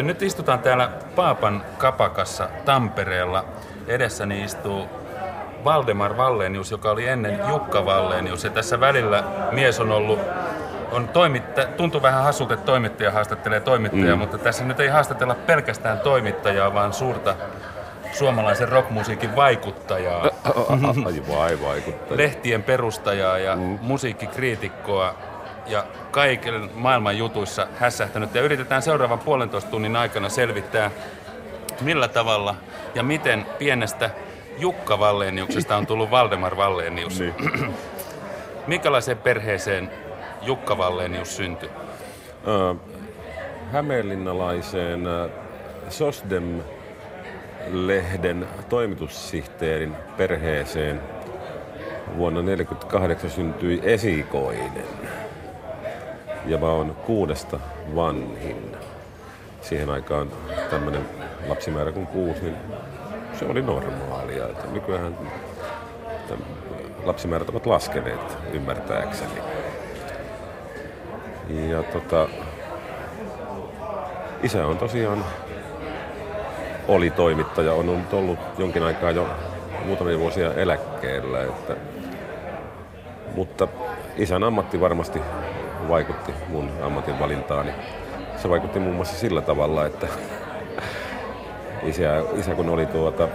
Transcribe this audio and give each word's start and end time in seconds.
tervehditty. 0.00 0.02
Nyt 0.02 0.22
istutaan 0.22 0.58
täällä 0.58 0.90
Paapan 1.16 1.62
kapakassa 1.78 2.48
Tampereella. 2.64 3.44
Edessäni 3.86 4.44
istuu 4.44 4.88
Valdemar 5.64 6.16
Vallenius, 6.16 6.70
joka 6.70 6.90
oli 6.90 7.08
ennen 7.08 7.40
Jukka 7.48 7.84
Vallenius. 7.84 8.44
Ja 8.44 8.50
tässä 8.50 8.80
välillä 8.80 9.24
mies 9.52 9.80
on 9.80 9.92
ollut, 9.92 10.18
on 10.92 11.08
toimitta, 11.08 11.64
tuntuu 11.76 12.02
vähän 12.02 12.24
hassulta, 12.24 12.54
että 12.54 12.66
toimittaja 12.66 13.10
haastattelee 13.10 13.60
toimittajaa, 13.60 14.16
mm. 14.16 14.20
mutta 14.20 14.38
tässä 14.38 14.64
nyt 14.64 14.80
ei 14.80 14.88
haastatella 14.88 15.34
pelkästään 15.34 16.00
toimittajaa, 16.00 16.74
vaan 16.74 16.92
suurta 16.92 17.34
suomalaisen 18.12 18.68
rockmusiikin 18.68 19.36
vaikuttajaa. 19.36 20.30
Vai 21.28 21.58
vaikuttajaa. 21.62 22.16
Lehtien 22.16 22.62
perustajaa 22.62 23.38
ja 23.38 23.56
mm. 23.56 23.78
musiikkikriitikkoa 23.82 25.14
ja 25.70 25.84
kaiken 26.10 26.70
maailman 26.74 27.18
jutuissa 27.18 27.66
hässähtänyt. 27.78 28.34
Ja 28.34 28.42
yritetään 28.42 28.82
seuraavan 28.82 29.18
puolentoista 29.18 29.70
tunnin 29.70 29.96
aikana 29.96 30.28
selvittää, 30.28 30.90
millä 31.80 32.08
tavalla 32.08 32.54
ja 32.94 33.02
miten 33.02 33.46
pienestä 33.58 34.10
Jukka 34.58 34.98
Valleniuksesta 34.98 35.76
on 35.76 35.86
tullut 35.86 36.10
Valdemar 36.10 36.56
Vallenius. 36.56 37.20
Niin. 37.20 37.34
Minkälaiseen 38.66 39.18
perheeseen 39.18 39.90
Jukka 40.42 40.78
Vallenius 40.78 41.36
syntyi? 41.36 41.70
Hämeenlinnalaiseen 43.72 45.04
Sosdem-lehden 45.88 48.48
toimitussihteerin 48.68 49.96
perheeseen 50.16 51.00
vuonna 52.16 52.40
1948 52.40 53.30
syntyi 53.30 53.80
esikoinen 53.82 54.84
ja 56.46 56.58
mä 56.58 56.66
oon 56.66 56.96
kuudesta 57.06 57.60
vanhin. 57.94 58.76
Siihen 59.60 59.90
aikaan 59.90 60.30
tämmöinen 60.70 61.02
lapsimäärä 61.48 61.92
kuin 61.92 62.06
kuusi, 62.06 62.42
niin 62.42 62.56
se 63.38 63.44
oli 63.44 63.62
normaalia. 63.62 64.48
Että 64.48 64.66
nykyään 64.72 65.18
lapsimäärät 67.04 67.48
ovat 67.48 67.66
laskeneet 67.66 68.38
ymmärtääkseni. 68.52 69.40
Ja 71.68 71.82
tota, 71.82 72.28
isä 74.42 74.66
on 74.66 74.78
tosiaan 74.78 75.24
oli 76.88 77.10
toimittaja, 77.10 77.72
on 77.72 77.88
ollut, 77.88 78.12
ollut 78.12 78.38
jonkin 78.58 78.82
aikaa 78.82 79.10
jo 79.10 79.28
muutamia 79.84 80.18
vuosia 80.18 80.54
eläkkeellä, 80.54 81.42
että, 81.42 81.76
mutta 83.34 83.68
isän 84.16 84.44
ammatti 84.44 84.80
varmasti 84.80 85.20
vaikutti 85.90 86.32
mun 86.48 86.70
ammatin 86.82 87.18
valintaani. 87.18 87.70
Se 88.36 88.48
vaikutti 88.48 88.78
muun 88.78 88.96
muassa 88.96 89.16
sillä 89.16 89.42
tavalla, 89.42 89.86
että 89.86 90.06
isä, 91.82 92.22
isä 92.36 92.54
kun 92.54 92.68
oli 92.68 92.86
tuota 92.86 93.28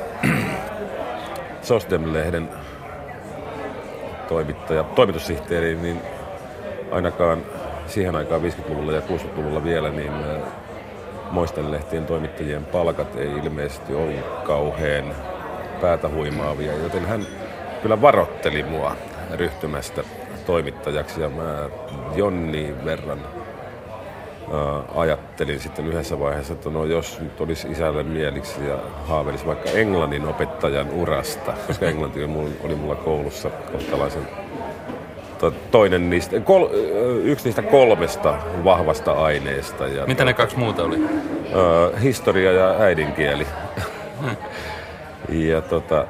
Sosdem-lehden 1.62 2.50
toimittaja, 4.28 4.84
toimitussihteeri, 4.84 5.76
niin 5.76 6.02
ainakaan 6.92 7.42
siihen 7.88 8.16
aikaan 8.16 8.42
50-luvulla 8.42 8.92
ja 8.92 9.02
60-luvulla 9.02 9.64
vielä, 9.64 9.90
niin 9.90 10.12
moisten 11.32 11.72
lehtien 11.72 12.06
toimittajien 12.06 12.66
palkat 12.66 13.16
ei 13.16 13.28
ilmeisesti 13.28 13.94
ollut 13.94 14.26
kauhean 14.44 15.16
päätä 15.82 16.10
huimaavia, 16.10 16.78
joten 16.78 17.06
hän 17.06 17.28
kyllä 17.82 18.02
varotteli 18.02 18.64
mua 18.64 18.96
ryhtymästä 19.34 20.04
toimittajaksi 20.46 21.22
ja 21.22 21.30
mä 21.30 21.70
Jonni 22.16 22.76
verran 22.86 23.20
ää, 24.54 24.82
ajattelin 24.96 25.60
sitten 25.60 25.88
yhdessä 25.88 26.20
vaiheessa, 26.20 26.54
että 26.54 26.70
no 26.70 26.86
jos 26.86 27.20
nyt 27.20 27.42
olisi 27.42 27.68
isälle 27.72 28.04
mieliksi 28.04 28.68
ja 28.68 28.78
haavelisi 29.08 29.46
vaikka 29.46 29.70
englannin 29.70 30.28
opettajan 30.28 30.90
urasta, 30.90 31.54
koska 31.68 31.86
englanti 31.86 32.24
oli 32.64 32.76
mulla 32.76 32.96
koulussa 32.96 33.50
kohtalaisen 33.50 34.28
toinen 35.72 36.10
niistä, 36.10 36.40
kol, 36.40 36.68
yksi 37.24 37.46
niistä 37.46 37.62
kolmesta 37.62 38.38
vahvasta 38.64 39.12
aineesta. 39.12 39.88
Ja 39.88 40.06
Mitä 40.06 40.26
ne 40.26 40.34
kaksi 40.34 40.58
muuta 40.58 40.84
oli? 40.84 40.96
Ää, 40.96 42.00
historia 42.00 42.52
ja 42.52 42.80
äidinkieli. 42.80 43.48
Hmm. 44.22 44.36
ja 45.30 45.62
tota, 45.62 46.06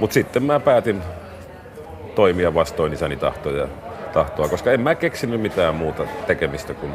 mutta 0.00 0.14
sitten 0.14 0.42
mä 0.42 0.60
päätin 0.60 1.02
toimia 2.14 2.54
vastoin 2.54 2.92
isäni 2.92 3.16
tahtoja, 3.16 3.68
tahtoa, 4.12 4.48
koska 4.48 4.72
en 4.72 4.80
mä 4.80 4.94
keksinyt 4.94 5.40
mitään 5.40 5.74
muuta 5.74 6.02
tekemistä 6.26 6.74
kuin, 6.74 6.92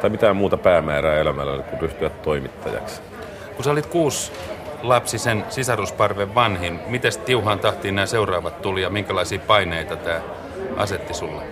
tai 0.00 0.10
mitään 0.10 0.36
muuta 0.36 0.56
päämäärää 0.56 1.18
elämällä 1.18 1.62
kuin 1.62 1.80
ryhtyä 1.80 2.10
toimittajaksi. 2.10 3.00
Kun 3.54 3.64
sä 3.64 3.70
olit 3.70 3.86
kuusi 3.86 4.32
lapsisen 4.82 5.44
sisarusparven 5.48 6.34
vanhin, 6.34 6.80
miten 6.86 7.12
tiuhaan 7.24 7.58
tahtiin 7.58 7.94
nämä 7.94 8.06
seuraavat 8.06 8.62
tuli 8.62 8.82
ja 8.82 8.90
minkälaisia 8.90 9.38
paineita 9.38 9.96
tämä 9.96 10.20
asetti 10.76 11.14
sulle? 11.14 11.42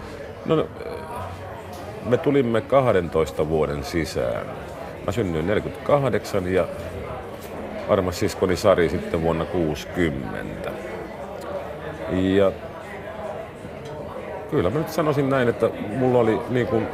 No, 0.44 0.56
no 0.56 0.66
me 2.06 2.16
tulimme 2.18 2.60
12 2.60 3.48
vuoden 3.48 3.84
sisään. 3.84 4.46
Mä 5.06 5.12
synnyin 5.12 5.46
48 5.46 6.52
ja 6.52 6.68
armas 7.88 8.18
siskoni 8.18 8.56
Sari 8.56 8.88
sitten 8.88 9.22
vuonna 9.22 9.44
60. 9.44 10.70
Ja 12.12 12.52
kyllä 14.52 14.70
mä 14.70 14.78
nyt 14.78 14.88
sanoisin 14.88 15.30
näin, 15.30 15.48
että 15.48 15.70
mulla 15.88 16.18
oli 16.18 16.40
niin 16.50 16.66
kuin 16.66 16.88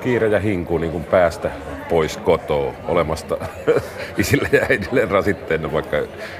kiire 0.00 0.28
ja 0.28 0.40
hinku 0.40 0.78
niin 0.78 0.92
kuin 0.92 1.04
päästä 1.04 1.50
pois 1.88 2.16
kotoa 2.16 2.72
olemasta 2.88 3.36
isille 4.18 4.48
ja 4.52 4.66
äidille 4.70 5.04
rasitteena, 5.04 5.72
vaikka 5.72 5.96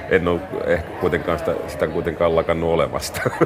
en 0.09 0.27
ole 0.27 0.41
ehkä 0.65 0.89
kuitenkaan 0.99 1.39
sitä, 1.39 1.55
sitä 1.67 1.87
kuitenkaan 1.87 2.35
lakannut 2.35 2.73
olemasta. 2.73 3.21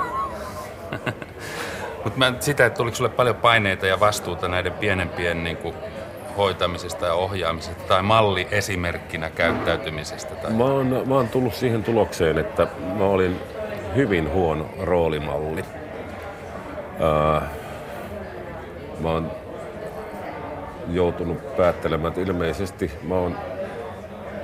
Mutta 2.04 2.34
sitä, 2.40 2.66
että 2.66 2.78
tuliko 2.78 2.96
sulle 2.96 3.10
paljon 3.10 3.36
paineita 3.36 3.88
ja 3.88 4.00
vastuuta 4.00 4.48
näiden 4.48 4.74
pienempien 4.74 5.44
niin 5.44 5.58
kuin, 5.58 5.76
hoitamisesta 6.38 7.06
ja 7.06 7.14
ohjaamisesta 7.14 7.84
tai 7.88 8.04
malli 8.04 8.48
esimerkkinä 8.52 9.30
käyttäytymisestä? 9.30 10.36
Tai... 10.36 10.52
Mä, 10.52 10.64
oon, 10.64 11.04
mä 11.06 11.16
oon 11.16 11.28
tullut 11.28 11.54
siihen 11.54 11.84
tulokseen, 11.84 12.38
että 12.38 12.68
mä 12.98 13.04
olin 13.04 13.40
hyvin 13.96 14.34
huono 14.34 14.66
roolimalli. 14.80 15.66
Ää, 17.02 17.42
mä 19.00 19.10
oon 19.10 19.32
joutunut 20.92 21.58
päättelemään, 21.58 22.08
että 22.08 22.22
ilmeisesti 22.22 22.92
mä 23.04 23.16
oon 23.16 23.38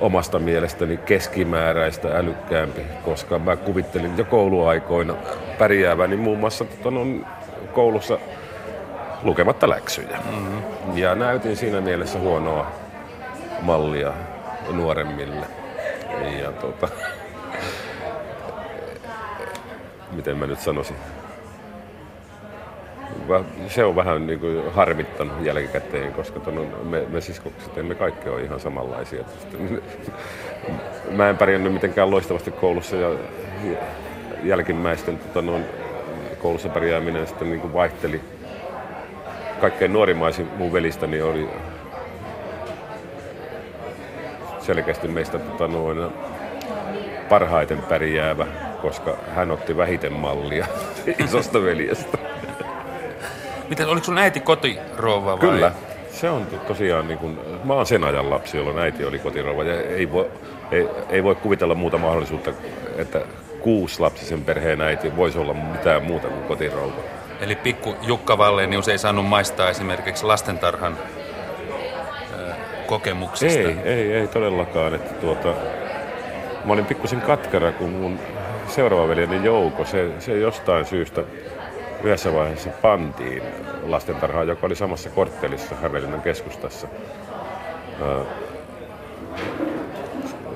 omasta 0.00 0.38
mielestäni 0.38 0.96
keskimääräistä 0.96 2.18
älykkäämpi, 2.18 2.82
koska 3.04 3.38
mä 3.38 3.56
kuvittelin 3.56 4.18
jo 4.18 4.24
kouluaikoina 4.24 5.14
pärjääväni 5.58 6.16
muun 6.16 6.38
muassa 6.38 6.64
tota, 6.64 6.90
no, 6.90 7.06
koulussa 7.72 8.18
lukematta 9.22 9.68
läksyjä. 9.68 10.18
Mm-hmm. 10.30 10.98
Ja 10.98 11.14
näytin 11.14 11.56
siinä 11.56 11.80
mielessä 11.80 12.18
huonoa 12.18 12.66
mallia 13.62 14.12
nuoremmille. 14.72 15.46
Ja 16.42 16.52
tota, 16.52 16.88
miten 20.16 20.36
mä 20.36 20.46
nyt 20.46 20.60
sanoisin, 20.60 20.96
se 23.68 23.84
on 23.84 23.96
vähän 23.96 24.26
niin 24.26 24.40
kuin 24.40 24.72
harmittanut 24.72 25.44
jälkikäteen, 25.44 26.12
koska 26.12 26.40
ton, 26.40 26.68
me, 26.82 27.02
me 27.08 27.20
siskokset 27.20 27.78
emme 27.78 27.94
kaikki 27.94 28.28
ole 28.28 28.42
ihan 28.42 28.60
samanlaisia. 28.60 29.24
Mä 31.10 31.28
en 31.28 31.36
pärjännyt 31.36 31.72
mitenkään 31.72 32.10
loistavasti 32.10 32.50
koulussa 32.50 32.96
ja 32.96 33.10
jälkimmäisten 34.42 35.18
tota, 35.18 35.42
no, 35.42 35.60
koulussa 36.42 36.68
pärjääminen 36.68 37.26
sitten 37.26 37.50
niin 37.50 37.60
kuin 37.60 37.72
vaihteli. 37.72 38.20
Kaikkein 39.60 39.92
nuorimaisin 39.92 40.48
mun 40.56 40.72
velistäni 40.72 41.22
oli 41.22 41.48
selkeästi 44.60 45.08
meistä 45.08 45.38
tota, 45.38 45.68
noin, 45.68 46.12
parhaiten 47.28 47.78
pärjäävä, 47.78 48.46
koska 48.82 49.16
hän 49.34 49.50
otti 49.50 49.76
vähiten 49.76 50.12
mallia 50.12 50.66
isosta 51.24 51.62
veljestä. 51.62 52.18
Miten, 53.68 53.88
oliko 53.88 54.04
sun 54.04 54.18
äiti 54.18 54.40
kotirouva 54.40 55.30
vai? 55.30 55.38
Kyllä. 55.38 55.72
Se 56.10 56.30
on 56.30 56.46
tosiaan, 56.68 57.08
niin 57.08 57.18
kuin, 57.18 57.38
mä 57.64 57.74
oon 57.74 57.86
sen 57.86 58.04
ajan 58.04 58.30
lapsi, 58.30 58.56
jolloin 58.56 58.78
äiti 58.78 59.04
oli 59.04 59.18
kotirouva. 59.18 59.64
Ja 59.64 59.80
ei 59.80 60.12
voi, 60.12 60.30
ei, 60.70 60.88
ei 61.08 61.24
voi 61.24 61.34
kuvitella 61.34 61.74
muuta 61.74 61.98
mahdollisuutta, 61.98 62.52
että 62.96 63.20
kuusi 63.60 64.00
lapsisen 64.00 64.44
perheen 64.44 64.80
äiti 64.80 65.16
voisi 65.16 65.38
olla 65.38 65.54
mitään 65.54 66.02
muuta 66.02 66.28
kuin 66.28 66.42
kotirouva. 66.42 67.00
Eli 67.40 67.54
pikku 67.54 67.96
Jukka 68.02 68.38
Vallenius 68.38 68.88
ei 68.88 68.98
saanut 68.98 69.26
maistaa 69.26 69.70
esimerkiksi 69.70 70.26
lastentarhan 70.26 70.98
kokemuksista? 72.86 73.58
Ei, 73.58 73.76
ei, 73.84 74.12
ei 74.12 74.28
todellakaan. 74.28 74.94
Että 74.94 75.14
tuota, 75.14 75.48
mä 76.64 76.72
olin 76.72 76.86
pikkusen 76.86 77.20
katkera, 77.20 77.72
kun 77.72 77.90
mun 77.90 78.18
seuraava 78.68 79.08
veljeni 79.08 79.44
Jouko, 79.44 79.84
se, 79.84 80.08
se 80.18 80.38
jostain 80.38 80.84
syystä 80.84 81.22
yhdessä 82.04 82.34
vaiheessa 82.34 82.70
pantiin 82.70 83.42
lastentarhaan, 83.82 84.48
joka 84.48 84.66
oli 84.66 84.76
samassa 84.76 85.10
korttelissa 85.10 85.74
Hämeenlinnan 85.74 86.22
keskustassa. 86.22 86.88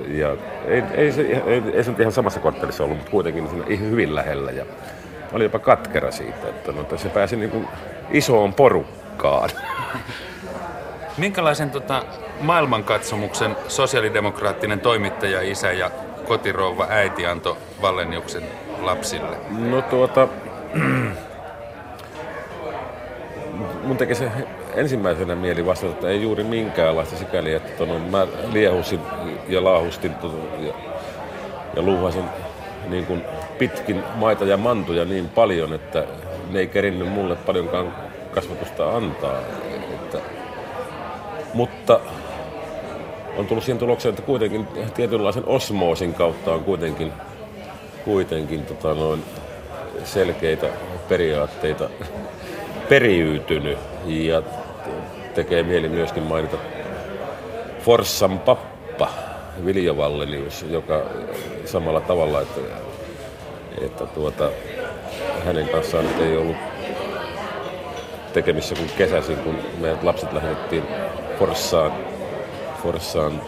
ja 0.08 0.36
ei, 0.66 0.82
ei, 0.94 1.12
se, 1.12 1.22
ei, 1.22 1.62
ei 1.72 1.84
se 1.84 1.90
nyt 1.90 2.00
ihan 2.00 2.12
samassa 2.12 2.40
korttelissa 2.40 2.84
ollut, 2.84 2.98
mutta 2.98 3.10
kuitenkin 3.10 3.48
siinä 3.48 3.90
hyvin 3.90 4.14
lähellä. 4.14 4.50
Ja 4.50 4.64
oli 5.32 5.44
jopa 5.44 5.58
katkera 5.58 6.10
siitä, 6.10 6.48
että, 6.48 6.72
no, 6.72 6.80
että 6.80 6.96
se 6.96 7.08
pääsi 7.08 7.36
niin 7.36 7.50
kuin 7.50 7.68
isoon 8.10 8.54
porukkaan. 8.54 9.50
Minkälaisen 11.18 11.70
tota, 11.70 12.04
maailmankatsomuksen 12.40 13.56
sosiaalidemokraattinen 13.68 14.80
toimittaja, 14.80 15.40
isä 15.40 15.72
ja 15.72 15.90
kotirouva 16.28 16.86
äiti 16.90 17.26
antoi 17.26 17.56
Valleniuksen 17.82 18.42
lapsille? 18.80 19.36
No 19.50 19.82
tuota, 19.82 20.28
mun 23.90 23.96
teki 23.96 24.14
se 24.14 24.30
ensimmäisenä 24.74 25.34
mieli 25.34 25.66
vastata, 25.66 25.92
että 25.92 26.08
ei 26.08 26.22
juuri 26.22 26.44
minkäänlaista 26.44 27.16
sikäli, 27.16 27.54
että 27.54 27.72
tono, 27.78 27.98
mä 27.98 28.26
liehusin 28.52 29.00
ja 29.48 29.64
laahustin 29.64 30.14
ja, 30.58 30.72
ja 31.76 31.82
luuhasin 31.82 32.24
niin 32.88 33.06
kuin 33.06 33.22
pitkin 33.58 34.02
maita 34.14 34.44
ja 34.44 34.56
mantuja 34.56 35.04
niin 35.04 35.28
paljon, 35.28 35.72
että 35.72 36.04
ne 36.50 36.58
ei 36.58 36.66
kerinnyt 36.66 37.08
mulle 37.08 37.36
paljonkaan 37.36 37.94
kasvatusta 38.34 38.96
antaa. 38.96 39.38
Että, 39.74 40.18
mutta 41.54 42.00
on 43.36 43.46
tullut 43.46 43.64
siihen 43.64 43.78
tulokseen, 43.78 44.10
että 44.10 44.22
kuitenkin 44.22 44.68
tietynlaisen 44.94 45.44
osmoosin 45.46 46.14
kautta 46.14 46.52
on 46.52 46.64
kuitenkin, 46.64 47.12
kuitenkin 48.04 48.66
tota 48.66 48.94
noin 48.94 49.24
selkeitä 50.04 50.66
periaatteita 51.08 51.88
periytynyt. 52.90 53.78
Ja 54.06 54.42
tekee 55.34 55.62
mieli 55.62 55.88
myöskin 55.88 56.22
mainita 56.22 56.56
Forssan 57.80 58.38
pappa 58.38 59.08
Viljo 59.64 59.96
Vallenius, 59.96 60.64
joka 60.70 61.02
samalla 61.64 62.00
tavalla, 62.00 62.40
että, 62.40 62.60
että 63.80 64.06
tuota, 64.06 64.50
hänen 65.44 65.68
kanssaan 65.68 66.04
nyt 66.04 66.20
ei 66.20 66.36
ollut 66.36 66.56
tekemissä 68.32 68.74
kuin 68.74 68.90
kesäisin, 68.98 69.36
kun 69.36 69.58
meidät 69.80 70.02
lapset 70.02 70.32
lähetettiin 70.32 70.82
Forssaan, 71.38 71.92
Forssaan 72.82 73.42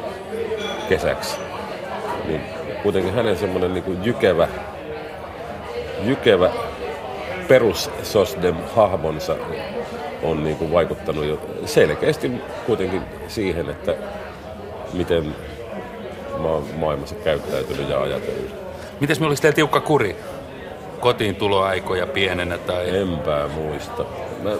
kesäksi. 0.88 1.36
Niin 2.24 2.40
kuitenkin 2.82 3.14
hänen 3.14 3.36
semmoinen 3.36 3.74
niin 3.74 4.04
jykevä, 4.04 4.48
jykevä 6.04 6.50
perus 7.48 7.90
Sosdem 8.02 8.56
hahmonsa 8.76 9.36
on 10.22 10.44
niin 10.44 10.56
kuin 10.56 10.72
vaikuttanut 10.72 11.24
jo 11.24 11.40
selkeästi 11.66 12.30
kuitenkin 12.66 13.02
siihen, 13.28 13.70
että 13.70 13.94
miten 14.92 15.34
ma- 16.38 16.62
maailmassa 16.76 17.14
käyttäytynyt 17.14 17.88
ja 17.88 18.02
ajatellut. 18.02 18.54
Miten 19.00 19.16
me 19.20 19.26
olisi 19.26 19.42
teillä 19.42 19.54
tiukka 19.54 19.80
kuri? 19.80 20.16
Kotiin 21.00 21.36
tuloaikoja 21.36 22.06
pienenä 22.06 22.58
tai... 22.58 22.96
Enpä 22.96 23.48
muista. 23.54 24.04
Mä, 24.42 24.50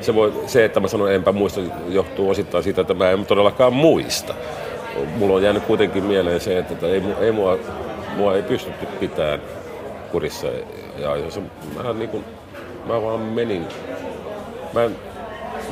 se, 0.00 0.14
voi, 0.14 0.32
se, 0.46 0.64
että 0.64 0.80
mä 0.80 0.88
sanon 0.88 1.12
enpä 1.12 1.32
muista, 1.32 1.60
johtuu 1.88 2.30
osittain 2.30 2.64
siitä, 2.64 2.80
että 2.80 2.94
mä 2.94 3.10
en 3.10 3.26
todellakaan 3.26 3.72
muista. 3.72 4.34
Mulla 5.16 5.34
on 5.34 5.42
jäänyt 5.42 5.62
kuitenkin 5.62 6.04
mieleen 6.04 6.40
se, 6.40 6.58
että 6.58 6.86
ei, 6.86 7.02
ei 7.20 7.32
mua, 7.32 7.58
mua 8.16 8.36
ei 8.36 8.42
pystytty 8.42 8.86
pitämään 8.86 9.40
kurissa. 10.10 10.46
Ja 10.98 11.16
jos 11.16 11.40
mä, 11.76 11.92
niin 11.92 12.10
kuin, 12.10 12.24
mä 12.86 13.02
vaan 13.02 13.20
menin 13.20 13.66
Mä 14.72 14.84
en, 14.84 14.96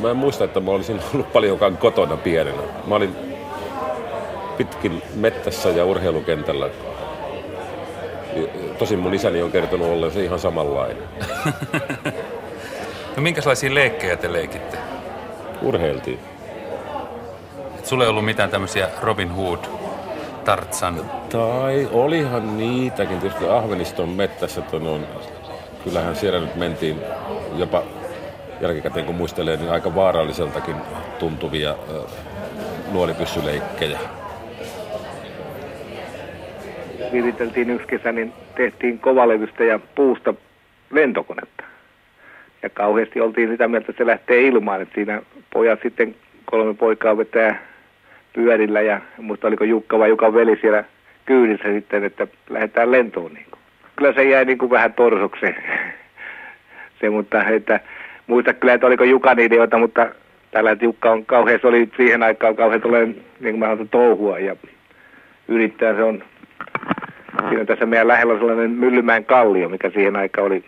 mä 0.00 0.11
en 0.11 0.17
muista, 0.17 0.44
että 0.44 0.61
mä 0.61 0.70
olisin 0.70 1.00
ollut 1.14 1.32
paljonkaan 1.32 1.76
kotona 1.76 2.17
pienenä. 2.17 2.62
Mä 2.87 2.94
olin 2.94 3.17
pitkin 4.56 5.02
mettässä 5.14 5.69
ja 5.69 5.85
urheilukentällä. 5.85 6.69
Tosin 8.79 8.99
mun 8.99 9.14
isäni 9.14 9.43
on 9.43 9.52
kertonut 9.52 9.88
ollen 9.88 10.11
se 10.11 10.25
ihan 10.25 10.38
samanlainen. 10.38 11.02
no 13.17 13.23
minkälaisia 13.23 13.75
leikkejä 13.75 14.17
te 14.17 14.32
leikitte? 14.32 14.79
Urheiltiin. 15.62 16.19
Et 17.79 17.87
sulle 17.87 18.05
ei 18.05 18.11
ollut 18.11 18.25
mitään 18.25 18.50
tämmöisiä 18.50 18.88
Robin 19.02 19.32
Hood, 19.32 19.58
Tartsan? 20.49 20.95
Tai 21.33 21.89
olihan 21.93 22.59
niitäkin. 22.59 23.21
Tietysti 23.21 23.49
Ahveniston 23.49 24.09
mettässä 24.09 24.62
on, 24.73 25.06
kyllähän 25.85 26.17
siellä 26.17 26.41
nyt 26.41 26.56
mentiin 26.56 26.97
jopa 27.56 27.83
jälkikäteen 28.61 29.06
kun 29.06 29.15
muistelee, 29.15 29.56
niin 29.56 29.71
aika 29.71 29.95
vaaralliseltakin 29.95 30.75
tuntuvia 31.19 31.75
nuolipyssyleikkejä. 32.93 33.99
Viriteltiin 37.12 37.71
yksi 37.71 37.87
kesä, 37.87 38.12
niin 38.12 38.33
tehtiin 38.55 38.99
kovalevystä 38.99 39.65
ja 39.65 39.81
puusta 39.94 40.35
lentokonetta. 40.91 41.62
Ja 42.62 42.71
kauheasti 42.71 43.21
oltiin 43.21 43.51
sitä 43.51 43.69
mieltä, 43.69 43.87
että 43.91 44.05
se 44.05 44.06
lähtee 44.06 44.41
ilmaan. 44.41 44.83
Että 44.83 44.94
siinä 44.94 45.23
pojat 45.53 45.81
sitten 45.83 46.15
kolme 46.44 46.75
poikaa 46.75 47.17
vetää 47.17 47.78
pyörillä 48.38 48.81
ja 48.81 49.00
muista 49.17 49.49
oliko 49.49 49.64
Jukka 49.64 49.99
vai 49.99 50.08
Jukan 50.08 50.35
veli 50.35 50.58
siellä 50.61 50.85
kyydissä 51.26 51.73
sitten, 51.73 52.05
että 52.05 52.26
lähdetään 52.50 52.93
lentoon. 52.93 53.35
Niin 53.35 53.46
kuin. 53.50 53.61
Kyllä 53.96 54.12
se 54.12 54.25
jäi 54.25 54.44
niin 54.44 54.58
kuin 54.58 54.70
vähän 54.70 54.93
torsoksi 54.93 55.46
se, 57.00 57.11
mutta 57.11 57.44
että 57.44 57.81
muista 58.26 58.52
kyllä, 58.52 58.75
että 58.75 58.87
oliko 58.87 59.05
Jukan 59.05 59.38
ideoita, 59.38 59.79
mutta 59.79 60.06
tällä 60.50 60.76
Jukka 60.81 61.11
on 61.11 61.26
kauhean, 61.26 61.61
se 61.61 61.67
oli 61.67 61.90
siihen 61.96 62.23
aikaan 62.23 62.56
kauhean 62.56 62.81
tulee, 62.81 63.06
niin 63.06 63.25
kuin 63.40 63.58
mä 63.58 63.67
sanon, 63.67 63.88
touhua 63.88 64.38
ja 64.38 64.56
yrittää 65.49 65.94
se 65.94 66.02
on, 66.02 66.23
siinä 67.49 67.64
tässä 67.64 67.87
meidän 67.87 68.08
lähellä 68.08 68.32
on 68.32 68.38
sellainen 68.38 68.70
Myllymäen 68.70 69.25
kallio, 69.25 69.69
mikä 69.69 69.91
siihen 69.91 70.17
aikaan 70.17 70.46
oli 70.46 70.64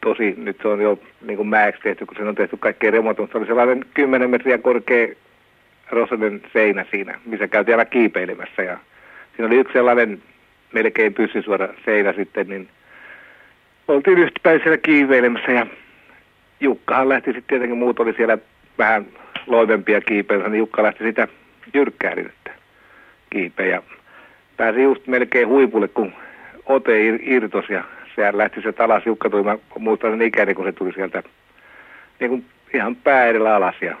tosi, 0.00 0.34
nyt 0.36 0.56
se 0.62 0.68
on 0.68 0.80
jo 0.80 0.98
niin 1.26 1.36
kuin 1.36 1.48
mäeksi 1.48 1.82
tehty, 1.82 2.06
kun 2.06 2.16
se 2.16 2.22
on 2.22 2.34
tehty 2.34 2.56
kaikkea 2.56 2.90
remontoa, 2.90 3.28
se 3.32 3.38
oli 3.38 3.46
sellainen 3.46 3.84
10 3.94 4.30
metriä 4.30 4.58
korkea 4.58 5.08
rosoinen 5.90 6.42
seinä 6.52 6.84
siinä, 6.90 7.18
missä 7.24 7.48
käytiin 7.48 7.78
aina 7.78 7.90
kiipeilemässä 7.90 8.62
ja 8.62 8.78
siinä 9.36 9.46
oli 9.46 9.56
yksi 9.56 9.72
sellainen 9.72 10.22
melkein 10.72 11.14
pyssysuora 11.14 11.68
seinä 11.84 12.12
sitten, 12.12 12.48
niin 12.48 12.68
oltiin 13.88 14.18
yhtäpäin 14.18 14.60
siellä 14.62 14.78
kiiveilemässä 14.78 15.52
ja 15.52 15.66
Jukkahan 16.60 17.08
lähti 17.08 17.32
sitten 17.32 17.48
tietenkin, 17.48 17.78
muut 17.78 18.00
oli 18.00 18.12
siellä 18.12 18.38
vähän 18.78 19.06
loivempia 19.46 20.00
kiipeilyä, 20.00 20.48
niin 20.48 20.58
Jukka 20.58 20.82
lähti 20.82 21.04
sitä 21.04 21.28
jyrkkäärinettä 21.74 22.50
kiipeä. 23.30 23.82
Pääsi 24.56 24.82
just 24.82 25.06
melkein 25.06 25.48
huipulle, 25.48 25.88
kun 25.88 26.12
ote 26.66 27.18
irtos 27.22 27.68
ja 27.68 27.84
sehän 28.16 28.38
lähti 28.38 28.62
se 28.62 28.74
alas. 28.78 29.06
Jukka 29.06 29.30
tuli, 29.30 29.42
mä 29.42 29.58
muistan 29.78 30.10
sen 30.10 30.22
ikäinen, 30.22 30.54
kun 30.54 30.64
se 30.64 30.72
tuli 30.72 30.92
sieltä 30.92 31.22
niin 32.20 32.30
kuin 32.30 32.44
ihan 32.74 32.96
pää 32.96 33.26
edellä 33.26 33.56
alas. 33.56 33.74
Ja, 33.80 33.96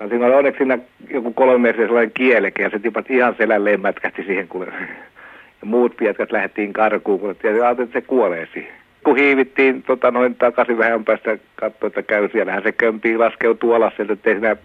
no, 0.00 0.08
siinä 0.08 0.26
oli 0.26 0.34
onneksi 0.34 0.58
siinä 0.58 0.78
joku 1.10 1.32
kolme 1.32 1.58
metriä 1.58 1.86
sellainen 1.86 2.12
kieleke 2.14 2.62
ja 2.62 2.70
se 2.70 2.78
tipat 2.78 3.10
ihan 3.10 3.34
selälleen 3.38 3.80
mätkähti 3.80 4.22
siihen, 4.22 4.48
kun 4.48 4.66
ja 4.66 5.66
muut 5.66 5.96
pietkat 5.96 6.32
lähdettiin 6.32 6.72
karkuun, 6.72 7.20
kun 7.20 7.36
ajattelin, 7.44 7.88
että 7.88 8.00
se 8.00 8.06
kuolee 8.06 8.48
siihen 8.52 8.82
kun 9.04 9.16
hiivittiin 9.16 9.82
tota, 9.82 10.10
noin 10.10 10.34
takaisin 10.34 10.78
vähän 10.78 11.04
päästä 11.04 11.38
katsoa, 11.56 11.86
että 11.86 12.02
käy 12.02 12.28
siellähän 12.32 12.62
se 12.62 12.72
kömpii 12.72 13.18
laskeutuu 13.18 13.72
alas 13.72 13.96
sieltä, 13.96 14.12
ettei 14.12 14.34
siinä 14.34 14.56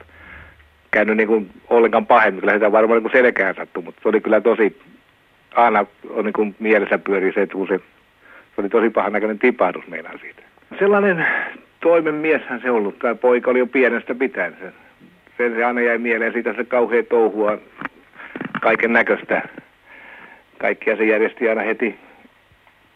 käynyt 0.92 1.18
niin 1.18 1.28
kuin 1.28 1.50
ollenkaan 1.70 2.06
pahemmin. 2.06 2.42
Kyllä 2.42 2.54
sitä 2.54 2.72
varmaan 2.72 3.04
niin 3.04 3.12
selkään 3.12 3.56
sattui, 3.56 3.84
mutta 3.84 4.02
se 4.02 4.10
oli 4.10 4.22
kyllä 4.22 4.42
tosi, 4.42 4.82
aina 5.56 5.86
on 6.10 6.26
niin 6.26 6.34
kuin 6.34 6.56
mielessä 6.60 6.98
pyörii 6.98 7.34
se, 7.34 7.42
että 7.42 7.58
se, 7.70 7.78
se 8.56 8.62
oli 8.62 8.70
tosi 8.70 8.90
pahan 8.90 9.14
näköinen 9.14 9.40
tipahdus 9.40 9.88
meinaan 9.88 10.20
siitä. 10.20 10.42
Sellainen 10.80 11.26
toimen 11.80 12.16
mieshän 12.16 12.62
se 12.62 12.72
ollut. 12.72 13.00
Tämä 13.00 13.16
poika 13.16 13.52
oli 13.52 13.60
jo 13.60 13.68
pienestä 13.68 14.16
pitäen. 14.16 14.56
Sen, 14.60 14.74
sen 15.38 15.56
se 15.56 15.64
aina 15.64 15.82
jäi 15.82 15.98
mieleen 15.98 16.34
siitä 16.34 16.54
se 16.54 16.64
kauhea 16.64 17.04
touhua 17.04 17.58
kaiken 18.62 18.94
näköistä. 18.94 19.42
Kaikkia 20.58 20.98
se 20.98 21.06
järjesti 21.06 21.50
aina 21.50 21.62
heti 21.62 21.96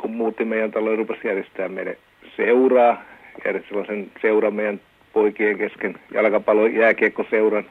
kun 0.01 0.11
muutti 0.11 0.45
meidän 0.45 0.71
taloon, 0.71 0.97
rupesi 0.97 1.27
järjestää 1.27 1.69
meille 1.69 1.97
seuraa, 2.35 3.03
järjesti 3.45 3.69
sellaisen 3.69 4.11
seuran 4.21 4.53
meidän 4.53 4.79
poikien 5.13 5.57
kesken, 5.57 5.95
jalkapallo, 6.13 6.67
jääkiekkoseuran, 6.67 7.65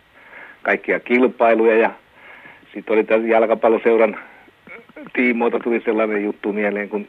kaikkia 0.62 1.00
kilpailuja 1.00 1.76
ja 1.76 1.90
sitten 2.74 2.94
oli 2.94 3.04
tämän 3.04 3.28
jalkapalloseuran 3.28 4.18
tiimoilta 5.12 5.58
tuli 5.58 5.80
sellainen 5.84 6.24
juttu 6.24 6.52
mieleen, 6.52 6.88
kun 6.88 7.08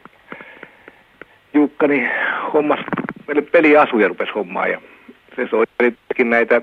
Jukka 1.54 1.88
niin 1.88 2.10
hommas 2.54 2.80
meille 3.28 3.42
peliasuja 3.42 4.08
rupesi 4.08 4.32
hommaa 4.32 4.68
ja 4.68 4.82
se 5.36 5.48
soittelikin 5.48 6.30
näitä 6.30 6.62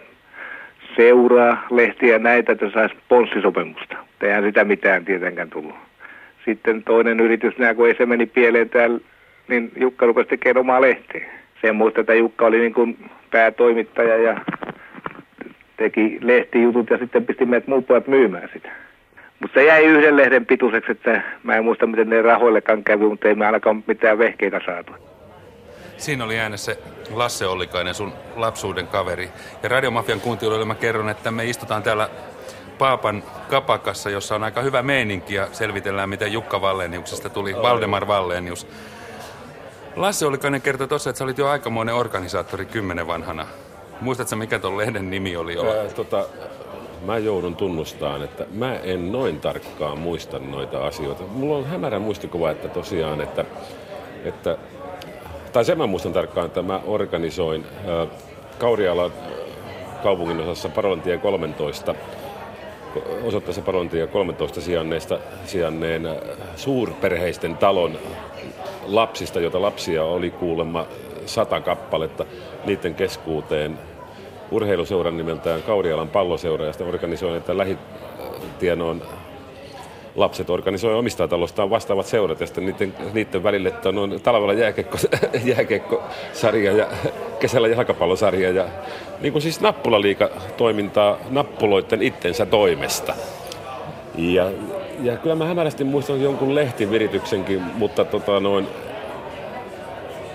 seuraa, 0.99 1.67
lehtiä 1.71 2.19
näitä, 2.19 2.53
että 2.53 2.71
saisi 2.71 2.95
ponssisopimusta. 3.09 3.97
Eihän 4.23 4.45
sitä 4.45 4.65
mitään 4.65 5.05
tietenkään 5.05 5.51
tullut 5.51 5.75
sitten 6.49 6.83
toinen 6.83 7.21
yritys, 7.21 7.59
nää, 7.59 7.75
kun 7.75 7.89
ei 7.89 7.95
se 7.95 8.07
meni 8.07 8.27
pieleen 8.27 8.69
täällä, 8.69 9.01
niin 9.49 9.73
Jukka 9.77 10.07
rupesi 10.07 10.29
tekemään 10.29 10.61
omaa 10.61 10.81
lehteä. 10.81 11.27
Sen 11.61 11.77
muista, 11.77 12.01
että 12.01 12.15
Jukka 12.15 12.47
oli 12.47 12.59
niin 12.59 12.75
kuin 12.75 13.11
päätoimittaja 13.31 14.17
ja 14.17 14.41
teki 15.77 16.19
lehtijutut 16.23 16.91
ja 16.91 16.99
sitten 16.99 17.27
pisti 17.27 17.47
meidät 17.47 17.69
muut 17.69 17.87
pojat 17.87 18.07
myymään 18.07 18.49
sitä. 18.53 18.71
Mutta 19.41 19.61
se 19.61 19.67
jäi 19.67 19.85
yhden 19.85 20.17
lehden 20.17 20.47
pituiseksi, 20.47 20.93
että 20.93 21.23
mä 21.43 21.57
en 21.57 21.65
muista 21.65 21.87
miten 21.87 22.11
ne 22.11 22.23
rahoillekaan 22.23 22.85
kävi, 22.85 23.05
mutta 23.05 23.29
ei 23.29 23.35
me 23.35 23.47
ainakaan 23.47 23.85
mitään 23.87 24.19
vehkeitä 24.19 24.61
saatu. 24.67 24.93
Siinä 25.99 26.25
oli 26.25 26.39
äänessä 26.39 26.77
Lasse 27.11 27.47
Ollikainen, 27.47 27.95
sun 27.95 28.13
lapsuuden 28.37 28.87
kaveri. 28.87 29.31
Ja 29.63 29.69
Radiomafian 29.69 30.21
kuuntelijoille 30.21 30.67
mä 30.67 30.75
kerron, 30.75 31.09
että 31.09 31.31
me 31.31 31.45
istutaan 31.45 31.83
täällä 31.83 32.11
Paapan 32.79 33.23
kapakassa, 33.49 34.11
jossa 34.11 34.35
on 34.35 34.45
aika 34.45 34.63
hyvä 34.63 34.83
meininki 34.83 35.35
ja 35.35 35.49
selvitellään, 35.53 36.09
miten 36.09 36.33
Jukka 36.33 36.61
Valleniuksesta 36.61 37.29
tuli 37.29 37.57
Valdemar 37.57 38.07
Vallenius. 38.07 38.67
Lasse 39.97 40.27
Ollikainen 40.27 40.63
kertoi 40.63 40.89
tuossa, 40.89 41.11
että 41.11 41.19
sä 41.19 41.25
olit 41.25 41.39
jo 41.39 41.49
aikamoinen 41.49 41.95
organisaattori 41.95 42.67
kymmenen 42.67 43.07
vanhana. 43.07 43.47
Muistatko 44.01 44.37
mikä 44.37 44.59
tuon 44.59 44.77
lehden 44.77 45.11
nimi 45.11 45.37
oli? 45.37 45.57
Ää, 45.59 45.89
tota, 45.95 46.25
mä 47.05 47.19
joudun 47.19 47.57
tunnustamaan, 47.57 48.23
että 48.23 48.47
mä 48.51 48.75
en 48.75 49.13
noin 49.13 49.41
tarkkaan 49.41 49.99
muista 49.99 50.39
noita 50.39 50.87
asioita. 50.87 51.23
Mulla 51.23 51.57
on 51.57 51.67
hämärä 51.67 51.99
muistikuva, 51.99 52.51
että 52.51 52.69
tosiaan, 52.69 53.21
että, 53.21 53.45
että 54.25 54.57
tai 55.53 55.65
sen 55.65 55.79
mä 55.79 55.87
muistan 55.87 56.13
tarkkaan, 56.13 56.47
että 56.47 56.63
mä 56.63 56.81
organisoin 56.87 57.67
ää, 57.87 58.07
Kaurialan 58.59 59.13
kaupungin 60.03 60.41
osassa 60.41 60.69
Parolantien 60.69 61.21
13 61.21 61.95
osoitteessa 63.23 63.63
Parolantien 63.63 64.09
13 64.09 64.61
sijanneista, 64.61 65.19
sijanneen 65.45 66.09
suurperheisten 66.57 67.57
talon 67.57 67.99
lapsista, 68.87 69.41
joita 69.41 69.63
lapsia 69.63 70.05
oli 70.05 70.31
kuulemma 70.31 70.87
sata 71.27 71.61
kappaletta. 71.61 72.25
Niiden 72.65 72.95
keskuuteen 72.95 73.79
urheiluseuran 74.51 75.17
nimeltään 75.17 75.63
Kaurialan 75.63 76.09
palloseura 76.09 76.65
ja 76.65 76.73
sitten 76.73 76.89
organisoin, 76.89 77.37
että 77.37 77.59
lähitienoon 77.59 79.03
lapset 80.19 80.51
organisoi 80.51 80.95
omista 80.95 81.29
talostaan 81.29 81.71
vastaavat 81.71 82.07
seurat 82.07 82.41
ja 82.41 82.47
sitten 82.47 82.67
niiden, 82.67 82.95
niiden 83.13 83.43
välille, 83.43 83.69
että 83.69 83.89
on 83.89 84.21
talvella 84.23 84.53
jääkekko, 84.53 84.99
jääkekkosarja 85.57 86.73
ja 86.73 86.87
kesällä 87.41 87.69
jalkapallosarja 87.69 88.51
ja 88.51 88.65
niin 89.21 89.33
kuin 89.33 89.43
siis 89.43 89.61
nappulaliika 89.61 90.31
toimintaa 90.57 91.17
nappuloiden 91.31 92.03
itsensä 92.03 92.47
toimesta. 92.47 93.15
Ja, 94.15 94.51
ja 95.03 95.17
kyllä 95.17 95.35
mä 95.35 95.45
hämärästi 95.45 95.85
muistan 95.85 96.23
jonkun 96.23 96.55
lehtivirityksenkin, 96.55 97.63
mutta 97.63 98.05
tota 98.05 98.41
noin, 98.41 98.69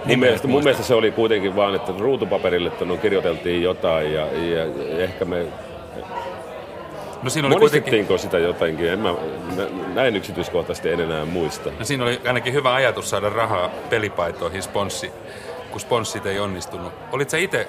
Mun 0.06 0.20
mielestä, 0.20 0.48
mun 0.48 0.64
mielestä 0.64 0.84
se 0.84 0.94
oli 0.94 1.12
kuitenkin 1.12 1.56
vaan, 1.56 1.76
että 1.76 1.94
ruutupaperille 2.00 2.72
no, 2.86 2.98
kirjoiteltiin 2.98 3.64
jotain 3.64 4.14
ja, 4.14 4.26
ja 4.26 4.66
ehkä 5.04 5.26
me... 5.26 5.46
No 7.24 7.30
siinä 7.30 7.48
oli 7.48 7.56
kuitenkin... 7.56 8.20
sitä 8.20 8.38
jotenkin? 8.38 8.90
En 8.90 9.00
mä, 9.00 9.16
näin 9.94 10.16
yksityiskohtaisesti 10.16 10.90
en 10.90 11.00
enää 11.00 11.26
muista. 11.26 11.70
No 11.80 11.86
siinä 11.86 12.04
oli 12.04 12.22
ainakin 12.28 12.54
hyvä 12.54 12.74
ajatus 12.74 13.10
saada 13.10 13.30
rahaa 13.30 13.70
pelipaitoihin 13.90 14.64
sponssi, 14.64 15.12
kun 15.72 15.80
sponssit 15.80 16.26
ei 16.26 16.40
onnistunut. 16.40 16.94
Olit 17.12 17.30
sä 17.30 17.38
itse 17.38 17.68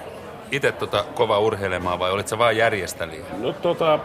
itse 0.51 0.73
tota 0.73 1.05
kova 1.15 1.39
urheilemaan 1.39 1.99
vai 1.99 2.11
olit 2.11 2.29
sä 2.29 2.39
vaan 2.39 2.57
järjestäjä? 2.57 3.25
No 3.39 3.53
tota, 3.53 3.99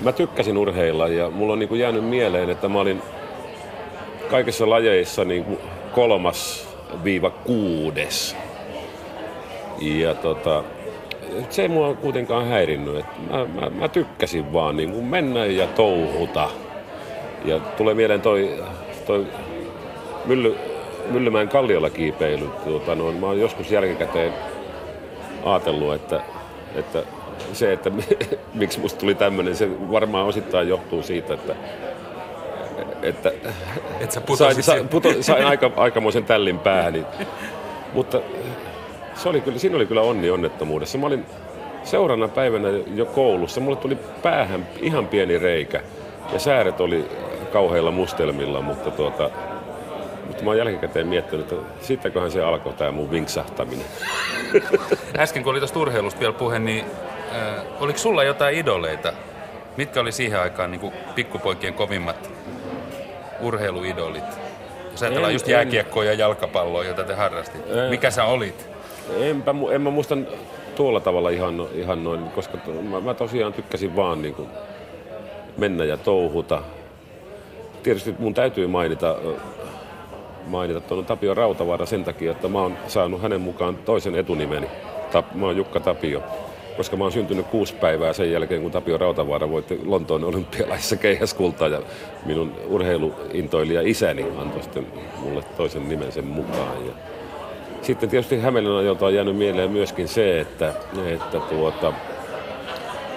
mä 0.00 0.12
tykkäsin 0.12 0.58
urheilla 0.58 1.08
ja 1.08 1.30
mulla 1.30 1.52
on 1.52 1.58
niinku 1.58 1.74
jäänyt 1.74 2.04
mieleen, 2.04 2.50
että 2.50 2.68
mä 2.68 2.78
olin 2.78 3.02
kaikissa 4.30 4.70
lajeissa 4.70 5.24
niinku 5.24 5.60
kolmas 5.92 6.68
viiva 7.04 7.30
kuudes. 7.30 8.36
Ja 9.80 10.14
tota, 10.14 10.64
se 11.50 11.62
ei 11.62 11.68
mua 11.68 11.94
kuitenkaan 11.94 12.48
häirinnyt. 12.48 12.96
Että 12.96 13.14
mä, 13.30 13.46
mä, 13.60 13.70
mä, 13.70 13.88
tykkäsin 13.88 14.52
vaan 14.52 14.76
niin 14.76 14.92
kuin 14.92 15.04
mennä 15.04 15.46
ja 15.46 15.66
touhuta. 15.66 16.50
Ja 17.44 17.58
tulee 17.58 17.94
mieleen 17.94 18.20
toi, 18.20 18.64
toi 19.06 19.26
Mylly, 20.24 20.56
Myllymäen 21.10 21.48
kalliolla 21.48 21.90
kiipeily. 21.90 22.48
Tuota, 22.64 22.94
no, 22.94 23.12
mä 23.12 23.26
oon 23.26 23.40
joskus 23.40 23.70
jälkikäteen 23.70 24.32
ajatellut, 25.44 25.94
että, 25.94 26.20
että 26.74 27.02
se, 27.52 27.72
että 27.72 27.90
miksi 28.54 28.80
musta 28.80 29.00
tuli 29.00 29.14
tämmöinen, 29.14 29.56
se 29.56 29.90
varmaan 29.90 30.26
osittain 30.26 30.68
johtuu 30.68 31.02
siitä, 31.02 31.34
että 31.34 31.54
että 33.02 33.32
Et 34.00 34.10
sä 34.10 34.22
sain, 34.36 34.62
sain, 34.62 34.88
puto, 34.88 35.08
sain 35.20 35.46
aika, 35.46 35.70
aikamoisen 35.76 36.24
tällin 36.24 36.58
päähän. 36.58 37.06
Mutta 37.92 38.20
se 39.14 39.28
oli 39.28 39.40
kyllä, 39.40 39.58
siinä 39.58 39.76
oli 39.76 39.86
kyllä 39.86 40.02
onni 40.02 40.30
onnettomuudessa. 40.30 40.98
Mä 40.98 41.06
olin 41.06 41.26
seuraavana 41.84 42.28
päivänä 42.28 42.68
jo 42.94 43.06
koulussa. 43.06 43.60
Mulle 43.60 43.76
tuli 43.76 43.98
päähän 44.22 44.68
ihan 44.80 45.06
pieni 45.06 45.38
reikä 45.38 45.80
ja 46.32 46.38
sääret 46.38 46.80
oli 46.80 47.04
kauheilla 47.52 47.90
mustelmilla, 47.90 48.60
mutta 48.60 48.90
tuota, 48.90 49.30
mutta 50.26 50.44
mä 50.44 50.50
oon 50.50 50.58
jälkikäteen 50.58 51.06
miettinyt, 51.06 51.52
että 51.52 51.64
sittenköhän 51.80 52.30
se 52.30 52.42
alkoi 52.42 52.72
tämä 52.72 52.90
mun 52.90 53.10
vinksahtaminen. 53.10 53.86
Äsken 55.18 55.42
kun 55.42 55.50
oli 55.50 55.60
tuosta 55.60 55.78
urheilusta 55.78 56.20
vielä 56.20 56.32
puhe, 56.32 56.58
niin 56.58 56.84
äh, 57.36 57.64
oliko 57.80 57.98
sulla 57.98 58.24
jotain 58.24 58.58
idoleita? 58.58 59.12
Mitkä 59.76 60.00
oli 60.00 60.12
siihen 60.12 60.40
aikaan 60.40 60.70
niin 60.70 60.92
pikkupoikien 61.14 61.74
kovimmat 61.74 62.30
urheiluidolit? 63.40 64.24
Jos 64.90 65.02
ajatellaan 65.02 65.30
en, 65.30 65.34
just 65.34 65.48
jääkiekkoa 65.48 66.04
ja 66.04 66.12
jalkapalloa, 66.12 66.84
jota 66.84 67.04
te 67.04 67.14
harrastit. 67.14 67.70
En, 67.70 67.90
Mikä 67.90 68.10
sä 68.10 68.24
olit? 68.24 68.73
Enpä, 69.18 69.54
en 69.72 69.82
mä 69.82 69.90
muista 69.90 70.18
tuolla 70.76 71.00
tavalla 71.00 71.30
ihan, 71.30 71.66
ihan 71.74 72.04
noin, 72.04 72.24
koska 72.24 72.58
mä, 72.90 73.00
mä 73.00 73.14
tosiaan 73.14 73.52
tykkäsin 73.52 73.96
vaan 73.96 74.22
niin 74.22 74.34
kuin 74.34 74.48
mennä 75.56 75.84
ja 75.84 75.96
touhuta. 75.96 76.62
Tietysti 77.82 78.14
mun 78.18 78.34
täytyy 78.34 78.66
mainita, 78.66 79.16
mainita 80.46 80.80
tuon 80.80 81.04
Tapio 81.04 81.34
Rautavaara 81.34 81.86
sen 81.86 82.04
takia, 82.04 82.32
että 82.32 82.48
mä 82.48 82.58
oon 82.58 82.76
saanut 82.88 83.22
hänen 83.22 83.40
mukaan 83.40 83.76
toisen 83.76 84.14
etunimeni. 84.14 84.66
Mä 85.34 85.46
oon 85.46 85.56
Jukka 85.56 85.80
Tapio 85.80 86.22
koska 86.76 86.96
mä 86.96 87.04
oon 87.04 87.12
syntynyt 87.12 87.46
kuusi 87.46 87.74
päivää 87.74 88.12
sen 88.12 88.32
jälkeen, 88.32 88.62
kun 88.62 88.70
Tapio 88.70 88.98
Rautavaara 88.98 89.50
voitti 89.50 89.80
Lontoon 89.84 90.24
olympialaisissa 90.24 90.96
keihäskultaa 90.96 91.68
ja 91.68 91.82
minun 92.26 92.52
urheiluintoilija 92.68 93.82
isäni 93.82 94.26
antoi 94.38 94.62
sitten 94.62 94.86
mulle 95.18 95.42
toisen 95.56 95.88
nimen 95.88 96.12
sen 96.12 96.26
mukaan. 96.26 96.86
Ja 96.86 96.92
sitten 97.84 98.08
tietysti 98.08 98.40
Hämeenlinnan 98.40 98.82
ajalta 98.82 99.06
on 99.06 99.14
jäänyt 99.14 99.36
mieleen 99.36 99.70
myöskin 99.70 100.08
se, 100.08 100.40
että, 100.40 100.74
että 101.06 101.40
tuota, 101.40 101.92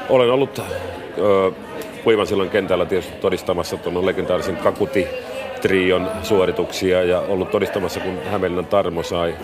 olen 0.09 0.31
ollut 0.31 0.59
ö, 1.17 1.51
silloin 2.25 2.49
kentällä 2.49 2.85
tietysti 2.85 3.13
todistamassa 3.13 3.77
tuon 3.77 4.05
legendaarisen 4.05 4.57
Kakuti 4.57 5.07
trion 5.61 6.09
suorituksia 6.23 7.03
ja 7.03 7.19
ollut 7.19 7.51
todistamassa, 7.51 7.99
kun 7.99 8.17
Hämeenlinnan 8.31 8.65
Tarmo 8.65 9.03
sai 9.03 9.35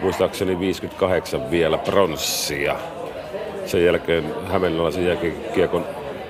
muistaakseni 0.00 0.60
58 0.60 1.50
vielä 1.50 1.78
pronssia 1.78 2.76
sen 3.66 3.84
jälkeen 3.84 4.24
Hämeenlaisen 4.46 5.06
jälkikiekon 5.06 5.86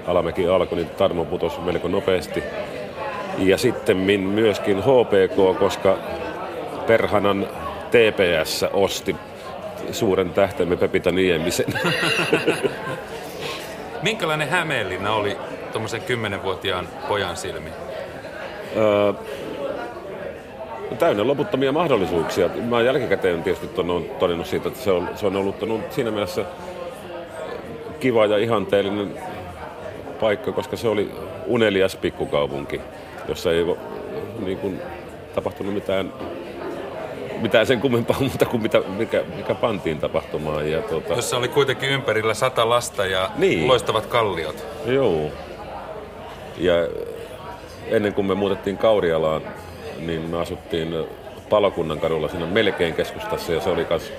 alamäki 0.06 0.49
alkoi, 0.49 0.78
niin 0.78 0.90
Tarmo 0.90 1.25
putosi 1.25 1.60
melko 1.60 1.88
nopeasti. 1.88 2.42
Ja 3.38 3.58
sitten 3.58 3.96
myöskin 4.20 4.78
HPK, 4.78 5.58
koska 5.58 5.99
Perhanan 6.87 7.46
TPS 7.90 8.64
osti 8.73 9.16
suuren 9.92 10.30
tähtemme 10.30 10.76
Pepita 10.76 11.12
Niemisen. 11.12 11.66
Minkälainen 14.02 14.49
Hämeenlinna 14.49 15.12
oli 15.14 15.37
tuommoisen 15.73 16.02
kymmenenvuotiaan 16.02 16.88
pojan 17.09 17.37
silmi? 17.37 17.70
Öö, 18.76 19.12
täynnä 20.99 21.26
loputtomia 21.26 21.73
mahdollisuuksia. 21.73 22.49
Mä 22.49 22.80
jälkikäteen 22.80 23.42
tietysti 23.42 23.80
on 23.80 24.04
todennut 24.18 24.47
siitä, 24.47 24.68
että 24.68 24.80
se 24.80 24.90
on, 24.90 25.09
se 25.14 25.26
on 25.26 25.37
ollut 25.37 25.56
siinä 25.90 26.11
mielessä 26.11 26.44
kiva 28.00 28.26
ja 28.26 28.38
ihanteellinen 28.38 29.14
paikka, 30.20 30.52
koska 30.52 30.76
se 30.76 30.88
oli 30.88 31.11
unelias 31.47 31.97
pikkukaupunki, 31.97 32.80
jossa 33.28 33.52
ei 33.52 33.64
niin 34.44 34.59
kuin, 34.59 34.80
tapahtunut 35.35 35.75
mitään, 35.75 36.12
mitään 37.40 37.66
sen 37.66 37.80
kummempaa 37.80 38.20
muuta 38.30 38.44
kuin 38.44 38.62
mitä, 38.62 38.80
mikä, 38.80 39.23
mikä 39.37 39.54
pantiin 39.54 39.99
tapahtumaan. 39.99 40.70
Ja, 40.70 40.82
tuota... 40.82 41.14
Jossa 41.14 41.37
oli 41.37 41.49
kuitenkin 41.49 41.90
ympärillä 41.90 42.35
sata 42.35 42.68
lasta 42.68 43.06
ja 43.06 43.30
niin. 43.37 43.68
loistavat 43.68 44.06
kalliot. 44.06 44.66
Joo. 44.87 45.30
Ja 46.59 46.75
ennen 47.87 48.14
kuin 48.14 48.26
me 48.26 48.35
muutettiin 48.35 48.78
Kaurialaan, 48.78 49.42
niin 49.99 50.23
me 50.23 50.40
asuttiin 50.40 50.94
Palokunnan 51.50 52.00
kadulla 52.00 52.28
siinä 52.28 52.47
melkein 52.47 52.94
keskustassa 52.94 53.52
ja 53.52 53.61
se 53.61 53.70
oli 53.70 53.87
myös, 53.90 54.12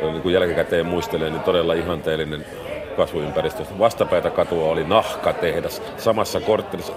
niin 0.00 0.22
kuin 0.22 0.34
jälkikäteen 0.34 0.86
muistelee, 0.86 1.30
niin 1.30 1.42
todella 1.42 1.74
ihanteellinen 1.74 2.46
kasvuympäristöstä. 2.94 3.78
Vastapäätä 3.78 4.30
katua 4.30 4.70
oli 4.70 4.84
nahkatehdas. 4.84 5.82
Samassa 5.96 6.40
korttelissa, 6.40 6.92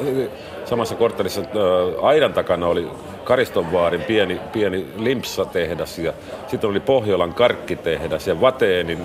samassa 0.66 0.96
korttelissa 0.96 1.42
aidan 2.02 2.34
takana 2.34 2.68
oli 2.68 2.88
Karistonvaarin 3.24 4.04
pieni, 4.04 4.42
pieni 4.52 4.86
limpsatehdas 4.98 6.00
ja 6.00 6.14
sitten 6.48 6.70
oli 6.70 6.80
Pohjolan 6.80 7.34
karkkitehdas 7.34 8.28
ja 8.28 8.42
Vateenin 8.42 9.00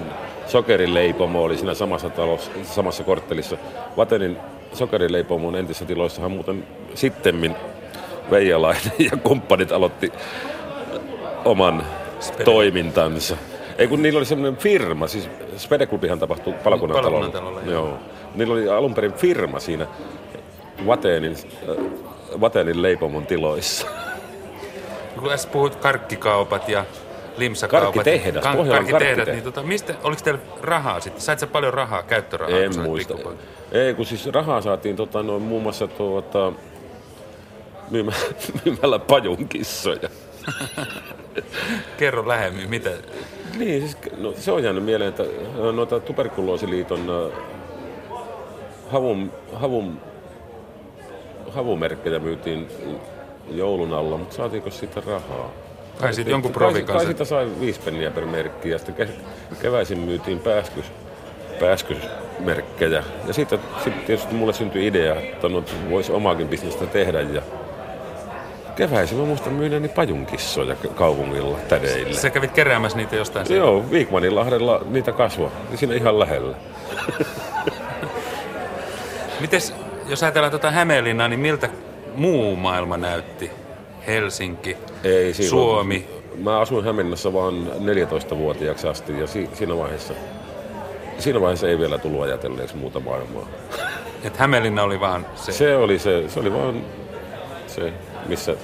sokerileipomo 0.47 1.43
oli 1.43 1.57
siinä 1.57 1.75
samassa, 1.75 2.11
talossa, 2.11 2.51
samassa 2.63 3.05
korttelissa. 3.05 3.57
Vateenin 3.97 4.37
sokerileipomon 4.73 5.57
entisissä 5.57 5.85
tiloissahan 5.85 6.31
muuten 6.31 6.67
sittemmin 6.95 7.57
Veijalainen 8.31 8.93
ja 9.11 9.17
kumppanit 9.17 9.73
aloitti 9.73 10.13
oman 11.45 11.87
toimintansa. 12.45 13.37
Ei 13.83 13.89
kun 13.89 14.03
niillä 14.03 14.19
oli 14.19 14.27
semmoinen 14.27 14.61
firma, 14.61 15.07
siis 15.07 15.29
Spedeklubihan 15.57 16.19
tapahtui 16.19 16.53
Palokunnan 16.53 17.03
talolla. 17.03 17.61
Joo. 17.67 17.99
Niillä 18.35 18.55
oli 18.55 18.69
alun 18.69 18.95
perin 18.95 19.13
firma 19.13 19.61
siinä 19.61 19.87
Vateenin, 20.87 21.33
äh, 21.33 22.41
Vateenin 22.41 22.83
leipomon 22.83 23.27
tiloissa. 23.27 23.87
Kun 25.15 25.29
tässä 25.29 25.49
puhut 25.49 25.77
karkkikaupat 25.77 26.69
ja 26.69 26.85
limsakaupat. 27.37 27.95
Karkkitehdas, 27.95 28.43
kan, 28.43 28.69
karkkitehdas, 28.69 29.27
niin 29.29 29.43
tota, 29.43 29.63
mistä, 29.63 29.95
oliko 30.03 30.23
teillä 30.25 30.41
rahaa 30.61 31.01
sitten? 31.01 31.23
Sait 31.23 31.39
sä 31.39 31.47
paljon 31.47 31.75
rahaa, 31.75 32.03
käyttörahaa? 32.03 32.59
En 32.59 32.81
muista. 32.81 33.15
Ei, 33.73 33.95
kun 33.95 34.07
siis 34.07 34.27
rahaa 34.27 34.61
saatiin 34.61 34.97
tota, 34.97 35.23
noin, 35.23 35.43
muun 35.43 35.63
muassa 35.63 35.89
tuota, 35.89 36.53
myymällä, 37.91 38.27
myymällä 38.65 38.99
pajunkissoja. 38.99 40.09
Kerro 41.99 42.29
lähemmin, 42.29 42.71
mitä? 42.71 42.91
Niin, 43.59 43.81
siis, 43.81 43.97
no, 44.19 44.33
se 44.37 44.53
on 44.53 44.65
jäänyt 44.65 44.85
mieleen, 44.85 45.09
että 45.09 45.25
noita 45.73 46.01
tuberkuloosiliiton 46.01 47.33
havun, 48.91 49.33
havun, 49.53 50.01
havumerkkejä 51.51 52.19
myytiin 52.19 52.69
joulun 53.51 53.93
alla, 53.93 54.17
mutta 54.17 54.35
saatiinko 54.35 54.71
siitä 54.71 55.03
rahaa? 55.07 55.51
Kai 56.01 56.15
siitä 56.15 56.31
jonkun 56.31 56.53
provikan. 56.53 56.97
Kai 56.97 57.07
siitä 57.07 57.25
sai 57.25 57.49
viisi 57.61 57.81
penniä 57.81 58.11
per 58.11 58.27
merkki 58.27 58.71
ja 58.71 58.79
sitten 58.79 59.09
keväisin 59.63 59.99
myytiin 59.99 60.39
pääskys, 60.39 60.85
pääskysmerkkejä. 61.61 63.05
Ja 63.27 63.33
sitten, 63.33 63.59
sitten 63.85 64.03
tietysti 64.07 64.35
mulle 64.35 64.53
syntyi 64.53 64.87
idea, 64.87 65.21
että 65.21 65.49
no, 65.49 65.65
voisi 65.91 66.13
omaakin 66.13 66.49
bisnestä 66.49 66.87
tehdä 66.87 67.21
ja 67.21 67.43
keväisin 68.77 69.19
mä 69.19 69.25
muistan 69.25 69.53
myyneeni 69.53 69.89
pajunkissoja 69.89 70.75
kaupungilla 70.95 71.59
tädeille. 71.69 72.15
Sä 72.15 72.31
kävit 72.31 72.51
keräämässä 72.53 72.99
niitä 72.99 73.17
jostain 73.17 73.47
siellä? 73.47 73.67
Joo, 73.67 73.85
Viikmaninlahdella 73.91 74.81
niitä 74.91 75.13
kasvoi, 75.13 75.51
siinä 75.75 75.95
ihan 75.95 76.19
lähellä. 76.19 76.57
Mites, 79.41 79.75
jos 80.09 80.23
ajatellaan 80.23 80.51
tuota 80.51 80.71
Hämeenlinnaa, 80.71 81.29
niin 81.29 81.41
miltä 81.41 81.69
muu 82.15 82.57
maailma 82.57 82.97
näytti? 82.97 83.51
Helsinki, 84.07 84.77
Ei, 85.05 85.35
Suomi. 85.35 86.09
Mä 86.43 86.61
asuin 86.61 86.85
Hämeenlinnassa 86.85 87.33
vaan 87.33 87.67
14-vuotiaaksi 87.67 88.89
asti 88.89 89.21
ja 89.21 89.27
si- 89.27 89.51
siinä 89.53 89.77
vaiheessa 89.77 90.15
siinä 91.19 91.41
vaiheessa 91.41 91.69
ei 91.69 91.79
vielä 91.79 91.99
tullut 91.99 92.23
ajatelleeksi 92.23 92.77
muuta 92.77 93.01
maailmaa. 93.01 93.47
Et 94.25 94.37
Hämeenlinna 94.37 94.83
oli 94.83 95.01
vaan 95.01 95.27
se? 95.35 95.53
Se 95.53 95.77
oli 95.77 95.99
se, 95.99 96.25
se 96.29 96.41
oli 96.41 96.53
vaan 96.53 96.83
se 97.67 97.93
missä 98.27 98.57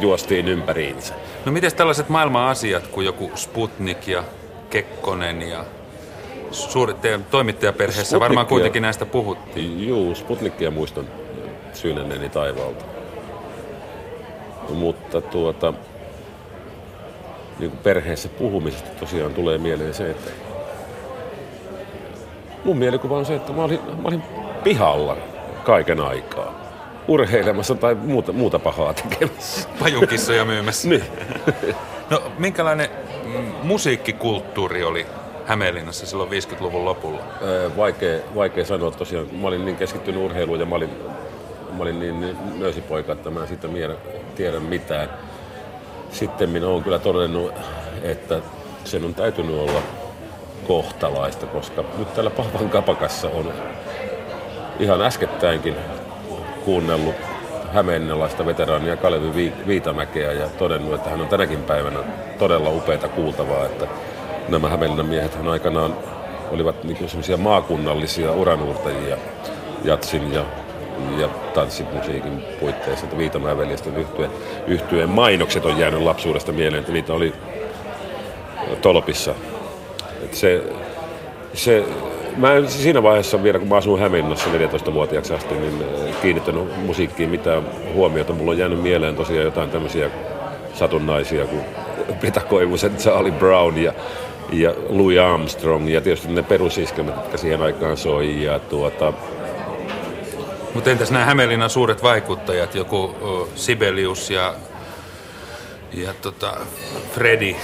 juostiin 0.00 0.48
ympäriinsä. 0.48 1.14
No 1.44 1.52
miten 1.52 1.74
tällaiset 1.74 2.08
maailman 2.08 2.48
asiat 2.48 2.86
kuin 2.86 3.06
joku 3.06 3.30
Sputnik 3.34 4.08
ja 4.08 4.24
Kekkonen 4.70 5.42
ja 5.42 5.64
suurit 6.50 7.00
teidän 7.00 7.24
toimittajaperheessä 7.24 8.04
Sputnikia, 8.04 8.20
varmaan 8.20 8.46
kuitenkin 8.46 8.82
näistä 8.82 9.06
puhuttiin. 9.06 9.88
Juu, 9.88 10.14
Sputnikia 10.14 10.70
muistan 10.70 11.04
syynänneeni 11.72 12.28
taivaalta. 12.28 12.84
Mutta 14.68 15.20
tuota, 15.20 15.74
niin 17.58 17.70
kuin 17.70 17.80
perheessä 17.82 18.28
puhumisesta 18.28 18.90
tosiaan 19.00 19.34
tulee 19.34 19.58
mieleen 19.58 19.94
se, 19.94 20.10
että 20.10 20.30
mun 22.64 22.76
mielikuva 22.76 23.18
on 23.18 23.26
se, 23.26 23.34
että 23.34 23.52
mä 23.52 23.64
olin, 23.64 23.80
mä 24.02 24.08
olin 24.08 24.22
pihalla 24.64 25.16
kaiken 25.64 26.00
aikaa 26.00 26.63
urheilemassa 27.08 27.74
tai 27.74 27.94
muuta, 27.94 28.32
muuta 28.32 28.58
pahaa 28.58 28.94
tekemässä. 28.94 29.68
Pajunkissoja 29.80 30.44
myymässä. 30.44 30.88
niin. 30.90 31.04
no 32.10 32.22
minkälainen 32.38 32.88
musiikkikulttuuri 33.62 34.84
oli 34.84 35.06
Hämeenlinnassa 35.46 36.06
silloin 36.06 36.30
50-luvun 36.30 36.84
lopulla? 36.84 37.20
vaikea, 37.76 38.18
vaikea 38.34 38.64
sanoa 38.64 38.90
tosiaan. 38.90 39.26
Mä 39.32 39.48
olin 39.48 39.64
niin 39.64 39.76
keskittynyt 39.76 40.22
urheiluun 40.22 40.60
ja 40.60 40.66
mä 40.66 40.74
olin, 40.74 40.90
mä 41.76 41.82
olin 41.82 42.00
niin, 42.00 42.20
niin 42.20 42.36
nöysipoika, 42.60 43.12
että 43.12 43.30
mä 43.30 43.40
en 43.40 43.48
siitä 43.48 43.68
tiedä 44.34 44.60
mitään. 44.60 45.08
Sitten 46.10 46.50
minä 46.50 46.66
olen 46.66 46.84
kyllä 46.84 46.98
todennut, 46.98 47.52
että 48.02 48.40
sen 48.84 49.04
on 49.04 49.14
täytynyt 49.14 49.56
olla 49.56 49.82
kohtalaista, 50.66 51.46
koska 51.46 51.84
nyt 51.98 52.14
täällä 52.14 52.30
Pahvan 52.30 52.70
kapakassa 52.70 53.28
on 53.28 53.52
ihan 54.78 55.02
äskettäinkin 55.02 55.76
kuunnellut 56.64 57.14
hämeenlaista 57.72 58.46
veteraania 58.46 58.96
Kalevi 58.96 59.52
Viitamäkeä 59.66 60.32
ja 60.32 60.48
todennut, 60.48 60.94
että 60.94 61.10
hän 61.10 61.20
on 61.20 61.28
tänäkin 61.28 61.62
päivänä 61.62 61.98
todella 62.38 62.70
upeita 62.70 63.08
kuultavaa, 63.08 63.66
että 63.66 63.86
nämä 64.48 64.68
Hämeenlinnan 64.68 65.06
miehet 65.06 65.34
hän 65.34 65.48
aikanaan 65.48 65.96
olivat 66.50 66.84
niin 66.84 67.08
semmoisia 67.08 67.36
maakunnallisia 67.36 68.32
uranuurtajia 68.32 69.16
jatsin 69.84 70.32
ja, 70.32 70.44
ja 71.18 71.28
tanssimusiikin 71.28 72.44
puitteissa, 72.60 73.04
että 73.04 73.18
Viitamäen 73.18 73.58
veljesten 73.58 73.96
yhtyeen, 73.96 74.30
yhtyeen 74.66 75.08
mainokset 75.08 75.64
on 75.64 75.78
jäänyt 75.78 76.00
lapsuudesta 76.00 76.52
mieleen, 76.52 76.80
että 76.80 76.92
niitä 76.92 77.12
oli 77.12 77.32
tolpissa. 78.82 79.34
Että 80.22 80.36
se, 80.36 80.62
se 81.54 81.84
mä 82.36 82.52
en 82.52 82.70
siinä 82.70 83.02
vaiheessa 83.02 83.42
vielä, 83.42 83.58
kun 83.58 83.68
mä 83.68 83.76
asuin 83.76 84.00
Hämeenlinnassa 84.00 84.50
14-vuotiaaksi 84.50 85.34
asti, 85.34 85.54
niin 85.54 85.84
äh, 86.08 86.20
kiinnittänyt 86.22 86.86
musiikkiin 86.86 87.30
mitään 87.30 87.62
huomiota. 87.94 88.32
Mulla 88.32 88.50
on 88.50 88.58
jäänyt 88.58 88.82
mieleen 88.82 89.16
tosiaan 89.16 89.44
jotain 89.44 89.70
tämmöisiä 89.70 90.10
satunnaisia 90.74 91.46
kuin 91.46 91.62
Peta 92.20 92.40
Koivusen, 92.40 92.96
Charlie 92.96 93.32
Brown 93.32 93.78
ja, 93.78 93.92
ja 94.52 94.74
Louis 94.88 95.18
Armstrong 95.18 95.90
ja 95.90 96.00
tietysti 96.00 96.32
ne 96.32 96.42
perusiskelmät, 96.42 97.16
jotka 97.16 97.38
siihen 97.38 97.62
aikaan 97.62 97.96
soi. 97.96 98.44
Ja 98.44 98.58
tuota, 98.58 99.12
mutta 100.74 100.90
entäs 100.90 101.10
nämä 101.10 101.24
Hämeenlinnan 101.24 101.70
suuret 101.70 102.02
vaikuttajat, 102.02 102.74
joku 102.74 103.14
Sibelius 103.54 104.30
ja 104.30 104.54
ja 105.96 106.14
tota, 106.22 106.56
Freddy. 107.12 107.54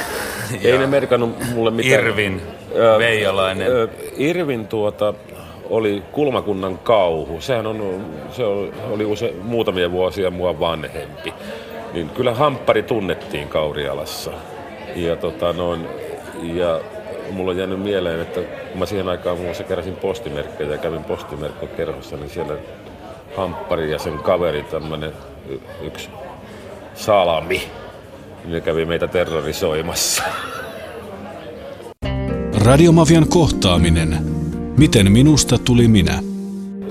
Ei 0.62 0.79
ne 0.79 0.87
merkannut 0.87 1.37
mulle 1.55 1.71
mitään. 1.71 2.07
Irvin, 2.07 2.43
Veijalainen. 2.99 3.69
Irvin 4.16 4.66
tuota, 4.66 5.14
oli 5.71 6.03
kulmakunnan 6.12 6.79
kauhu. 6.79 7.40
Sehän 7.40 7.66
on, 7.66 8.07
se 8.33 8.45
oli 8.90 9.05
use, 9.05 9.35
muutamia 9.43 9.90
vuosia 9.90 10.31
mua 10.31 10.61
vanhempi. 10.61 11.35
Niin 11.93 12.11
kyllä 12.11 12.35
hamppari 12.35 12.83
tunnettiin 12.83 13.49
Kaurialassa. 13.49 14.31
Ja, 14.97 15.16
tota, 15.16 15.53
noin, 15.53 15.87
ja 16.43 16.81
mulla 17.31 17.51
on 17.51 17.59
jäänyt 17.59 17.81
mieleen, 17.83 18.21
että 18.21 18.40
kun 18.40 18.79
mä 18.79 18.87
siihen 18.87 19.09
aikaan 19.09 19.37
muun 19.37 19.47
muassa 19.47 19.64
keräsin 19.64 19.97
postimerkkejä 19.97 20.71
ja 20.71 20.79
kävin 20.79 21.05
postimerkkokerhossa, 21.05 22.16
niin 22.16 22.31
siellä 22.31 22.55
hamppari 23.37 23.90
ja 23.90 23.99
sen 23.99 24.19
kaveri, 24.19 24.62
tämmönen 24.62 25.12
yksi 25.83 26.09
salami, 26.95 27.62
ne 28.44 28.61
kävi 28.61 28.85
meitä 28.85 29.09
terrorisoimassa. 29.09 30.22
Radiomafian 32.64 33.29
kohtaaminen. 33.29 34.18
Miten 34.79 35.12
minusta 35.12 35.59
tuli 35.59 35.88
minä? 35.88 36.22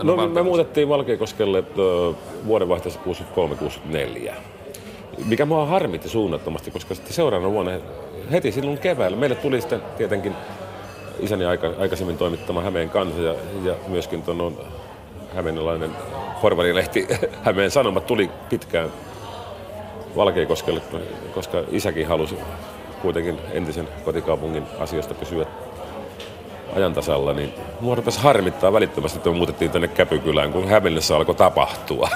No 0.03 0.27
me 0.27 0.41
muutettiin 0.41 0.89
Valkeakoskelle 0.89 1.63
vuodenvaihteessa 2.45 2.99
63-64. 4.29 4.33
Mikä 5.25 5.45
mua 5.45 5.65
harmitti 5.65 6.09
suunnattomasti, 6.09 6.71
koska 6.71 6.95
sitten 6.95 7.13
seuraavana 7.13 7.51
vuonna 7.51 7.71
heti 8.31 8.51
silloin 8.51 8.77
keväällä 8.77 9.17
meille 9.17 9.35
tuli 9.35 9.61
sitten 9.61 9.81
tietenkin 9.97 10.33
isäni 11.19 11.45
aika, 11.45 11.73
aikaisemmin 11.79 12.17
toimittama 12.17 12.61
Hämeen 12.61 12.89
kansa 12.89 13.21
ja, 13.21 13.35
ja 13.63 13.75
myöskin 13.87 14.21
tuon 14.21 14.57
hämeenlainen 15.35 15.91
porvarilehti 16.41 17.07
Hämeen 17.45 17.71
Sanomat 17.71 18.05
tuli 18.05 18.29
pitkään 18.49 18.89
Valkeakoskelle, 20.15 20.81
koska 21.33 21.63
isäkin 21.71 22.07
halusi 22.07 22.35
kuitenkin 23.01 23.37
entisen 23.51 23.87
kotikaupungin 24.05 24.63
asioista 24.79 25.13
pysyä 25.13 25.45
ajan 26.75 26.93
tasalla, 26.93 27.33
niin 27.33 27.53
mua 27.79 27.95
rupesi 27.95 28.19
harmittaa 28.19 28.73
välittömästi, 28.73 29.17
että 29.17 29.29
me 29.29 29.37
muutettiin 29.37 29.71
tänne 29.71 29.87
Käpykylään, 29.87 30.51
kun 30.51 30.67
Hämeenlinnassa 30.67 31.17
alkoi 31.17 31.35
tapahtua. 31.35 32.09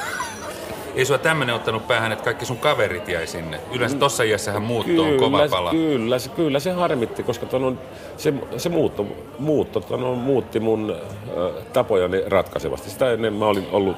Ei 0.96 1.06
sua 1.06 1.18
tämmönen 1.18 1.56
ottanut 1.56 1.88
päähän, 1.88 2.12
että 2.12 2.24
kaikki 2.24 2.46
sun 2.46 2.58
kaverit 2.58 3.08
jäi 3.08 3.28
sinne. 3.28 3.60
Yleensä 3.72 3.98
tossa 3.98 4.24
iässähän 4.24 4.62
muutto 4.62 5.04
on 5.04 5.18
kova 5.18 5.48
pala. 5.50 5.72
Kyllä, 5.72 6.20
se, 6.20 6.30
kyllä 6.30 6.60
se 6.60 6.72
harmitti, 6.72 7.24
koska 7.24 7.46
ton 7.46 7.80
se, 8.18 8.34
se 8.58 8.70
muutto, 8.70 9.06
muutto 9.40 9.80
ton 9.80 10.18
muutti 10.18 10.60
mun 10.60 10.96
äh, 10.96 11.66
tapojani 11.74 12.24
ratkaisevasti. 12.28 12.90
Sitä 12.90 13.12
ennen 13.12 13.34
mä 13.34 13.46
olin 13.46 13.68
ollut 13.72 13.98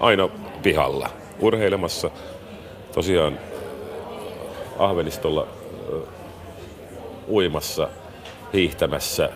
aina 0.00 0.28
pihalla 0.62 1.08
urheilemassa. 1.40 2.10
Tosiaan 2.94 3.38
Ahvenistolla 4.78 5.46
uimassa, 7.28 7.88
hiihtämässä 8.52 9.28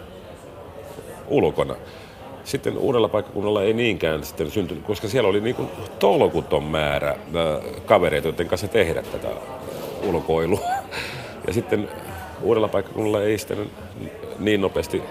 ulkona. 1.28 1.76
Sitten 2.44 2.78
uudella 2.78 3.08
paikkakunnalla 3.08 3.62
ei 3.62 3.72
niinkään 3.72 4.24
sitten 4.24 4.50
syntynyt, 4.50 4.84
koska 4.84 5.08
siellä 5.08 5.28
oli 5.28 5.40
niin 5.40 5.56
kuin 5.56 5.68
tolkuton 5.98 6.64
määrä 6.64 7.16
kavereita, 7.86 8.28
joiden 8.28 8.48
kanssa 8.48 8.68
tehdä 8.68 9.02
tätä 9.02 9.28
ulkoilua. 10.02 10.60
Ja 11.46 11.52
sitten 11.52 11.88
uudella 12.42 12.68
paikkakunnalla 12.68 13.22
ei 13.22 13.38
sitten 13.38 13.70
niin 14.38 14.60
nopeasti 14.60 15.02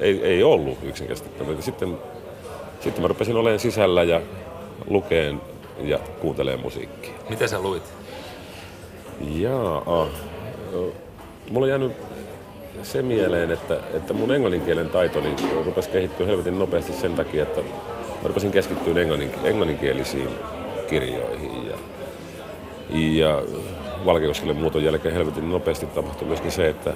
ei, 0.00 0.24
ei 0.24 0.42
ollut 0.42 0.78
yksinkertaisesti. 0.82 1.62
Sitten, 1.62 1.98
sitten 2.80 3.02
mä 3.02 3.08
rupesin 3.08 3.36
olemaan 3.36 3.60
sisällä 3.60 4.02
ja 4.02 4.20
lukeen 4.88 5.40
ja 5.80 5.98
kuuntelemaan 6.20 6.62
musiikkia. 6.62 7.14
Mitä 7.28 7.46
sä 7.46 7.60
luit? 7.60 7.82
Jaa, 9.20 10.08
mulla 11.50 11.64
on 11.64 11.68
jäänyt 11.68 11.92
se 12.82 13.02
mieleen, 13.02 13.50
että, 13.50 13.76
että 13.94 14.12
mun 14.12 14.32
englanninkielen 14.32 14.88
taitoni 14.88 15.36
rupesi 15.64 15.90
kehittyä 15.90 16.26
helvetin 16.26 16.58
nopeasti 16.58 16.92
sen 16.92 17.14
takia, 17.14 17.42
että 17.42 17.60
mä 17.60 18.28
rupesin 18.28 18.50
keskittyä 18.50 19.00
englannin, 19.00 19.30
englanninkielisiin 19.44 20.28
kirjoihin. 20.88 21.68
Ja, 21.68 21.76
ja 22.90 23.42
Valkeakoskelle 24.06 24.52
muuton 24.52 24.84
jälkeen 24.84 25.14
helvetin 25.14 25.50
nopeasti 25.50 25.86
tapahtui 25.86 26.28
myöskin 26.28 26.52
se, 26.52 26.68
että 26.68 26.92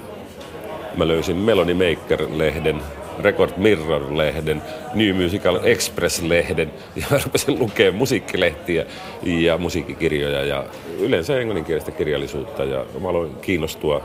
mä 0.97 1.07
löysin 1.07 1.35
Melody 1.35 1.73
Maker-lehden, 1.73 2.81
Record 3.19 3.51
Mirror-lehden, 3.57 4.61
New 4.93 5.15
Musical 5.23 5.59
Express-lehden 5.63 6.71
ja 6.95 7.05
mä 7.11 7.19
rupesin 7.23 7.59
lukemaan 7.59 7.95
musiikkilehtiä 7.95 8.85
ja 9.23 9.57
musiikkikirjoja 9.57 10.45
ja 10.45 10.63
yleensä 10.99 11.39
englanninkielistä 11.39 11.91
kirjallisuutta 11.91 12.63
ja 12.63 12.85
mä 12.99 13.09
aloin 13.09 13.35
kiinnostua 13.35 14.01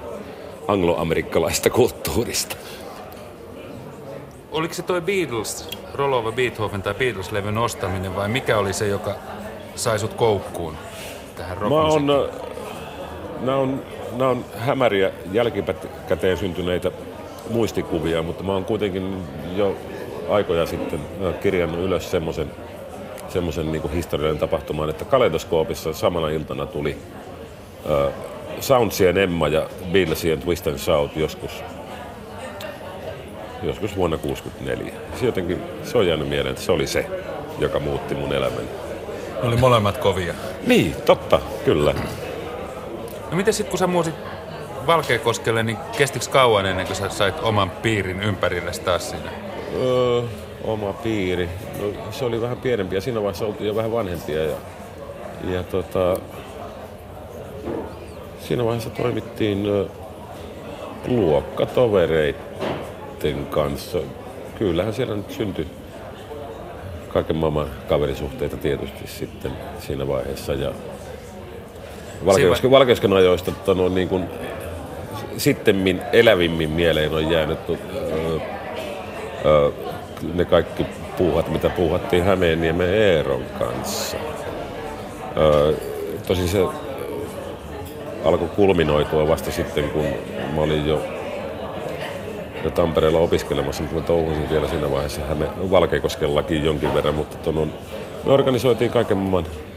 angloamerikkalaista 0.68 1.70
kulttuurista. 1.70 2.57
Oliko 4.53 4.75
se 4.75 4.83
toi 4.83 5.01
Beatles, 5.01 5.68
Rolova 5.94 6.33
Beethoven 6.33 6.83
tai 6.83 6.94
Beatles-levyn 6.94 7.59
ostaminen 7.59 8.16
vai 8.16 8.29
mikä 8.29 8.59
oli 8.59 8.72
se, 8.72 8.88
joka 8.88 9.14
sai 9.75 9.98
sut 9.98 10.14
koukkuun 10.14 10.77
tähän 11.37 11.59
Mä 11.59 11.81
on, 11.81 12.07
nämä 13.40 13.57
on, 13.57 13.83
nämä 14.12 14.31
on 14.31 14.44
hämäriä 14.59 15.11
jälkikäteen 15.33 16.37
syntyneitä 16.38 16.90
muistikuvia, 17.50 18.22
mutta 18.22 18.44
mä 18.44 18.52
oon 18.52 18.64
kuitenkin 18.64 19.16
jo 19.57 19.76
aikoja 20.28 20.66
sitten 20.66 21.00
kirjannut 21.42 21.81
ylös 21.81 22.11
semmoisen 22.11 22.50
semmoisen 23.33 23.72
niin 23.72 23.90
historiallinen 23.90 24.40
tapahtuman, 24.40 24.90
että 24.90 25.05
Kaleidoskoopissa 25.05 25.92
samana 25.92 26.28
iltana 26.28 26.66
tuli 26.66 26.96
äh, 27.90 28.12
Soundsien 28.61 29.18
Emma 29.18 29.48
ja 29.48 29.68
Beatlesien 29.92 30.40
Twist 30.40 30.66
and 30.66 30.78
Shout 30.78 31.16
joskus, 31.16 31.50
joskus 33.62 33.96
vuonna 33.96 34.18
1964. 34.18 34.92
Se, 35.20 35.26
jotenkin, 35.26 35.62
se 35.85 35.98
on 35.98 36.07
jäänyt 36.07 36.28
mieleen, 36.28 36.50
että 36.52 36.64
se 36.64 36.72
oli 36.72 36.87
se, 36.87 37.07
joka 37.59 37.81
muutti 37.81 38.14
mun 38.14 38.33
elämäni. 38.33 38.68
Ne 39.42 39.48
oli 39.48 39.57
molemmat 39.57 39.98
kovia. 39.98 40.35
Niin, 40.66 40.96
totta, 41.07 41.40
kyllä. 41.64 41.94
No 43.31 43.37
miten 43.37 43.55
sitten 43.55 43.70
kun 43.70 43.78
sä 43.78 43.87
muusit 43.87 44.14
Valkeakoskelle, 44.87 45.62
niin 45.62 45.79
kestikö 45.99 46.27
kauan 46.31 46.66
ennen 46.66 46.87
kuin 46.87 46.97
sä 46.97 47.09
sait 47.09 47.35
oman 47.42 47.71
piirin 47.71 48.23
ympärille 48.23 48.71
taas 48.85 49.11
siinä? 49.11 49.31
Öö, 49.77 50.23
oma 50.64 50.92
piiri. 50.92 51.49
No, 51.79 51.85
se 52.11 52.25
oli 52.25 52.40
vähän 52.40 52.57
pienempi 52.57 52.95
ja 52.95 53.01
siinä 53.01 53.21
vaiheessa 53.21 53.47
oltiin 53.47 53.68
jo 53.68 53.77
vähän 53.77 53.92
vanhempia. 53.92 54.45
Ja, 54.45 54.57
ja 55.45 55.62
tota, 55.62 56.16
siinä 58.40 58.64
vaiheessa 58.64 58.90
toimittiin 58.90 59.66
luokkatovereiden 61.09 63.47
kanssa. 63.51 63.99
Kyllähän 64.59 64.95
siellä 64.95 65.16
nyt 65.16 65.31
syntyi 65.31 65.66
kaiken 67.09 67.37
maailman 67.37 67.66
kaverisuhteita 67.88 68.57
tietysti 68.57 69.07
sitten 69.07 69.53
siinä 69.79 70.09
vaiheessa. 70.09 70.53
Ja 70.53 70.73
Valkeusken, 72.27 72.71
Valkeusken 72.71 73.12
ajoista 73.12 73.51
tota, 73.51 73.83
no, 73.83 73.88
niin 73.88 74.09
kuin, 74.09 74.25
sittemmin 75.37 76.02
elävimmin 76.12 76.70
mieleen 76.70 77.14
on 77.14 77.30
jäänyt 77.30 77.58
öö, 77.68 77.76
öö, 79.44 79.70
ne 80.35 80.44
kaikki 80.44 80.87
puuhat, 81.18 81.48
mitä 81.48 81.70
puuhattiin 81.70 82.24
Hämeenniemen 82.24 82.94
Eeron 82.94 83.42
kanssa. 83.58 84.16
Öö, 85.37 85.72
tosi 86.26 86.48
se 86.48 86.58
alkoi 88.24 88.48
kulminoitua 88.48 89.28
vasta 89.28 89.50
sitten, 89.50 89.90
kun 89.90 90.04
mä 90.54 90.61
olin 90.61 90.87
jo, 90.87 91.02
jo 92.64 92.70
Tampereella 92.70 93.18
opiskelemassa, 93.18 93.82
mutta 93.82 94.00
mä 94.00 94.06
touhusin 94.06 94.50
vielä 94.50 94.68
siinä 94.68 94.90
vaiheessa 94.90 95.20
Häme, 95.20 95.46
Valkeakoskellakin 95.70 96.64
jonkin 96.64 96.94
verran, 96.94 97.14
mutta 97.14 97.37
tonon, 97.37 97.72
me 98.24 98.32
organisoitiin 98.32 98.90
kaiken 98.90 99.16
maailman 99.16 99.71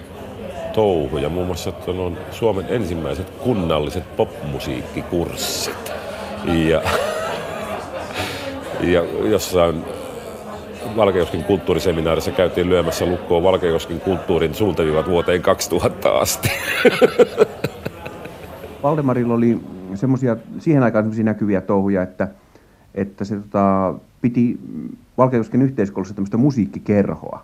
touhuja, 0.76 1.30
muun 1.30 1.48
muassa 1.48 1.72
tonon, 1.72 2.18
Suomen 2.32 2.66
ensimmäiset 2.70 3.30
kunnalliset 3.30 4.16
popmusiikkikurssit. 4.18 5.92
Ja, 6.46 6.82
ja 8.82 9.04
jossain 9.30 9.84
Valkeakosken 10.96 11.44
kulttuuriseminaarissa 11.44 12.32
käytiin 12.32 12.70
lyömässä 12.70 13.06
lukkoon 13.06 13.44
Valkeakosken 13.44 14.00
kulttuurin 14.00 14.56
suuntaviivat 14.56 15.10
vuoteen 15.10 15.42
2000 15.42 16.10
asti. 16.10 16.50
Valdemarilla 18.84 19.34
oli 19.34 19.60
semmoisia, 19.96 20.38
siihen 20.60 20.84
aikaan 20.84 21.04
semmoisia 21.04 21.24
näkyviä 21.24 21.62
touhuja, 21.62 22.04
että, 22.04 22.28
että 22.96 23.26
se 23.26 23.36
tota, 23.36 23.94
piti 24.22 24.60
Valkeakosken 25.18 25.62
yhteiskoulussa 25.62 26.16
tämmöistä 26.16 26.38
musiikkikerhoa, 26.38 27.44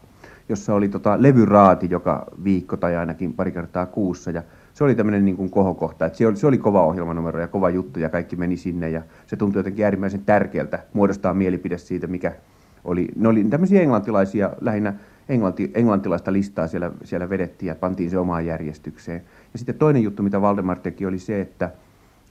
jossa 0.52 0.74
oli 0.74 0.90
tota, 0.90 1.22
levyraati 1.22 1.88
joka 1.90 2.26
viikko 2.44 2.78
tai 2.78 2.96
ainakin 2.96 3.34
pari 3.34 3.52
kertaa 3.52 3.86
kuussa. 3.86 4.32
Ja 4.32 4.44
se 4.74 4.84
oli 4.84 4.96
tämmöinen 4.96 5.26
niin 5.26 5.38
kuin 5.38 5.50
kohokohta, 5.50 6.06
että 6.06 6.18
se 6.18 6.28
oli, 6.28 6.36
se 6.36 6.48
oli 6.48 6.58
kova 6.58 6.86
ohjelmanumero 6.86 7.40
ja 7.40 7.48
kova 7.48 7.70
juttu 7.70 8.00
ja 8.00 8.10
kaikki 8.10 8.36
meni 8.36 8.58
sinne 8.58 8.90
ja 8.90 9.02
se 9.28 9.36
tuntui 9.36 9.60
jotenkin 9.60 9.86
äärimmäisen 9.86 10.26
tärkeältä 10.26 10.80
muodostaa 10.94 11.34
mielipide 11.34 11.78
siitä, 11.78 12.08
mikä 12.08 12.32
oli, 12.84 13.08
ne 13.16 13.28
oli 13.28 13.44
tämmöisiä 13.44 13.82
englantilaisia, 13.82 14.50
lähinnä 14.62 14.94
englanti, 15.30 15.72
englantilaista 15.74 16.34
listaa 16.34 16.68
siellä, 16.68 16.92
siellä 17.04 17.30
vedettiin 17.30 17.68
ja 17.68 17.76
pantiin 17.76 18.10
se 18.10 18.18
omaan 18.18 18.46
järjestykseen. 18.46 19.22
Ja 19.54 19.60
sitten 19.60 19.76
toinen 19.76 20.04
juttu, 20.04 20.24
mitä 20.24 20.42
Valdemar 20.42 20.80
teki, 20.80 21.06
oli 21.06 21.20
se, 21.20 21.42
että, 21.42 21.66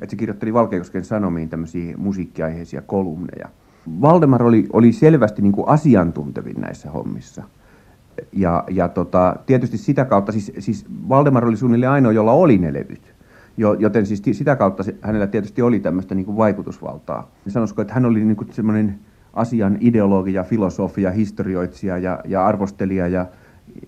että 0.01 0.11
se 0.11 0.17
kirjoitteli 0.17 0.55
Valkeakosken 0.55 1.05
Sanomiin 1.05 1.49
tämmöisiä 1.49 1.97
musiikkiaiheisia 1.97 2.83
kolumneja. 2.83 3.49
Valdemar 4.01 4.43
oli, 4.43 4.67
oli 4.73 4.93
selvästi 4.93 5.43
niin 5.43 5.53
kuin 5.53 5.69
asiantuntevin 5.69 6.61
näissä 6.61 6.91
hommissa. 6.91 7.43
Ja, 8.33 8.65
ja 8.71 8.89
tota, 8.89 9.37
tietysti 9.47 9.79
sitä 9.79 10.05
kautta, 10.05 10.33
siis, 10.33 10.53
siis 10.59 10.87
Valdemar 11.09 11.45
oli 11.45 11.57
suunnilleen 11.57 11.93
ainoa, 11.93 12.13
jolla 12.13 12.33
oli 12.33 12.59
ne 12.59 12.73
levyt. 12.73 13.15
Jo, 13.57 13.75
joten 13.75 14.07
siis 14.07 14.23
sitä 14.33 14.57
kautta 14.57 14.83
hänellä 15.01 15.27
tietysti 15.27 15.63
oli 15.63 15.81
tämmöistä 15.81 16.15
niin 16.15 16.27
kuin 16.27 16.37
vaikutusvaltaa. 16.37 17.31
Sanoisiko, 17.49 17.83
että 17.83 17.95
hän 17.95 18.05
oli 18.05 18.25
niin 18.25 18.37
kuin 18.37 18.53
semmoinen 18.53 18.99
asian 19.33 19.77
ideologi 19.81 20.33
ja 20.33 20.45
filosofi 20.45 21.03
ja 21.03 21.11
historioitsija 21.11 21.99
ja, 21.99 22.21
ja 22.25 22.47
arvostelija 22.47 23.09
ja, 23.09 23.27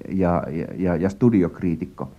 ja, 0.09 0.43
ja, 0.77 0.97
ja 0.97 1.09
studiokriitikko. 1.09 2.11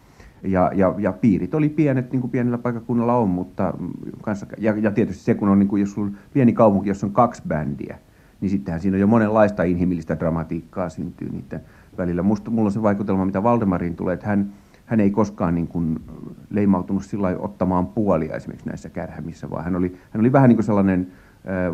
Ja, 0.43 0.71
ja, 0.75 0.95
ja 0.97 1.11
piirit 1.13 1.53
oli 1.53 1.69
pienet, 1.69 2.11
niin 2.11 2.21
kuin 2.21 2.31
pienellä 2.31 2.57
paikakunnalla 2.57 3.15
on, 3.15 3.29
mutta 3.29 3.73
kanssa, 4.21 4.45
ja, 4.57 4.73
ja 4.77 4.91
tietysti 4.91 5.23
se, 5.23 5.33
kun 5.33 5.49
on, 5.49 5.59
niin 5.59 5.67
kuin, 5.67 5.79
jos 5.79 5.97
on 5.97 6.17
pieni 6.33 6.53
kaupunki, 6.53 6.89
jossa 6.89 7.07
on 7.07 7.13
kaksi 7.13 7.41
bändiä, 7.47 7.97
niin 8.41 8.49
sittenhän 8.49 8.81
siinä 8.81 8.95
on 8.95 9.01
jo 9.01 9.07
monenlaista 9.07 9.63
inhimillistä 9.63 10.19
dramatiikkaa 10.19 10.89
syntyy 10.89 11.29
niiden 11.29 11.61
välillä. 11.97 12.23
Musta, 12.23 12.51
mulla 12.51 12.67
on 12.67 12.71
se 12.71 12.81
vaikutelma, 12.81 13.25
mitä 13.25 13.43
Valdemariin 13.43 13.95
tulee, 13.95 14.13
että 14.13 14.27
hän, 14.27 14.53
hän 14.85 14.99
ei 14.99 15.11
koskaan 15.11 15.55
niin 15.55 15.67
kuin 15.67 15.99
leimautunut 16.49 17.03
sillä 17.03 17.35
ottamaan 17.39 17.87
puolia 17.87 18.35
esimerkiksi 18.35 18.67
näissä 18.67 18.89
kärhämissä, 18.89 19.49
vaan 19.49 19.63
hän 19.63 19.75
oli, 19.75 19.95
hän 20.11 20.21
oli 20.21 20.31
vähän 20.31 20.49
niin 20.49 20.57
kuin 20.57 20.65
sellainen 20.65 21.07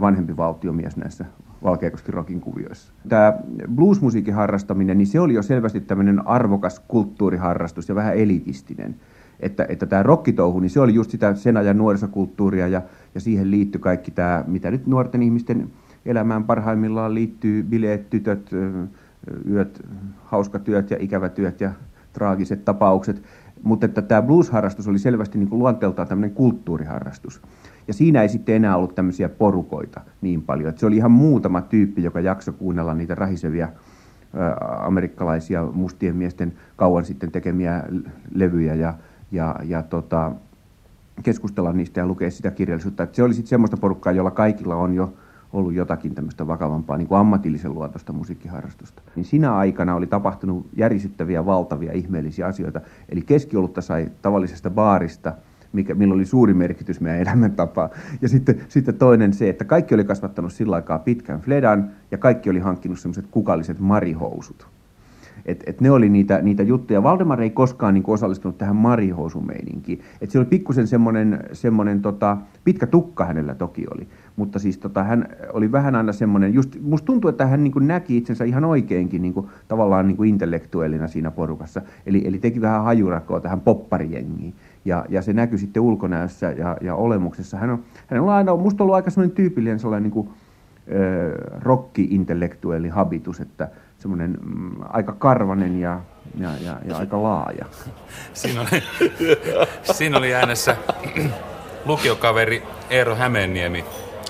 vanhempi 0.02 0.38
valtiomies 0.38 0.98
näissä 0.98 1.26
Valkeakosken 1.64 2.14
rokin 2.14 2.42
kuvioissa. 2.42 2.94
Tämä 3.10 3.34
bluesmusiikin 3.76 4.34
harrastaminen, 4.34 4.98
niin 4.98 5.08
se 5.08 5.20
oli 5.20 5.34
jo 5.34 5.42
selvästi 5.42 5.82
tämmöinen 5.82 6.28
arvokas 6.28 6.80
kulttuuriharrastus 6.88 7.90
ja 7.90 7.96
vähän 7.96 8.18
elitistinen. 8.18 8.96
Että, 9.40 9.66
että 9.70 9.86
tämä 9.86 10.04
rokkitouhu, 10.04 10.60
niin 10.60 10.70
se 10.70 10.80
oli 10.80 10.94
just 10.94 11.12
sitä 11.12 11.36
sen 11.36 11.58
ajan 11.58 11.78
nuorisokulttuuria 11.78 12.68
ja, 12.68 12.82
ja 13.16 13.22
siihen 13.22 13.52
liittyi 13.52 13.82
kaikki 13.82 14.12
tämä, 14.12 14.44
mitä 14.48 14.72
nyt 14.72 14.88
nuorten 14.88 15.24
ihmisten 15.24 15.70
elämään 16.06 16.44
parhaimmillaan 16.44 17.14
liittyy, 17.14 17.64
bileet, 17.64 18.10
tytöt, 18.10 18.52
yöt, 19.50 19.86
hauskatyöt 20.24 20.92
ja 20.92 20.98
ikävätyöt 21.00 21.62
ja 21.62 21.72
traagiset 22.14 22.66
tapaukset. 22.66 23.24
Mutta 23.64 23.86
että 23.86 24.02
tämä 24.02 24.22
blues-harrastus 24.22 24.88
oli 24.88 25.00
selvästi 25.00 25.38
niin 25.38 25.50
kuin 25.50 25.60
luonteeltaan 25.60 26.08
tämmöinen 26.08 26.36
kulttuuriharrastus. 26.36 27.42
Ja 27.88 27.94
siinä 27.94 28.22
ei 28.22 28.30
sitten 28.30 28.56
enää 28.56 28.76
ollut 28.76 28.96
tämmöisiä 28.96 29.30
porukoita 29.30 30.02
niin 30.22 30.42
paljon. 30.42 30.70
Että 30.70 30.80
se 30.80 30.86
oli 30.86 30.96
ihan 30.96 31.12
muutama 31.12 31.62
tyyppi, 31.62 32.04
joka 32.04 32.20
jakso 32.20 32.54
kuunnella 32.54 32.94
niitä 32.94 33.16
rahisevia 33.16 33.70
amerikkalaisia 34.80 35.66
mustien 35.66 36.16
miesten 36.16 36.54
kauan 36.76 37.06
sitten 37.06 37.32
tekemiä 37.32 37.84
levyjä 38.34 38.76
ja, 38.76 38.94
ja, 39.32 39.56
ja 39.64 39.84
tota, 39.84 40.32
keskustella 41.24 41.74
niistä 41.74 42.00
ja 42.00 42.08
lukea 42.08 42.32
sitä 42.32 42.52
kirjallisuutta. 42.52 43.04
Että 43.04 43.16
se 43.16 43.24
oli 43.24 43.34
sitten 43.34 43.50
semmoista 43.50 43.78
porukkaa, 43.78 44.14
jolla 44.14 44.32
kaikilla 44.32 44.76
on 44.76 44.94
jo 44.94 45.14
ollut 45.54 45.74
jotakin 45.74 46.16
tämmöistä 46.16 46.48
vakavampaa 46.48 46.98
niin 46.98 47.08
kuin 47.08 47.20
ammatillisen 47.20 47.74
luontoista 47.74 48.14
musiikkiharrastusta. 48.14 49.02
Niin 49.16 49.26
siinä 49.26 49.56
aikana 49.56 49.96
oli 49.96 50.08
tapahtunut 50.08 50.70
järisyttäviä, 50.76 51.46
valtavia, 51.46 51.94
ihmeellisiä 51.94 52.48
asioita. 52.48 52.82
Eli 53.10 53.22
keskiolutta 53.22 53.82
sai 53.82 54.12
tavallisesta 54.22 54.70
baarista, 54.70 55.34
mikä, 55.74 55.96
millä 55.96 56.14
oli 56.14 56.26
suuri 56.26 56.54
merkitys 56.54 57.02
meidän 57.02 57.22
elämäntapaa. 57.22 57.90
Ja 58.22 58.30
sitten, 58.30 58.62
sitten 58.68 58.96
toinen 58.96 59.34
se, 59.34 59.50
että 59.50 59.66
kaikki 59.66 59.96
oli 59.96 60.04
kasvattanut 60.04 60.54
sillä 60.54 60.76
aikaa 60.76 61.00
pitkän 61.00 61.42
fledan 61.42 61.92
ja 62.12 62.18
kaikki 62.18 62.50
oli 62.50 62.60
hankkinut 62.60 63.00
semmoiset 63.00 63.26
kukalliset 63.32 63.80
marihousut. 63.80 64.68
Et, 65.50 65.64
et 65.66 65.82
ne 65.82 65.92
oli 65.92 66.10
niitä, 66.10 66.42
niitä 66.42 66.64
juttuja. 66.64 67.04
Valdemar 67.04 67.42
ei 67.42 67.50
koskaan 67.50 67.94
niin 67.94 68.04
osallistunut 68.08 68.58
tähän 68.58 68.76
marihousumeininkiin. 68.76 70.02
Et 70.22 70.32
se 70.32 70.40
oli 70.40 70.46
pikkusen 70.46 70.88
semmoinen, 70.88 71.44
semmoinen 71.54 72.02
tota, 72.02 72.38
pitkä 72.64 72.88
tukka 72.88 73.26
hänellä 73.26 73.56
toki 73.56 73.86
oli. 73.94 74.08
Mutta 74.36 74.60
siis 74.60 74.78
tota, 74.78 75.04
hän 75.04 75.28
oli 75.54 75.72
vähän 75.72 75.96
aina 75.96 76.14
semmoinen, 76.14 76.54
just, 76.54 76.76
musta 76.82 77.06
tuntuu, 77.06 77.30
että 77.30 77.46
hän 77.46 77.64
niin 77.64 77.74
näki 77.88 78.18
itsensä 78.18 78.44
ihan 78.44 78.66
oikeinkin 78.66 79.22
niin 79.22 79.34
kuin, 79.34 79.48
tavallaan 79.68 80.08
niin 80.08 80.18
kuin 80.18 80.30
intellektuellina 80.30 81.08
siinä 81.08 81.32
porukassa. 81.32 81.82
Eli, 82.06 82.28
eli 82.28 82.40
teki 82.40 82.62
vähän 82.62 82.84
hajurakoa 82.84 83.40
tähän 83.40 83.62
popparijengiin. 83.62 84.54
Ja, 84.86 85.06
ja 85.10 85.22
se 85.22 85.34
näkyy 85.34 85.58
sitten 85.58 85.84
ulkonäössä 85.84 86.52
ja, 86.52 86.78
ja 86.82 86.96
olemuksessa. 86.96 87.58
Hän 87.58 87.70
on, 87.70 87.84
hän 88.08 88.22
on 88.22 88.30
aina, 88.30 88.56
musta 88.56 88.84
ollut 88.84 88.96
aika 88.96 89.10
semmoinen 89.10 89.36
tyypillinen 89.36 89.80
sellainen 89.80 90.04
niin 90.04 90.14
kuin, 90.14 90.30
rokki-intellektuelli 91.62 92.90
habitus, 92.90 93.40
että 93.40 93.70
semmoinen 94.00 94.38
mm, 94.42 94.72
aika 94.90 95.12
karvanen 95.12 95.80
ja, 95.80 96.02
ja, 96.38 96.50
ja, 96.62 96.78
ja 96.86 96.98
aika 96.98 97.24
laaja. 97.24 97.66
Siinä 98.34 98.62
oli, 98.62 98.84
siinä 99.98 100.18
oli 100.18 100.34
äänessä 100.34 100.78
lukiokaveri 101.86 102.64
Eero 102.90 103.16
Hämeenniemi, 103.16 103.86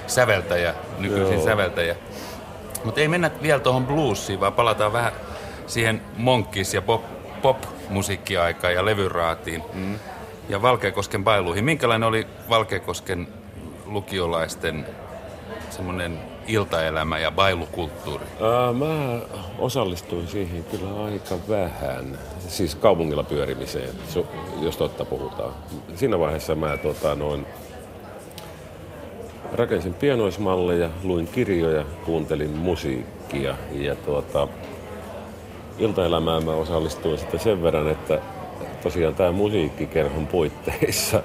säveltäjä, 0.08 0.74
nykyisin 1.00 1.34
Joo. 1.34 1.46
säveltäjä. 1.46 1.96
Mutta 2.86 3.02
ei 3.02 3.08
mennä 3.08 3.32
vielä 3.42 3.60
tuohon 3.60 3.88
bluesiin, 3.88 4.40
vaan 4.40 4.54
palataan 4.54 4.94
vähän 4.94 5.12
siihen 5.68 6.02
monkkis- 6.18 6.74
ja 6.74 6.82
pop, 6.82 7.04
pop-musiikkiaikaan 7.42 8.74
ja 8.74 8.86
levyraatiin 8.86 9.64
mm. 9.74 9.96
ja 10.50 10.62
Valkeakosken 10.62 11.24
bailuihin. 11.24 11.66
Minkälainen 11.66 12.10
oli 12.10 12.28
Valkeakosken 12.50 13.28
lukiolaisten 13.86 14.86
semmoinen 15.70 16.20
iltaelämä 16.50 17.20
ja 17.20 17.32
bailukulttuuri? 17.32 18.26
Ää, 18.42 18.74
mä 18.74 19.20
osallistuin 19.60 20.28
siihen 20.28 20.64
kyllä 20.64 21.04
aika 21.06 21.36
vähän, 21.50 22.20
siis 22.48 22.76
kaupungilla 22.76 23.24
pyörimiseen, 23.24 23.90
jos 24.62 24.78
totta 24.78 25.06
puhutaan. 25.06 25.54
Siinä 25.96 26.20
vaiheessa 26.20 26.56
mä 26.56 26.78
tota, 26.78 27.16
noin, 27.16 27.46
rakensin 29.54 29.94
pienoismalleja, 29.94 30.90
luin 31.04 31.28
kirjoja, 31.28 31.86
kuuntelin 32.06 32.50
musiikkia 32.50 33.56
ja 33.72 33.96
tuota, 33.96 34.48
iltaelämään 35.80 36.46
mä 36.46 36.52
osallistuin 36.52 37.20
sitten 37.20 37.40
sen 37.40 37.64
verran, 37.64 37.90
että 37.90 38.22
tosiaan 38.84 39.16
tämä 39.16 39.32
musiikkikerhon 39.32 40.28
puitteissa 40.28 41.22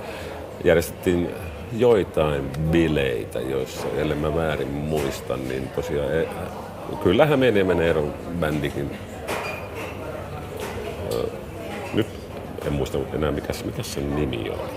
järjestettiin 0.65 1.31
joitain 1.79 2.51
bileitä, 2.71 3.41
joissa, 3.41 3.87
ellei 3.97 4.17
mä 4.17 4.35
väärin 4.35 4.69
muistan, 4.69 5.49
niin 5.49 5.69
tosiaan 5.69 6.13
e, 6.13 6.29
kyllähän 7.03 7.31
Hämeeniemen 7.31 7.81
Eeron 7.81 8.15
bändikin 8.41 8.91
nyt 11.95 12.07
en 12.67 12.73
muista 12.73 12.99
enää 13.13 13.33
mikä, 13.33 13.53
mikä 13.65 13.83
sen 13.83 14.17
nimi 14.17 14.51
oli. 14.51 14.71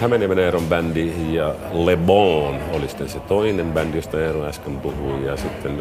Hämeeniemen 0.00 0.38
Eeron 0.38 0.66
bändi 0.66 1.34
ja 1.34 1.54
Le 1.72 1.96
Bon 1.96 2.60
oli 2.72 2.88
sitten 2.88 3.08
se 3.08 3.20
toinen 3.20 3.72
bändi, 3.72 3.98
josta 3.98 4.20
Eero 4.20 4.44
äsken 4.44 4.80
puhui. 4.80 5.26
Ja 5.26 5.36
sitten 5.36 5.80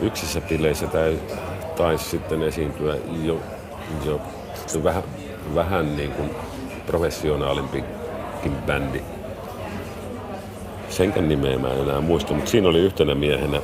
yksissä 0.00 0.40
bileissä 0.40 0.86
taisi 1.76 2.04
sitten 2.04 2.42
esiintyä 2.42 2.96
jo, 3.22 3.40
jo 4.04 4.20
vähän, 4.84 5.02
vähän 5.54 5.96
niin 5.96 6.10
kuin 6.10 6.30
professionaalimpi 6.86 7.84
Rockin 8.42 8.62
bändi. 8.66 9.02
Senkään 10.88 11.28
nimeä 11.28 11.58
mä 11.58 11.68
en 11.68 11.80
enää 11.80 12.00
muista, 12.00 12.34
mutta 12.34 12.50
siinä 12.50 12.68
oli 12.68 12.78
yhtenä 12.78 13.14
miehenä 13.14 13.60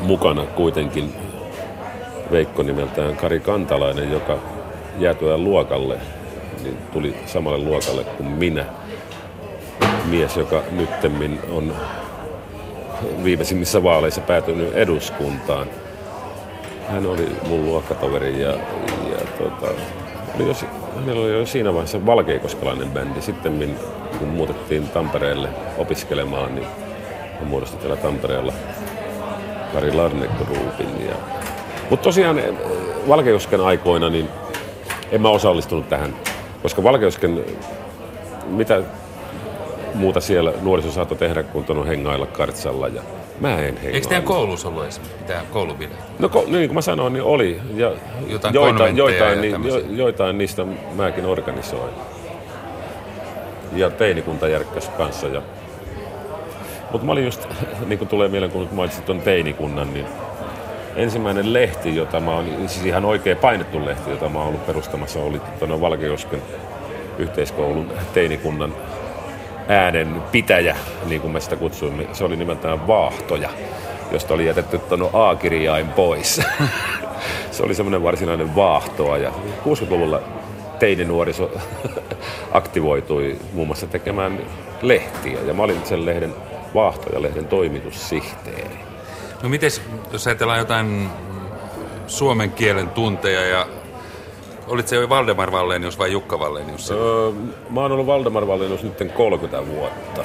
mukana 0.00 0.46
kuitenkin 0.46 1.12
Veikko 2.30 2.62
nimeltään 2.62 3.16
Kari 3.16 3.40
Kantalainen, 3.40 4.12
joka 4.12 4.38
jäätyä 4.98 5.38
luokalle, 5.38 5.98
niin 6.62 6.76
tuli 6.92 7.16
samalle 7.26 7.58
luokalle 7.58 8.04
kuin 8.04 8.28
minä. 8.28 8.64
Mies, 10.04 10.36
joka 10.36 10.62
nyttemmin 10.70 11.40
on 11.50 11.74
viimeisimmissä 13.24 13.82
vaaleissa 13.82 14.20
päätynyt 14.20 14.74
eduskuntaan. 14.74 15.66
Hän 16.88 17.06
oli 17.06 17.28
mun 17.48 17.64
luokkatoveri 17.64 18.42
ja, 18.42 18.50
ja 19.10 19.18
tota, 19.38 19.66
oli 20.34 20.48
jo, 20.48 20.54
meillä 21.04 21.22
oli 21.22 21.32
jo 21.32 21.46
siinä 21.46 21.72
vaiheessa 21.72 22.06
valkeikoskelainen 22.06 22.90
bändi. 22.90 23.20
Sitten 23.20 23.78
kun 24.18 24.28
muutettiin 24.28 24.88
Tampereelle 24.88 25.48
opiskelemaan, 25.78 26.54
niin 26.54 26.66
muodostin 27.42 27.78
täällä 27.78 27.96
Tampereella 27.96 28.52
Kari 29.72 29.92
Larnek-ruupin. 29.92 31.06
Ja... 31.08 31.14
Mutta 31.90 32.04
tosiaan 32.04 32.38
eh, 32.38 32.54
Valkeusken 33.08 33.60
aikoina 33.60 34.10
niin 34.10 34.28
en 35.12 35.22
mä 35.22 35.28
osallistunut 35.28 35.88
tähän, 35.88 36.14
koska 36.62 36.82
Valkeusken, 36.82 37.44
mitä 38.46 38.82
muuta 39.94 40.20
siellä 40.20 40.52
nuoriso 40.62 40.90
saattoi 40.90 41.18
tehdä, 41.18 41.42
kun 41.42 41.64
tuonut 41.64 41.86
hengailla 41.86 42.26
kartsalla 42.26 42.88
ja 42.88 43.02
Mä 43.40 43.52
en 43.52 43.58
hengailla. 43.58 43.90
Eikö 43.90 44.08
teidän 44.08 44.24
koulussa 44.24 44.68
ollut 44.68 44.84
esimerkiksi 44.84 45.20
mitään 45.20 45.46
koulubileitä? 45.46 46.02
No 46.18 46.28
ko, 46.28 46.44
niin 46.46 46.68
kuin 46.68 46.74
mä 46.74 46.80
sanoin, 46.80 47.12
niin 47.12 47.22
oli. 47.22 47.60
Ja 47.74 47.92
jotain, 48.26 48.54
joitain, 48.54 48.96
joitain, 48.96 49.40
niin, 49.40 49.64
jo, 49.64 49.78
joitain 49.78 50.38
niistä 50.38 50.64
mäkin 50.94 51.26
organisoin. 51.26 51.90
Ja 53.72 53.90
teinikunta 53.90 54.48
järkkäs 54.48 54.88
kanssa. 54.88 55.26
Ja... 55.26 55.42
Mutta 56.92 57.06
mä 57.06 57.12
olin 57.12 57.24
just, 57.24 57.48
niin 57.88 57.98
kuin 57.98 58.08
tulee 58.08 58.28
mieleen, 58.28 58.52
kun 58.52 58.68
mainitsit 58.72 59.04
tuon 59.04 59.20
teinikunnan, 59.20 59.94
niin 59.94 60.06
ensimmäinen 60.96 61.52
lehti, 61.52 61.96
jota 61.96 62.20
mä 62.20 62.30
oon, 62.30 62.46
siis 62.66 62.86
ihan 62.86 63.04
oikea 63.04 63.36
painettu 63.36 63.84
lehti, 63.86 64.10
jota 64.10 64.28
mä 64.28 64.38
oon 64.38 64.48
ollut 64.48 64.66
perustamassa, 64.66 65.20
oli 65.20 65.40
tuonne 65.58 65.80
Valkeosken 65.80 66.42
yhteiskoulun 67.18 67.92
teinikunnan 68.14 68.74
äänen 69.68 70.22
pitäjä, 70.32 70.76
niin 71.06 71.20
kuin 71.20 71.32
me 71.32 71.40
sitä 71.40 71.56
kutsuimme. 71.56 72.06
Se 72.12 72.24
oli 72.24 72.36
nimeltään 72.36 72.86
Vaahtoja, 72.86 73.50
josta 74.12 74.34
oli 74.34 74.46
jätetty 74.46 74.78
tuonne 74.78 75.06
A-kirjain 75.12 75.88
pois. 75.88 76.40
se 77.50 77.62
oli 77.62 77.74
semmoinen 77.74 78.02
varsinainen 78.02 78.54
vaahtoa 78.54 79.18
ja 79.18 79.32
60-luvulla 79.64 80.22
teininuoriso 80.78 81.50
aktivoitui 82.52 83.36
muun 83.52 83.66
muassa 83.66 83.86
tekemään 83.86 84.40
lehtiä 84.82 85.38
ja 85.46 85.54
mä 85.54 85.62
olin 85.62 85.86
sen 85.86 86.06
lehden 86.06 86.34
Vaahtoja-lehden 86.74 87.46
toimitussihteeri. 87.46 88.78
No 89.42 89.48
miten, 89.48 89.70
jos 90.12 90.26
ajatellaan 90.26 90.58
jotain 90.58 91.08
suomen 92.06 92.50
kielen 92.50 92.88
tunteja 92.88 93.46
ja 93.46 93.66
Olit 94.68 94.88
se 94.88 94.96
jo 94.96 95.08
Valdemar 95.08 95.52
Vallenius 95.52 95.98
vai 95.98 96.12
Jukka 96.12 96.38
Vallenius? 96.38 96.90
Öö, 96.90 97.32
mä 97.70 97.80
oon 97.80 97.92
ollut 97.92 98.06
Valdemar 98.06 98.46
Vallenius 98.46 98.82
nyt 98.82 99.12
30 99.12 99.66
vuotta. 99.66 100.24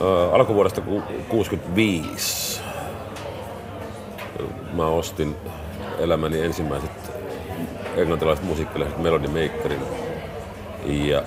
Öö, 0.00 0.30
alkuvuodesta 0.32 0.82
65 1.28 2.60
mä 4.72 4.86
ostin 4.86 5.36
elämäni 5.98 6.40
ensimmäiset 6.40 6.90
englantilaiset 7.96 8.44
musiikkilehdet 8.44 8.98
Melody 8.98 9.28
Makerin. 9.28 9.80
Ja 10.86 11.22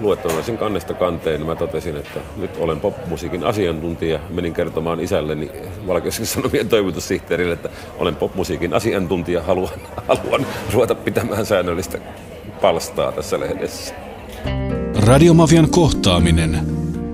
luetteluna 0.00 0.42
sen 0.42 0.58
kannesta 0.58 0.94
kanteen, 0.94 1.40
niin 1.40 1.46
mä 1.46 1.56
totesin, 1.56 1.96
että 1.96 2.20
nyt 2.36 2.50
olen 2.58 2.80
popmusiikin 2.80 3.44
asiantuntija. 3.44 4.20
Menin 4.30 4.54
kertomaan 4.54 5.00
isälleni 5.00 5.50
Valkeuskin 5.86 6.26
Sanomien 6.26 6.68
toimitussihteerille, 6.68 7.52
että 7.52 7.68
olen 7.98 8.16
popmusiikin 8.16 8.74
asiantuntija, 8.74 9.42
haluan, 9.42 9.72
haluan 10.08 10.46
ruveta 10.72 10.94
pitämään 10.94 11.46
säännöllistä 11.46 11.98
palstaa 12.60 13.12
tässä 13.12 13.40
lehdessä. 13.40 13.94
Radiomafian 15.06 15.70
kohtaaminen. 15.70 16.58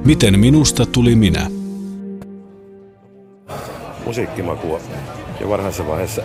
Miten 0.05 0.39
minusta 0.39 0.87
tuli 0.87 1.15
minä? 1.15 1.51
Musiikkimakua 4.07 4.81
jo 5.41 5.49
varhaisessa 5.49 5.87
vaiheessa 5.87 6.23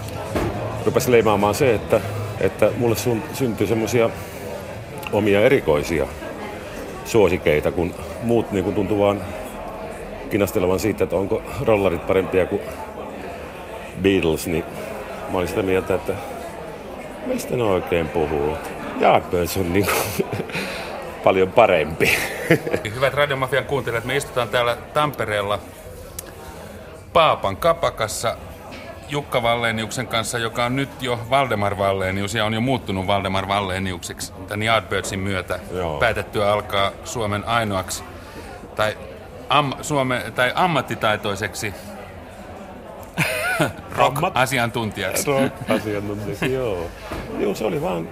rupesi 0.86 1.10
leimaamaan 1.10 1.54
se, 1.54 1.74
että, 1.74 2.00
että 2.40 2.70
mulle 2.78 2.96
sun, 2.96 3.22
syntyi 3.32 3.66
semmoisia 3.66 4.10
omia 5.14 5.40
erikoisia 5.40 6.06
suosikeita, 7.04 7.72
kun 7.72 7.94
muut 8.22 8.52
niin 8.52 8.64
kuin 8.64 8.74
tuntuu 8.74 8.98
vaan 8.98 9.20
kinastelevan 10.30 10.80
siitä, 10.80 11.04
että 11.04 11.16
onko 11.16 11.42
rollarit 11.60 12.06
parempia 12.06 12.46
kuin 12.46 12.60
Beatles, 14.02 14.46
niin 14.46 14.64
mä 15.30 15.38
olin 15.38 15.48
sitä 15.48 15.62
mieltä, 15.62 15.94
että 15.94 16.12
mistä 17.26 17.56
ne 17.56 17.62
oikein 17.62 18.08
puhuu. 18.08 18.56
Yardbirds 19.00 19.56
on 19.56 19.72
niin 19.72 19.86
kuin 19.86 20.28
paljon 21.24 21.52
parempi. 21.52 22.10
Hyvät 22.94 23.14
Radiomafian 23.14 23.64
kuuntelijat, 23.64 24.04
me 24.04 24.16
istutaan 24.16 24.48
täällä 24.48 24.76
Tampereella 24.94 25.58
Paapan 27.12 27.56
kapakassa 27.56 28.36
Jukka 29.14 29.42
Valleniuksen 29.42 30.06
kanssa, 30.06 30.38
joka 30.38 30.64
on 30.64 30.76
nyt 30.76 30.88
jo 31.00 31.20
Valdemar 31.30 31.78
Vallenius 31.78 32.34
ja 32.34 32.44
on 32.44 32.54
jo 32.54 32.60
muuttunut 32.60 33.06
Valdemar 33.06 33.48
Valleniuksiksi 33.48 34.32
tämän 34.48 34.62
Yardbirdsin 34.62 35.20
myötä. 35.20 35.58
Joo. 35.72 35.98
Päätettyä 35.98 36.52
alkaa 36.52 36.92
Suomen 37.04 37.44
ainoaksi 37.44 38.04
tai, 38.76 38.98
am, 39.48 39.72
Suome, 39.82 40.22
tai 40.34 40.52
ammattitaitoiseksi 40.54 41.74
rock-asiantuntijaksi. 43.96 45.26
Rock-asiantuntijaksi, 45.26 46.52
joo. 46.52 46.90
Joo, 47.38 47.54
se 47.54 47.64
oli 47.64 47.82
vaan, 47.82 48.08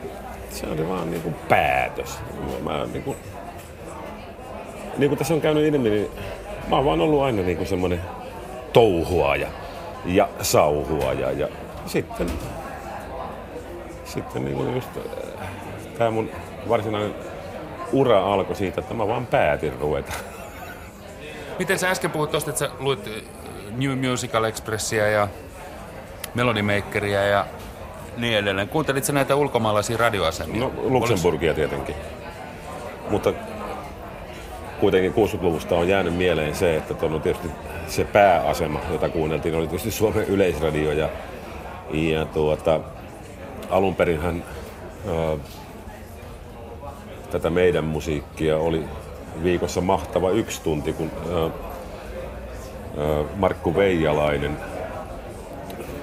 se 0.50 0.66
oli 0.66 0.88
vaan 0.88 1.10
niin 1.10 1.22
kuin 1.22 1.34
päätös. 1.34 2.18
Mä, 2.64 2.86
niin 2.92 3.02
kuin, 3.02 3.16
niin 4.98 5.10
kuin 5.10 5.18
tässä 5.18 5.34
on 5.34 5.40
käynyt 5.40 5.74
ilmi, 5.74 5.90
niin 5.90 6.10
mä 6.68 6.76
oon 6.76 6.84
vaan 6.84 7.00
ollut 7.00 7.22
aina 7.22 7.42
niin 7.42 7.56
kuin 7.56 7.68
semmoinen 7.68 8.00
touhuaja 8.72 9.48
ja 10.04 10.28
sauhuaja. 10.42 11.32
Ja 11.32 11.48
sitten, 11.86 12.26
sitten 14.04 14.44
niin 14.44 14.56
kuin 14.56 14.74
just 14.74 14.88
tämä 15.98 16.10
mun 16.10 16.30
varsinainen 16.68 17.14
ura 17.92 18.24
alkoi 18.24 18.56
siitä, 18.56 18.80
että 18.80 18.94
mä 18.94 19.08
vaan 19.08 19.26
päätin 19.26 19.72
ruveta. 19.80 20.12
Miten 21.58 21.78
sä 21.78 21.90
äsken 21.90 22.10
puhut 22.10 22.30
tuosta, 22.30 22.50
että 22.50 22.58
sä 22.58 22.70
luit 22.78 23.06
äh, 23.06 23.12
New 23.76 24.10
Musical 24.10 24.44
Expressia 24.44 25.08
ja 25.08 25.28
Melody 26.34 26.62
Makeria 26.62 27.24
ja 27.26 27.46
niin 28.16 28.38
edelleen. 28.38 28.68
Kuuntelit 28.68 29.04
sä 29.04 29.12
näitä 29.12 29.36
ulkomaalaisia 29.36 29.96
radioasemia? 29.96 30.60
No 30.60 30.72
Luxemburgia 30.76 31.54
tietenkin. 31.54 31.94
Mutta 33.10 33.32
kuitenkin 34.82 35.12
60-luvusta 35.12 35.74
on 35.74 35.88
jäänyt 35.88 36.16
mieleen 36.16 36.54
se, 36.54 36.76
että 36.76 37.06
on 37.06 37.20
tietysti 37.20 37.48
se 37.86 38.04
pääasema, 38.04 38.80
jota 38.90 39.08
kuunneltiin, 39.08 39.54
oli 39.54 39.66
tietysti 39.66 39.90
Suomen 39.90 40.24
yleisradio. 40.24 40.92
Ja, 40.92 41.08
ja 41.92 42.24
tuota, 42.24 42.80
alun 43.70 43.94
perinhän 43.94 44.44
ää, 45.08 45.36
tätä 47.30 47.50
meidän 47.50 47.84
musiikkia 47.84 48.56
oli 48.56 48.84
viikossa 49.42 49.80
mahtava 49.80 50.30
yksi 50.30 50.62
tunti, 50.62 50.92
kun 50.92 51.10
ää, 51.32 51.42
ää, 51.42 53.24
Markku 53.36 53.76
Veijalainen 53.76 54.56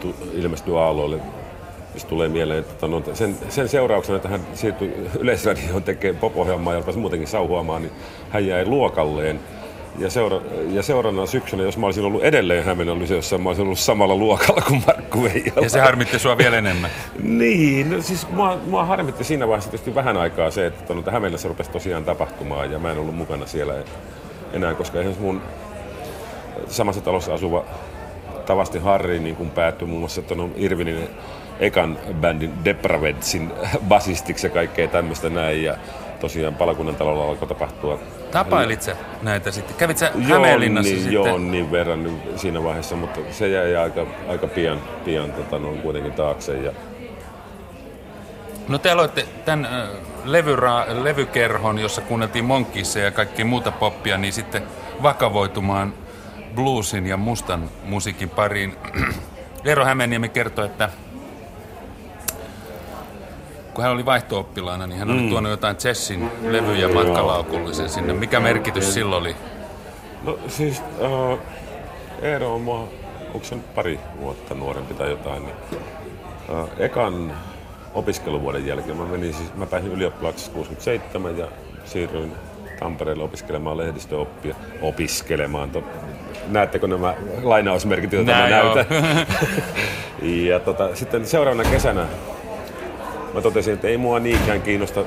tu, 0.01 0.15
ilmestyi 0.33 0.77
aalloille 0.77 1.19
jos 1.93 2.05
tulee 2.05 2.29
mieleen, 2.29 2.59
että 2.59 2.87
no, 2.87 3.03
sen, 3.13 3.37
sen 3.49 3.69
seurauksena, 3.69 4.15
että 4.15 4.29
hän 4.29 4.41
siirtyi 4.53 4.93
Yleisradioon 5.19 5.83
tekemään 5.83 6.19
pop-ohjelmaa 6.19 6.73
ja 6.73 6.83
muutenkin 6.95 7.27
sauhuamaan, 7.27 7.81
niin 7.81 7.91
hän 8.29 8.47
jäi 8.47 8.65
luokalleen. 8.65 9.39
Ja, 9.97 10.09
seura- 10.09 10.41
ja 10.69 10.83
seuraavana 10.83 11.25
syksynä, 11.25 11.63
jos 11.63 11.77
mä 11.77 11.85
olisin 11.85 12.05
ollut 12.05 12.23
edelleen 12.23 12.63
Hämeenä 12.63 12.99
lyseossa, 12.99 13.37
mä 13.37 13.49
olisin 13.49 13.65
ollut 13.65 13.79
samalla 13.79 14.15
luokalla 14.15 14.61
kuin 14.67 14.83
Markku 14.87 15.23
Veijala. 15.23 15.61
Ja 15.61 15.69
se 15.69 15.79
harmitti 15.79 16.19
sua 16.19 16.37
vielä 16.37 16.57
enemmän. 16.57 16.91
niin, 17.23 17.91
no 17.91 18.01
siis 18.01 18.29
mua, 18.29 18.57
mua 18.67 18.85
harmitti 18.85 19.23
siinä 19.23 19.47
vaiheessa 19.47 19.71
tietysti 19.71 19.95
vähän 19.95 20.17
aikaa 20.17 20.51
se, 20.51 20.65
että 20.65 20.85
tuonne 20.85 21.11
Hämeenlässä 21.11 21.47
rupesi 21.47 21.71
tosiaan 21.71 22.03
tapahtumaan 22.05 22.71
ja 22.71 22.79
mä 22.79 22.91
en 22.91 22.97
ollut 22.97 23.15
mukana 23.15 23.45
siellä 23.45 23.73
enää, 24.53 24.73
koska 24.73 25.03
se 25.03 25.19
mun 25.19 25.41
samassa 26.67 27.01
talossa 27.01 27.33
asuva 27.33 27.65
Tavasti 28.45 28.79
Harri 28.79 29.19
niin 29.19 29.35
kuin 29.35 29.49
päättyi 29.49 29.87
muun 29.87 29.99
muassa 29.99 30.21
tuon 30.21 30.51
Irvinin 30.55 31.09
ekan 31.59 31.97
bändin 32.21 32.65
Depravedsin 32.65 33.51
basistiksi 33.87 34.47
ja 34.47 34.51
kaikkea 34.51 34.87
tämmöistä 34.87 35.29
näin. 35.29 35.63
Ja 35.63 35.77
tosiaan 36.19 36.55
palakunnan 36.55 36.95
talolla 36.95 37.23
alkoi 37.29 37.47
tapahtua. 37.47 37.99
Tapailit 38.31 38.81
sä 38.81 38.95
näitä 39.21 39.51
sitten? 39.51 39.75
Kävit 39.75 39.97
sä 39.97 40.11
Joo, 40.15 40.39
Hämeenlinnassa 40.39 40.89
niin, 40.91 40.97
sitten? 41.03 41.13
joo, 41.13 41.37
niin 41.37 41.71
verran 41.71 42.21
siinä 42.35 42.63
vaiheessa, 42.63 42.95
mutta 42.95 43.19
se 43.31 43.47
jäi 43.47 43.75
aika, 43.75 44.05
aika 44.27 44.47
pian, 44.47 44.79
pian 45.05 45.31
tota, 45.31 45.59
no, 45.59 45.71
kuitenkin 45.71 46.13
taakse. 46.13 46.57
Ja, 46.57 46.71
No 48.67 48.77
te 48.77 48.91
aloitte 48.91 49.25
tämän 49.45 49.65
äh, 49.65 49.89
levyra- 50.25 51.03
levykerhon, 51.03 51.79
jossa 51.79 52.01
kuunneltiin 52.01 52.45
Monkeissa 52.45 52.99
ja 52.99 53.11
kaikkea 53.11 53.45
muuta 53.45 53.71
poppia, 53.71 54.17
niin 54.17 54.33
sitten 54.33 54.63
vakavoitumaan 55.03 55.93
bluesin 56.55 57.07
ja 57.07 57.17
mustan 57.17 57.69
musiikin 57.83 58.29
pariin. 58.29 58.75
Eero 59.65 59.85
Hämeeniemi 59.85 60.29
kertoi, 60.29 60.65
että 60.65 60.89
kun 63.79 63.83
hän 63.83 63.91
oli 63.93 64.05
vaihto-oppilaana, 64.05 64.87
niin 64.87 64.99
hän 64.99 65.11
oli 65.11 65.21
Mm. 65.21 65.29
tuonut 65.29 65.49
jotain 65.51 65.75
Chessin 65.75 66.31
levyjä 66.41 66.87
matkalaukullisen 66.87 67.89
sinne. 67.89 68.13
Mikä 68.13 68.39
merkitys 68.39 68.93
silloin 68.93 69.21
oli? 69.21 69.35
no 70.23 70.39
siis 70.47 70.81
äh, 71.03 71.39
Eero 72.21 72.55
on 72.55 72.61
mua, 72.61 72.87
onko 73.33 73.39
se 73.43 73.55
nyt 73.55 73.75
pari 73.75 73.99
vuotta 74.21 74.55
nuorempi 74.55 74.93
tai 74.93 75.09
jotain, 75.09 75.43
niin 75.43 75.55
äh, 76.53 76.65
ekan 76.79 77.33
opiskeluvuoden 77.93 78.67
jälkeen 78.67 78.97
mä 78.97 79.05
menin 79.05 79.33
siis, 79.33 79.55
mä 79.55 79.65
pääsin 79.65 79.91
ylioppilaaksi 79.91 80.51
67 80.51 81.37
ja 81.37 81.47
siirryin 81.85 82.33
Tampereelle 82.79 83.23
opiskelemaan 83.23 83.77
lehdistöoppia. 83.77 84.55
Opiskelemaan. 84.81 85.69
To, 85.69 85.83
näettekö 86.47 86.87
nämä 86.87 87.13
lainausmerkit, 87.43 88.13
joita 88.13 88.31
mä 88.31 88.37
Nää 88.37 88.49
joo. 88.59 88.75
näytän? 88.75 89.25
ja 90.47 90.59
tota, 90.59 90.95
sitten 90.95 91.25
seuraavana 91.27 91.69
kesänä 91.69 92.05
mä 93.33 93.41
totesin, 93.41 93.73
että 93.73 93.87
ei 93.87 93.97
mua 93.97 94.19
niinkään 94.19 94.61
kiinnosta 94.61 95.03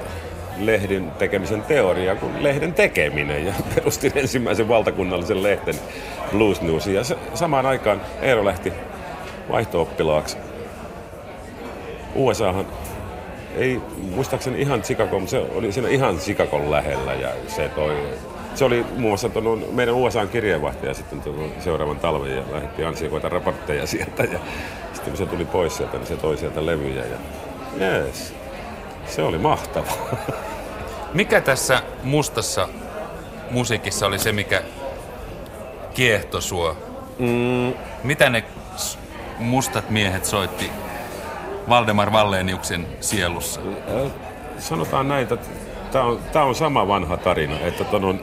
lehden 0.58 1.10
tekemisen 1.10 1.62
teoria 1.62 2.16
kuin 2.16 2.42
lehden 2.42 2.74
tekeminen. 2.74 3.46
Ja 3.46 3.52
perustin 3.74 4.12
ensimmäisen 4.14 4.68
valtakunnallisen 4.68 5.42
lehten 5.42 5.74
Blues 6.32 6.62
Newsin. 6.62 6.94
Ja 6.94 7.02
samaan 7.34 7.66
aikaan 7.66 8.00
Eero 8.22 8.44
lähti 8.44 8.72
vaihto-oppilaaksi 9.50 10.36
USAhan 12.14 12.66
ei 13.56 13.80
muistaakseni 14.14 14.60
ihan 14.60 14.82
Chicago, 14.82 15.22
se 15.26 15.38
oli 15.54 15.72
siinä 15.72 15.88
ihan 15.88 16.18
Chicagon 16.18 16.70
lähellä 16.70 17.14
ja 17.14 17.28
se 17.46 17.68
toi, 17.68 17.96
se 18.54 18.64
oli 18.64 18.86
muun 18.96 19.10
muassa 19.10 19.28
tuon 19.28 19.64
meidän 19.72 19.94
USAn 19.94 20.28
kirjeenvaihtaja 20.28 20.94
sitten 20.94 21.22
seuraavan 21.60 21.96
talven 21.96 22.36
ja 22.36 22.42
lähetti 22.52 22.84
ansiokoita 22.84 23.28
raportteja 23.28 23.86
sieltä 23.86 24.24
ja 24.24 24.38
sitten 24.92 25.10
kun 25.10 25.16
se 25.16 25.26
tuli 25.26 25.44
pois 25.44 25.76
sieltä, 25.76 25.96
niin 25.96 26.06
se 26.06 26.16
toi 26.16 26.36
sieltä 26.36 26.66
levyjä 26.66 27.04
ja 27.04 27.16
jees, 27.76 28.34
se 29.06 29.22
oli 29.22 29.38
mahtavaa. 29.38 29.96
Mikä 31.14 31.40
tässä 31.40 31.82
mustassa 32.02 32.68
musiikissa 33.50 34.06
oli 34.06 34.18
se, 34.18 34.32
mikä 34.32 34.62
kiehto 35.94 36.40
sua? 36.40 36.76
Mm, 37.18 37.72
Mitä 38.04 38.30
ne 38.30 38.44
mustat 39.38 39.90
miehet 39.90 40.24
soitti 40.24 40.70
Valdemar 41.68 42.12
Valleniuksen 42.12 42.86
sielussa? 43.00 43.60
Sanotaan 44.58 45.08
näin, 45.08 45.22
että 45.22 45.36
tämä 45.92 46.04
on, 46.04 46.18
tää 46.32 46.44
on 46.44 46.54
sama 46.54 46.88
vanha 46.88 47.16
tarina, 47.16 47.58
että 47.60 47.84
ton 47.84 48.04
on, 48.04 48.20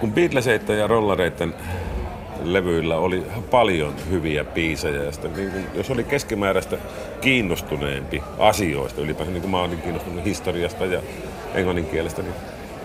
kun 0.00 0.12
Beatleseiden 0.12 0.78
ja 0.78 0.86
Rollareiden 0.86 1.54
levyillä 2.42 2.96
oli 2.96 3.22
paljon 3.50 3.94
hyviä 4.10 4.44
biisejä, 4.44 5.02
ja 5.02 5.10
niin 5.36 5.50
kun, 5.50 5.64
jos 5.74 5.90
oli 5.90 6.04
keskimääräistä 6.04 6.76
kiinnostuneempi 7.20 8.22
asioista, 8.38 9.00
ylipäänsä 9.00 9.32
niin 9.32 9.40
kuin 9.42 9.50
mä 9.50 9.62
olin 9.62 9.82
kiinnostunut 9.82 10.24
historiasta 10.24 10.84
ja 10.84 11.00
englannin 11.54 11.86
kielestä, 11.86 12.22
niin, 12.22 12.34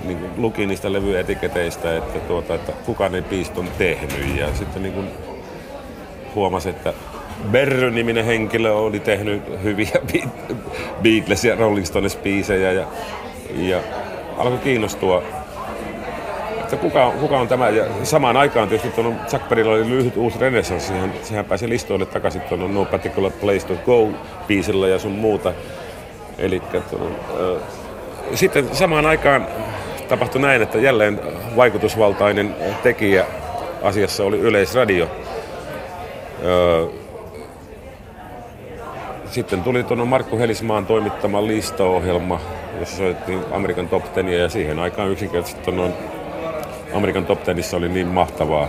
niin 0.03 0.17
kun 0.17 0.29
luki 0.38 0.65
niistä 0.65 0.93
levyetiketeistä, 0.93 1.97
että, 1.97 2.19
tuota, 2.19 2.55
että 2.55 2.71
kuka 2.86 3.10
ne 3.10 3.21
biisit 3.21 3.57
on 3.57 3.67
tehnyt, 3.77 4.39
ja 4.39 4.55
sitten 4.55 4.83
niin 4.83 4.93
kun 4.93 5.07
huomasi, 6.36 6.69
että 6.69 6.93
Berry-niminen 7.51 8.25
henkilö 8.25 8.73
oli 8.73 8.99
tehnyt 8.99 9.63
hyviä 9.63 9.99
Beat- 10.13 10.55
Beatles 11.03 11.45
ja 11.45 11.55
Rolling 11.55 11.86
Stones 11.86 12.15
biisejä 12.15 12.71
ja, 12.71 12.88
ja 13.55 13.81
alkoi 14.38 14.57
kiinnostua, 14.57 15.23
että 16.67 16.77
kuka, 16.77 17.05
on- 17.05 17.13
kuka 17.13 17.37
on 17.39 17.47
tämä. 17.47 17.69
Ja 17.69 17.85
samaan 18.03 18.37
aikaan 18.37 18.67
tietysti 18.69 19.01
tuon 19.01 19.15
Chuck 19.27 19.49
Berryllä 19.49 19.71
oli 19.71 19.89
lyhyt 19.89 20.17
uusi 20.17 20.39
renesanssi, 20.39 20.87
sehän, 20.87 21.13
sehän 21.23 21.45
pääsi 21.45 21.69
listoille 21.69 22.05
takaisin 22.05 22.41
tuon 22.41 22.73
No 22.73 22.85
Particular 22.85 23.31
Place 23.31 23.67
to 23.67 23.73
Go 23.85 24.09
biisillä 24.47 24.87
ja 24.87 24.99
sun 24.99 25.11
muuta. 25.11 25.53
Eli 26.37 26.61
sitten 28.33 28.75
samaan 28.75 29.05
aikaan 29.05 29.47
tapahtui 30.07 30.41
näin, 30.41 30.61
että 30.61 30.77
jälleen 30.77 31.19
vaikutusvaltainen 31.55 32.55
tekijä 32.83 33.25
asiassa 33.83 34.23
oli 34.23 34.39
Yleisradio. 34.39 35.07
Sitten 39.31 39.63
tuli 39.63 39.83
tuonne 39.83 40.05
Markku 40.05 40.37
Helismaan 40.37 40.85
toimittama 40.85 41.47
listaohjelma, 41.47 42.39
jossa 42.79 42.97
soitettiin 42.97 43.39
Amerikan 43.51 43.87
Top 43.87 44.13
Tenia 44.13 44.39
ja 44.39 44.49
siihen 44.49 44.79
aikaan 44.79 45.09
yksinkertaisesti 45.11 45.71
noin 45.71 45.93
Amerikan 46.94 47.25
Top 47.25 47.44
Tenissa 47.44 47.77
oli 47.77 47.90
niin 47.90 48.08
mahtavaa 48.08 48.67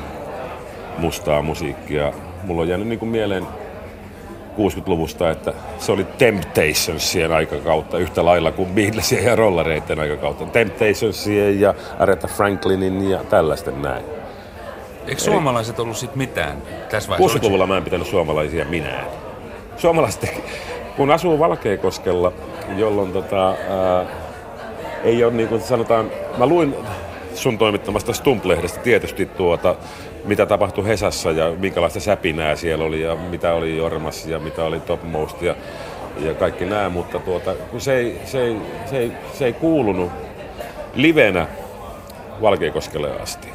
mustaa 0.99 1.43
musiikkia. 1.43 2.13
Mulla 2.45 2.63
on 2.63 2.69
jäänyt 2.69 2.89
niin 2.89 2.99
kuin 2.99 3.09
mieleen 3.09 3.47
60-luvusta, 4.59 5.31
että 5.31 5.53
se 5.79 5.93
oli 5.93 6.05
Temptationsien 6.05 7.33
aikakautta 7.33 7.99
yhtä 7.99 8.25
lailla 8.25 8.53
kuin 8.53 8.69
Beatlesien 8.69 9.25
ja 9.25 9.37
Rollareiden 9.37 10.01
aikakautta. 10.01 10.47
Temptationsien 10.47 11.61
ja 11.61 11.75
Aretha 11.99 12.29
Franklinin 12.29 13.11
ja 13.11 13.25
tällaisten 13.25 13.83
näin. 13.83 14.05
Eikö 15.07 15.21
suomalaiset 15.21 15.79
ollut 15.79 15.97
sit 15.97 16.17
mitään 16.17 16.63
tässä 16.91 17.09
vaiheessa? 17.09 17.39
60-luvulla 17.39 17.67
mä 17.67 17.77
en 17.77 17.85
pitänyt 17.85 18.07
suomalaisia 18.07 18.65
minään. 18.65 19.07
Suomalaiset, 19.77 20.43
kun 20.97 21.11
asuu 21.11 21.39
Valkeakoskella, 21.39 22.33
jolloin 22.77 23.13
tota, 23.13 23.49
ää, 23.49 24.05
ei 25.05 25.25
ole 25.25 25.33
niin 25.33 25.49
kuin 25.49 25.61
sanotaan, 25.61 26.11
mä 26.39 26.47
luin 26.47 26.75
sun 27.39 27.59
toimittamasta 27.59 28.13
Stump-lehdestä 28.13 28.81
tietysti 28.81 29.27
tuota, 29.27 29.75
mitä 30.25 30.47
tapahtui 30.47 30.87
Hesassa 30.87 31.31
ja 31.31 31.53
minkälaista 31.59 32.01
säpinää 32.01 32.57
siellä 32.57 32.85
oli 32.85 33.03
ja 33.03 33.17
mitä 33.17 33.55
oli 33.55 33.77
Jormas 33.77 34.27
ja 34.27 34.39
mitä 34.39 34.65
oli 34.65 34.81
Topmost 34.81 35.43
ja, 35.43 35.55
ja 36.21 36.35
kaikki 36.35 36.65
nämä, 36.65 36.89
mutta 36.89 37.19
tuota, 37.19 37.55
kun 37.55 37.81
se, 37.81 37.97
ei, 37.97 38.21
se, 38.25 38.43
ei, 38.43 38.57
se, 38.87 38.99
ei, 38.99 39.13
se 39.33 39.45
ei 39.45 39.53
kuulunut 39.53 40.11
livenä 40.95 41.47
Valkeakoskelle 42.43 43.21
asti. 43.21 43.49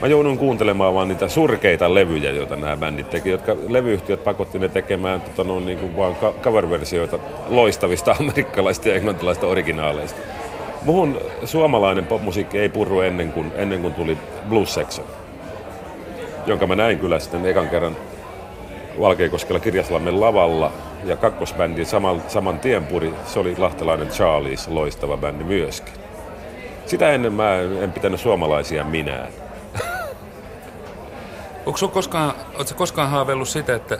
Mä 0.00 0.06
joudun 0.06 0.38
kuuntelemaan 0.38 0.94
vaan 0.94 1.08
niitä 1.08 1.28
surkeita 1.28 1.94
levyjä, 1.94 2.30
joita 2.30 2.56
nämä 2.56 2.76
bändit 2.76 3.10
teki, 3.10 3.30
jotka 3.30 3.56
levyyhtiöt 3.68 4.24
pakotti 4.24 4.58
ne 4.58 4.68
tekemään 4.68 5.20
tota, 5.20 5.44
no, 5.44 5.60
niin 5.60 5.78
kuin 5.78 5.96
vaan 5.96 6.16
cover-versioita 6.42 7.18
loistavista 7.48 8.16
amerikkalaisista 8.20 8.88
ja 8.88 8.94
englantilaisista 8.94 9.46
originaaleista. 9.46 10.20
Muhun 10.82 11.20
suomalainen 11.44 12.06
popmusiikki 12.06 12.58
ei 12.58 12.68
purru 12.68 13.00
ennen 13.00 13.32
kuin, 13.32 13.52
ennen 13.54 13.80
kuin 13.80 13.94
tuli 13.94 14.18
Blues 14.48 14.74
Section, 14.74 15.06
jonka 16.46 16.66
mä 16.66 16.76
näin 16.76 16.98
kyllä 16.98 17.18
sitten 17.18 17.46
ekan 17.46 17.68
kerran 17.68 17.96
Valkeakoskella 19.00 19.60
Kirjaslammen 19.60 20.20
lavalla 20.20 20.72
ja 21.04 21.16
kakkosbändi 21.16 21.84
saman, 21.84 22.22
saman 22.28 22.58
tien 22.58 22.86
puri, 22.86 23.14
se 23.26 23.38
oli 23.38 23.56
lahtelainen 23.58 24.08
Charlies, 24.08 24.68
loistava 24.68 25.16
bändi 25.16 25.44
myöskin. 25.44 25.94
Sitä 26.86 27.10
ennen 27.10 27.32
mä 27.32 27.54
en 27.80 27.92
pitänyt 27.92 28.20
suomalaisia 28.20 28.84
minään. 28.84 29.28
Onko 31.66 31.88
koskaan, 31.92 32.34
ootko 32.58 32.74
koskaan 32.74 33.10
haaveillut 33.10 33.48
sitä, 33.48 33.74
että 33.74 33.98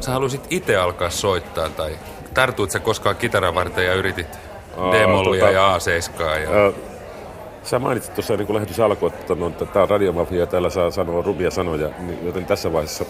sä 0.00 0.12
haluaisit 0.12 0.46
itse 0.50 0.76
alkaa 0.76 1.10
soittaa 1.10 1.68
tai 1.68 1.98
tartuit 2.34 2.70
sä 2.70 2.80
koskaan 2.80 3.16
kitaran 3.16 3.54
varten 3.54 3.86
ja 3.86 3.94
yritit 3.94 4.38
D-mollia 4.76 5.40
tota, 5.40 5.52
ja 5.52 5.78
A7 5.78 6.22
ja... 6.22 6.64
Ää, 6.64 6.72
sä 7.62 7.78
mainitsit 7.78 8.14
tuossa 8.14 8.36
niin 8.36 8.54
lähetys 8.54 8.80
alkoi, 8.80 9.08
että, 9.14 9.34
no, 9.34 9.46
että 9.46 9.66
tämä 9.66 9.82
on 9.82 9.90
radiomafia 9.90 10.40
ja 10.40 10.46
täällä 10.46 10.70
saa 10.70 10.90
sanoa 10.90 11.22
rubia 11.22 11.50
sanoja, 11.50 11.88
niin 11.98 12.18
joten 12.26 12.46
tässä 12.46 12.72
vaiheessa 12.72 13.04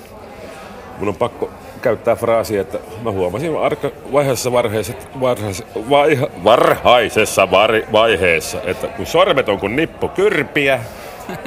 mun 0.98 1.08
on 1.08 1.14
pakko 1.14 1.50
käyttää 1.82 2.16
fraasia, 2.16 2.60
että 2.60 2.78
mä 3.02 3.10
huomasin 3.10 3.56
arka, 3.58 3.90
vaiheessa, 4.12 4.52
varheessa, 4.52 4.92
varheessa, 5.20 5.64
vaiha, 5.90 6.26
varhaisessa 6.44 7.50
var, 7.50 7.72
vaiheessa, 7.92 8.58
että 8.64 8.86
kun 8.86 9.06
sormet 9.06 9.48
on 9.48 9.60
kuin 9.60 9.76
nippo 9.76 10.08
kyrpiä, 10.08 10.80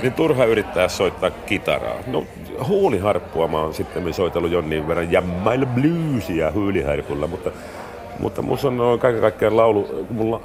niin 0.01 0.13
turha 0.13 0.45
yrittää 0.45 0.87
soittaa 0.87 1.31
kitaraa. 1.31 1.95
No 2.07 2.23
huuliharppua 2.67 3.47
mä 3.47 3.61
oon 3.61 3.73
sitten 3.73 4.13
soitellut 4.13 4.51
jonnin 4.51 4.87
verran, 4.87 5.11
jammailla 5.11 5.65
bluesia 5.65 6.51
huuliharpulla, 6.51 7.27
mutta, 7.27 7.51
mutta 8.19 8.41
musta 8.41 8.67
on 8.67 8.77
noin 8.77 8.99
kaiken 8.99 9.21
kaikkiaan 9.21 9.57
laulu, 9.57 10.05
mulla 10.09 10.41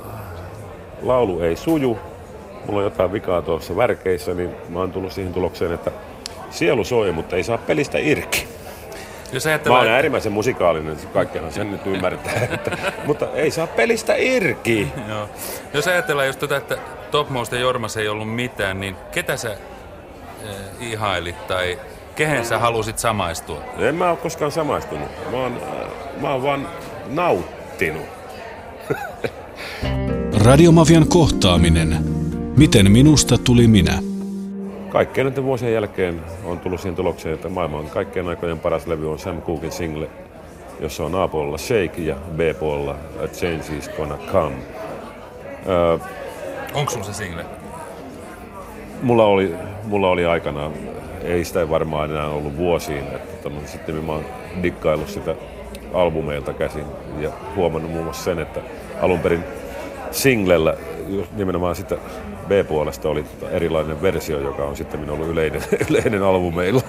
laulu 1.03 1.41
ei 1.41 1.57
suju, 1.57 1.99
mulla 2.67 2.79
on 2.79 2.85
jotain 2.85 3.13
vikaa 3.13 3.43
tuossa 3.43 3.77
värkeissä, 3.77 4.35
niin 4.35 4.51
mä 4.69 4.79
oon 4.79 4.93
tullut 4.93 5.13
siihen 5.13 5.35
tulokseen, 5.35 5.73
että 5.73 5.91
sielu 6.51 6.85
soi, 6.85 7.13
mutta 7.13 7.37
ei 7.37 7.43
saa 7.43 7.59
pelistä 7.59 7.99
irki. 7.99 8.49
Jos 9.33 9.47
ajatellaan... 9.47 9.85
Mä 9.85 9.89
oon 9.89 9.97
äärimmäisen 9.97 10.33
musikaalinen, 10.33 10.97
kaikkihan 11.13 11.53
sen 11.53 11.71
nyt 11.71 11.87
ymmärtää, 11.87 12.49
että, 12.53 12.77
mutta 13.07 13.29
ei 13.35 13.51
saa 13.51 13.67
pelistä 13.67 14.15
irki. 14.17 14.89
Joo. 15.09 15.29
Jos 15.75 15.89
ajatellaan 15.89 16.27
just 16.27 16.41
tätä, 16.41 16.57
että 16.57 16.79
Topmost 17.11 17.53
ja 17.53 17.59
Jormas 17.59 17.97
ei 17.97 18.09
ollut 18.09 18.35
mitään, 18.35 18.81
niin 18.81 18.97
ketä 19.13 19.37
sä 19.37 19.53
eh, 19.53 19.59
ihailit 20.81 21.47
tai 21.47 21.79
kehen 22.17 22.45
sä 22.45 22.59
halusit 22.59 22.99
samaistua? 22.99 23.61
En 23.79 23.95
mä 23.95 24.11
oo 24.11 24.17
koskaan 24.17 24.53
samaistunut. 24.53 25.09
Mä 25.31 25.37
oon, 25.37 25.61
äh, 25.63 26.21
mä 26.21 26.33
oon 26.33 26.43
vaan 26.43 26.69
nauttinut. 27.07 27.64
Radiomafian 30.45 31.09
kohtaaminen. 31.09 31.97
Miten 32.57 32.91
minusta 32.91 33.39
tuli 33.39 33.67
minä? 33.67 33.99
Kaikkien 34.89 35.27
näiden 35.27 35.45
vuosien 35.45 35.73
jälkeen 35.73 36.21
on 36.45 36.59
tullut 36.61 36.81
siihen 36.81 36.97
tulokseen, 36.97 37.35
että 37.35 37.49
maailman 37.49 37.87
kaikkien 37.91 38.29
aikojen 38.29 38.59
paras 38.59 38.87
levy 38.87 39.13
on 39.13 39.19
Sam 39.19 39.43
Cookin 39.43 39.73
single, 39.73 40.09
jossa 40.81 41.05
on 41.05 41.15
A-puolella 41.15 41.59
Shake 41.59 42.03
ja 42.03 42.15
B-puolella 42.37 42.97
A 43.25 43.29
Change 43.29 43.77
Is 43.79 43.91
Gonna 43.97 44.19
Come. 44.33 44.57
Öö, 45.67 45.99
Onko 46.75 46.91
sulla 46.93 47.05
se 47.05 47.13
single? 47.13 47.45
Mulla 49.03 49.25
oli, 49.25 49.55
mulla 49.85 50.09
oli 50.09 50.25
aikanaan, 50.25 50.73
ei 51.23 51.45
sitä 51.45 51.71
varmaan 51.71 52.11
enää 52.11 52.29
ollut 52.29 52.57
vuosiin, 52.57 52.99
että 52.99 53.49
tota, 53.49 53.67
sitten 53.67 53.95
mä 53.95 54.13
oon 54.13 54.25
dikkaillut 54.63 55.09
sitä 55.09 55.35
albumeilta 55.95 56.53
käsin 56.53 56.85
ja 57.19 57.31
huomannut 57.57 57.93
muun 57.93 58.05
muassa 58.05 58.25
sen, 58.25 58.39
että 58.39 58.61
alun 59.01 59.19
perin 59.19 59.45
singlellä 60.11 60.77
nimenomaan 61.37 61.77
sitä 61.77 61.97
B-puolesta 62.49 63.09
oli 63.09 63.23
tota 63.23 63.51
erilainen 63.51 64.03
versio, 64.03 64.41
joka 64.41 64.65
on 64.65 64.77
sitten 64.77 65.11
ollut 65.11 65.29
yleinen, 65.29 65.63
yleinen 65.91 66.23
albumeilla. 66.23 66.83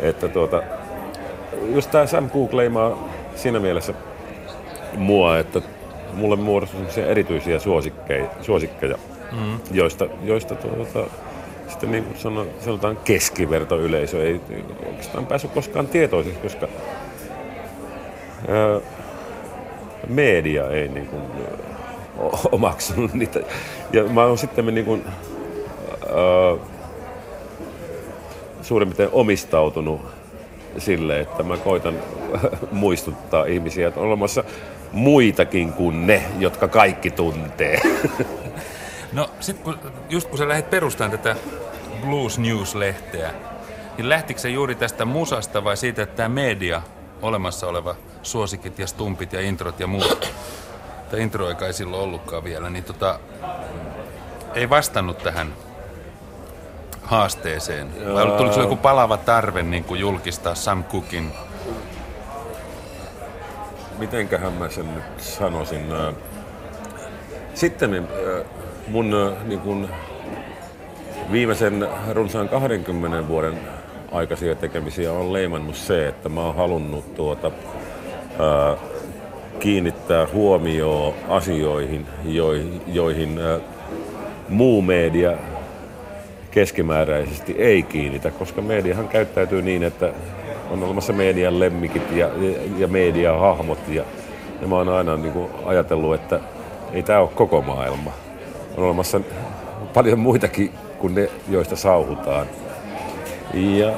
että 0.00 0.28
tuota, 0.28 0.62
just 1.74 1.90
tämä 1.90 2.06
Sam 2.06 2.30
Cooke 2.30 2.56
leimaa 2.56 3.08
siinä 3.34 3.60
mielessä 3.60 3.94
mua, 4.96 5.38
että 5.38 5.62
mulle 6.14 6.36
muodostui 6.36 7.02
erityisiä 7.06 7.58
suosikkeja, 7.58 8.26
suosikkeja 8.42 8.98
mm. 9.32 9.60
joista, 9.70 10.06
joista 10.24 10.54
tuota, 10.54 11.10
sitten 11.68 11.90
niin 11.90 12.04
kuin 12.04 12.18
sanon, 12.18 12.46
sanotaan 12.64 12.96
keskivertoyleisö 12.96 14.24
ei 14.24 14.40
oikeastaan 14.86 15.26
päässyt 15.26 15.50
koskaan 15.50 15.86
tietoiseksi, 15.86 16.40
koska 16.40 16.68
ää, 18.48 18.80
media 20.08 20.70
ei 20.70 20.88
niin 20.88 21.06
kuin, 21.06 21.22
omaksunut 22.52 23.14
niitä. 23.14 23.40
Ja 23.92 24.04
mä 24.04 24.24
oon 24.24 24.38
sitten 24.38 24.66
niin 24.66 24.84
kuin, 24.84 25.04
ää, 25.06 26.66
suurin 28.62 28.88
piirtein 28.88 29.08
omistautunut 29.12 30.00
sille, 30.78 31.20
että 31.20 31.42
mä 31.42 31.56
koitan 31.56 31.94
muistuttaa 32.72 33.44
ihmisiä, 33.44 33.88
että 33.88 34.00
on 34.00 34.06
olemassa 34.06 34.44
muitakin 34.92 35.72
kuin 35.72 36.06
ne, 36.06 36.22
jotka 36.38 36.68
kaikki 36.68 37.10
tuntee. 37.10 37.80
No 39.12 39.30
sit 39.40 39.58
kun, 39.58 39.78
just 40.08 40.28
kun 40.28 40.38
sä 40.38 40.48
lähdit 40.48 40.70
perustamaan 40.70 41.18
tätä 41.18 41.36
Blues 42.00 42.38
News-lehteä, 42.38 43.30
niin 43.96 44.08
lähtikö 44.08 44.40
se 44.40 44.48
juuri 44.48 44.74
tästä 44.74 45.04
musasta 45.04 45.64
vai 45.64 45.76
siitä, 45.76 46.02
että 46.02 46.16
tämä 46.16 46.28
media, 46.28 46.82
olemassa 47.22 47.66
oleva 47.66 47.96
suosikit 48.22 48.78
ja 48.78 48.86
stumpit 48.86 49.32
ja 49.32 49.40
introt 49.40 49.80
ja 49.80 49.86
muut, 49.86 50.32
tai 51.10 51.22
intro 51.22 51.48
ei 51.48 51.72
silloin 51.72 52.02
ollutkaan 52.02 52.44
vielä, 52.44 52.70
niin 52.70 52.84
tota, 52.84 53.18
ei 54.54 54.70
vastannut 54.70 55.18
tähän 55.18 55.52
haasteeseen? 57.02 58.14
Vai 58.14 58.26
tuliko 58.26 58.54
se 58.54 58.60
joku 58.60 58.76
palava 58.76 59.16
tarve 59.16 59.62
niin 59.62 59.84
kuin 59.84 60.00
julkistaa 60.00 60.54
Sam 60.54 60.84
Cookin 60.84 61.32
mitenköhän 63.98 64.52
mä 64.52 64.68
sen 64.68 64.94
nyt 64.94 65.04
sanoisin. 65.18 65.86
Sitten 67.54 68.08
mun 68.88 69.34
niin 69.44 69.60
kun, 69.60 69.88
viimeisen 71.32 71.88
runsaan 72.12 72.48
20 72.48 73.28
vuoden 73.28 73.54
aikaisia 74.12 74.54
tekemisiä 74.54 75.12
on 75.12 75.32
leimannut 75.32 75.76
se, 75.76 76.08
että 76.08 76.28
mä 76.28 76.40
oon 76.40 76.56
halunnut 76.56 77.14
tuota, 77.14 77.50
ää, 78.38 78.76
kiinnittää 79.60 80.26
huomioon 80.32 81.14
asioihin, 81.28 82.06
joihin, 82.24 82.80
joihin 82.86 83.38
ää, 83.38 83.58
muu 84.48 84.82
media 84.82 85.32
keskimääräisesti 86.50 87.54
ei 87.58 87.82
kiinnitä, 87.82 88.30
koska 88.30 88.62
mediahan 88.62 89.08
käyttäytyy 89.08 89.62
niin, 89.62 89.82
että 89.82 90.12
on 90.70 90.82
olemassa 90.82 91.12
median 91.12 91.60
lemmikit 91.60 92.12
ja, 92.12 92.30
ja 92.78 92.88
median 92.88 93.40
hahmot 93.40 93.78
ja, 93.88 94.04
ja 94.60 94.68
mä 94.68 94.76
oon 94.76 94.88
aina 94.88 95.16
niin 95.16 95.32
kuin 95.32 95.50
ajatellut, 95.64 96.14
että 96.14 96.40
ei 96.92 97.02
tämä 97.02 97.18
ole 97.20 97.28
koko 97.34 97.60
maailma. 97.60 98.25
On 98.76 98.84
olemassa 98.84 99.20
paljon 99.94 100.18
muitakin 100.18 100.72
kuin 100.98 101.14
ne, 101.14 101.28
joista 101.48 101.76
sauhutaan. 101.76 102.46
Ja 103.54 103.92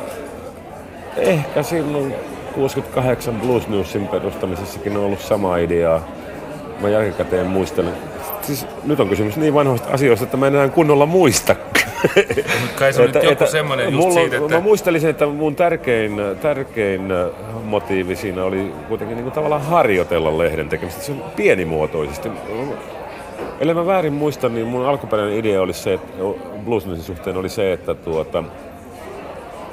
ehkä 1.16 1.62
silloin, 1.62 2.14
68 2.54 3.40
Blues 3.40 3.68
Newsin 3.68 4.08
perustamisessakin 4.08 4.96
on 4.96 5.04
ollut 5.04 5.20
sama 5.20 5.56
idea. 5.56 6.00
Mä 6.80 6.88
jälkikäteen 6.88 7.46
muistelen. 7.46 7.92
Siis 8.42 8.66
nyt 8.84 9.00
on 9.00 9.08
kysymys 9.08 9.36
niin 9.36 9.54
vanhoista 9.54 9.88
asioista, 9.90 10.24
että 10.24 10.36
mä 10.36 10.46
en 10.46 10.54
enää 10.54 10.68
kunnolla 10.68 11.06
muista. 11.06 11.56
Kai 12.78 12.92
se 12.92 13.02
on 13.02 13.10
nyt 13.10 13.22
joku 13.22 13.46
semmoinen 13.46 13.92
just 13.92 13.98
mulla, 13.98 14.20
siitä, 14.20 14.36
että... 14.36 14.54
Mä 14.54 14.60
muistelisin, 14.60 15.10
että 15.10 15.26
mun 15.26 15.56
tärkein, 15.56 16.20
tärkein 16.42 17.02
motiivi 17.64 18.16
siinä 18.16 18.44
oli 18.44 18.72
kuitenkin 18.88 19.16
niin 19.16 19.24
kuin 19.24 19.34
tavallaan 19.34 19.62
harjoitella 19.62 20.38
lehden 20.38 20.68
tekemistä. 20.68 21.02
Se 21.02 21.12
on 21.12 21.24
pienimuotoisesti. 21.36 22.28
Eli 23.60 23.74
mä 23.74 23.86
väärin 23.86 24.12
muistan, 24.12 24.54
niin 24.54 24.66
mun 24.66 24.86
alkuperäinen 24.86 25.38
idea 25.38 25.62
oli 25.62 25.72
se, 25.72 25.94
että 25.94 26.12
bluesmusin 26.64 27.04
suhteen 27.04 27.36
oli 27.36 27.48
se, 27.48 27.72
että 27.72 27.94
tuota, 27.94 28.44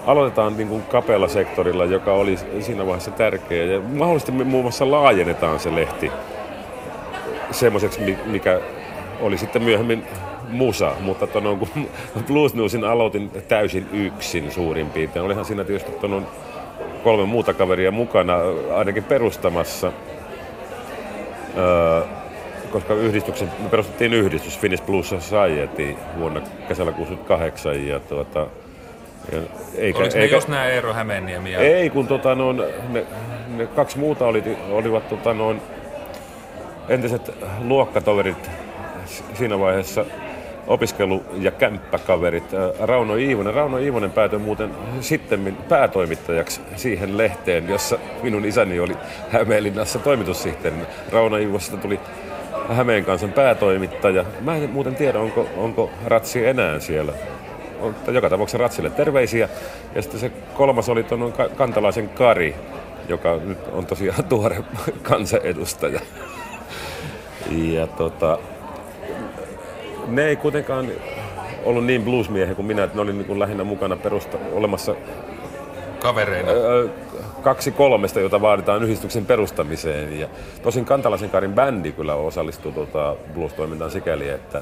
aloitetaan 0.05 0.57
niin 0.57 0.67
kuin 0.67 0.83
kapealla 0.83 1.27
sektorilla, 1.27 1.85
joka 1.85 2.13
oli 2.13 2.37
siinä 2.59 2.85
vaiheessa 2.85 3.11
tärkeä. 3.11 3.65
Ja 3.65 3.79
mahdollisesti 3.79 4.31
me 4.31 4.43
muun 4.43 4.63
muassa 4.63 4.91
laajennetaan 4.91 5.59
se 5.59 5.75
lehti 5.75 6.11
semmoiseksi, 7.51 8.17
mikä 8.25 8.59
oli 9.21 9.37
sitten 9.37 9.63
myöhemmin 9.63 10.03
musa, 10.49 10.91
mutta 11.01 11.27
tonon, 11.27 11.59
kun 11.59 11.69
Blues 12.27 12.53
Newsin 12.53 12.83
aloitin 12.83 13.31
täysin 13.47 13.87
yksin 13.93 14.51
suurin 14.51 14.89
piirtein. 14.89 15.25
Olihan 15.25 15.45
siinä 15.45 15.63
tietysti 15.63 15.91
tonon 15.91 16.27
kolme 17.03 17.25
muuta 17.25 17.53
kaveria 17.53 17.91
mukana 17.91 18.33
ainakin 18.75 19.03
perustamassa. 19.03 19.91
Öö, 21.57 22.01
koska 22.71 22.93
yhdistyksen, 22.93 23.51
me 23.59 23.69
perustettiin 23.69 24.13
yhdistys 24.13 24.59
Finnish 24.59 24.83
Blues 24.83 25.09
Society 25.09 25.95
vuonna 26.19 26.41
kesällä 26.67 26.91
68 26.91 27.87
ja 27.87 27.99
tuota, 27.99 28.47
ja 29.31 29.39
eikä, 29.77 29.99
Oliko 29.99 30.17
eikä, 30.17 30.19
ne 30.19 30.25
just 30.25 30.47
nämä 30.47 30.65
Eero 30.65 30.93
Hämeenniemi? 30.93 31.51
Ja... 31.51 31.59
Ei, 31.59 31.89
kun 31.89 32.07
tota, 32.07 32.35
noin, 32.35 32.61
ne, 32.89 33.05
ne, 33.57 33.67
kaksi 33.67 33.99
muuta 33.99 34.25
oli, 34.25 34.57
olivat 34.71 35.09
tota, 35.09 35.33
noin, 35.33 35.61
entiset 36.89 37.31
luokkatoverit 37.59 38.51
siinä 39.33 39.59
vaiheessa 39.59 40.05
opiskelu- 40.67 41.23
ja 41.39 41.51
kämppäkaverit. 41.51 42.43
Rauno 42.79 43.15
Iivonen. 43.15 43.53
Rauno 43.53 43.77
Iivonen 43.77 44.11
päätyi 44.11 44.39
muuten 44.39 44.71
sitten 45.01 45.57
päätoimittajaksi 45.69 46.61
siihen 46.75 47.17
lehteen, 47.17 47.69
jossa 47.69 47.99
minun 48.23 48.45
isäni 48.45 48.79
oli 48.79 48.97
Hämeenlinnassa 49.29 49.99
toimitussihteerinä. 49.99 50.85
Rauno 51.11 51.37
Iivosesta 51.37 51.77
tuli 51.77 51.99
Hämeen 52.69 53.05
kansan 53.05 53.33
päätoimittaja. 53.33 54.25
Mä 54.41 54.55
en 54.55 54.69
muuten 54.69 54.95
tiedä, 54.95 55.19
onko, 55.19 55.47
onko 55.57 55.89
Ratsi 56.05 56.47
enää 56.47 56.79
siellä. 56.79 57.13
Mutta 57.81 58.11
joka 58.11 58.29
tapauksessa 58.29 58.57
Ratsille 58.57 58.89
terveisiä. 58.89 59.49
Ja 59.95 60.01
sitten 60.01 60.19
se 60.19 60.31
kolmas 60.53 60.89
oli 60.89 61.03
tuon 61.03 61.33
kantalaisen 61.55 62.09
Kari, 62.09 62.55
joka 63.07 63.37
nyt 63.37 63.57
on 63.71 63.85
tosiaan 63.85 64.23
tuore 64.29 64.63
kansanedustaja. 65.03 65.99
Ja 67.51 67.87
tota, 67.87 68.37
ne 70.07 70.25
ei 70.25 70.35
kuitenkaan 70.35 70.91
ollut 71.63 71.85
niin 71.85 72.03
bluesmiehiä 72.03 72.55
kuin 72.55 72.65
minä, 72.65 72.83
että 72.83 72.95
ne 72.95 73.01
oli 73.01 73.13
niin 73.13 73.25
kuin 73.25 73.39
lähinnä 73.39 73.63
mukana 73.63 73.95
perusta, 73.95 74.37
olemassa 74.53 74.95
kavereina? 75.99 76.51
Kaksi 77.45 77.71
kolmesta, 77.71 78.19
jota 78.19 78.41
vaaditaan 78.41 78.83
yhdistyksen 78.83 79.25
perustamiseen. 79.25 80.19
Ja 80.19 80.27
tosin 80.63 80.85
Kantalaisen 80.85 81.29
Karin 81.29 81.53
bändi 81.53 81.91
kyllä 81.91 82.15
osallistui 82.15 82.71
tuota 82.71 83.15
blues-toimintaan 83.33 83.91
sikäli, 83.91 84.29
että, 84.29 84.61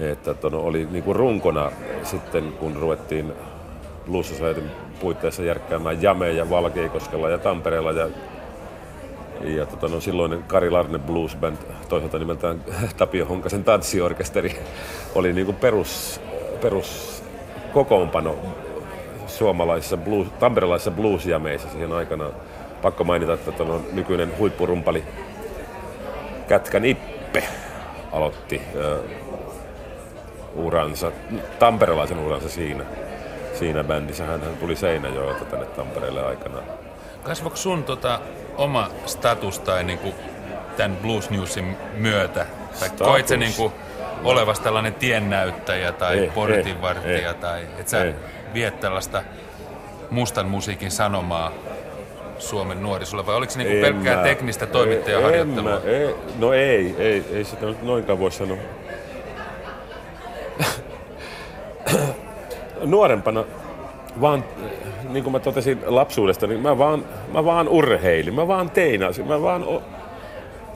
että 0.00 0.34
ton 0.34 0.54
oli 0.54 0.88
niin 0.90 1.04
kuin 1.04 1.16
runkona 1.16 1.72
sitten, 2.02 2.52
kun 2.52 2.76
ruvettiin 2.76 3.32
Blues 4.06 4.42
puitteissa 5.00 5.42
järkkäämään 5.42 6.02
jameja 6.02 6.50
Valkeikoskella 6.50 7.30
ja 7.30 7.38
Tampereella 7.38 7.92
ja 7.92 8.08
ja 9.40 9.66
tota, 9.66 9.88
no, 9.88 10.00
silloinen 10.00 10.42
Kari 10.42 10.70
Larne 10.70 10.98
Blues 10.98 11.36
Band, 11.36 11.56
toisaalta 11.88 12.18
nimeltään 12.18 12.64
Tapio 12.96 13.26
Honkasen 13.26 13.64
tanssiorkesteri, 13.64 14.56
oli 15.14 15.32
niin 15.32 15.54
perus, 15.54 16.20
perus 16.62 17.22
kokoonpano 17.72 18.36
suomalaisissa 19.38 19.96
blues, 19.96 20.28
tamperelaisissa 20.40 20.90
bluesjameissa 20.90 21.68
siihen 21.68 21.92
aikana. 21.92 22.24
Pakko 22.82 23.04
mainita, 23.04 23.32
että 23.32 23.52
tuon 23.52 23.86
nykyinen 23.92 24.38
huippurumpali 24.38 25.04
Kätkän 26.48 26.84
Ippe 26.84 27.44
aloitti 28.12 28.62
uh, 28.74 30.64
uransa, 30.64 31.12
tamperelaisen 31.58 32.18
uransa 32.18 32.48
siinä, 32.48 32.84
siinä 33.54 33.84
bändissä. 33.84 34.24
Hän, 34.24 34.40
hän 34.40 34.56
tuli 34.56 34.76
Seinäjoelta 34.76 35.44
tänne 35.44 35.66
Tampereelle 35.66 36.26
aikanaan. 36.26 36.64
Kasvoiko 37.22 37.56
sun 37.56 37.84
tota, 37.84 38.20
oma 38.56 38.90
status 39.06 39.58
tai 39.58 39.84
niinku 39.84 40.14
tämän 40.76 40.96
Blues 40.96 41.30
Newsin 41.30 41.76
myötä? 41.96 42.46
Tai 42.80 42.90
koit 42.98 43.28
se 43.28 43.36
niinku 43.36 43.72
olevas 44.24 44.60
tällainen 44.60 44.94
tiennäyttäjä 44.94 45.92
tai 45.92 46.30
portinvartija 46.34 47.34
tai 47.34 47.66
et 47.78 47.88
sä 47.88 48.04
ei. 48.04 48.14
Viet 48.54 48.80
tällaista 48.80 49.22
mustan 50.10 50.46
musiikin 50.46 50.90
sanomaa 50.90 51.52
Suomen 52.38 52.82
nuorisolle 52.82 53.26
vai 53.26 53.34
oliko 53.34 53.52
se 53.52 53.58
niinku 53.58 53.80
pelkkää 53.80 54.16
mä, 54.16 54.22
teknistä 54.22 54.66
toimittajaharjoittelua? 54.66 55.80
Ei, 55.84 56.14
no 56.38 56.52
ei, 56.52 56.94
ei, 56.98 57.24
ei 57.32 57.44
sitä 57.44 57.66
nyt 57.66 57.82
noinkaan 57.82 58.18
voi 58.18 58.32
sanoa. 58.32 58.56
Nuorempana 62.84 63.44
vaan, 64.20 64.44
niin 65.08 65.24
kuin 65.24 65.32
mä 65.32 65.38
totesin 65.40 65.78
lapsuudesta, 65.86 66.46
niin 66.46 66.60
mä 66.60 66.78
vaan, 66.78 67.04
mä 67.32 67.44
vaan 67.44 67.68
urheilin, 67.68 68.34
mä 68.34 68.48
vaan 68.48 68.70
teinasin, 68.70 69.28
mä 69.28 69.42
vaan 69.42 69.64
o- 69.64 69.82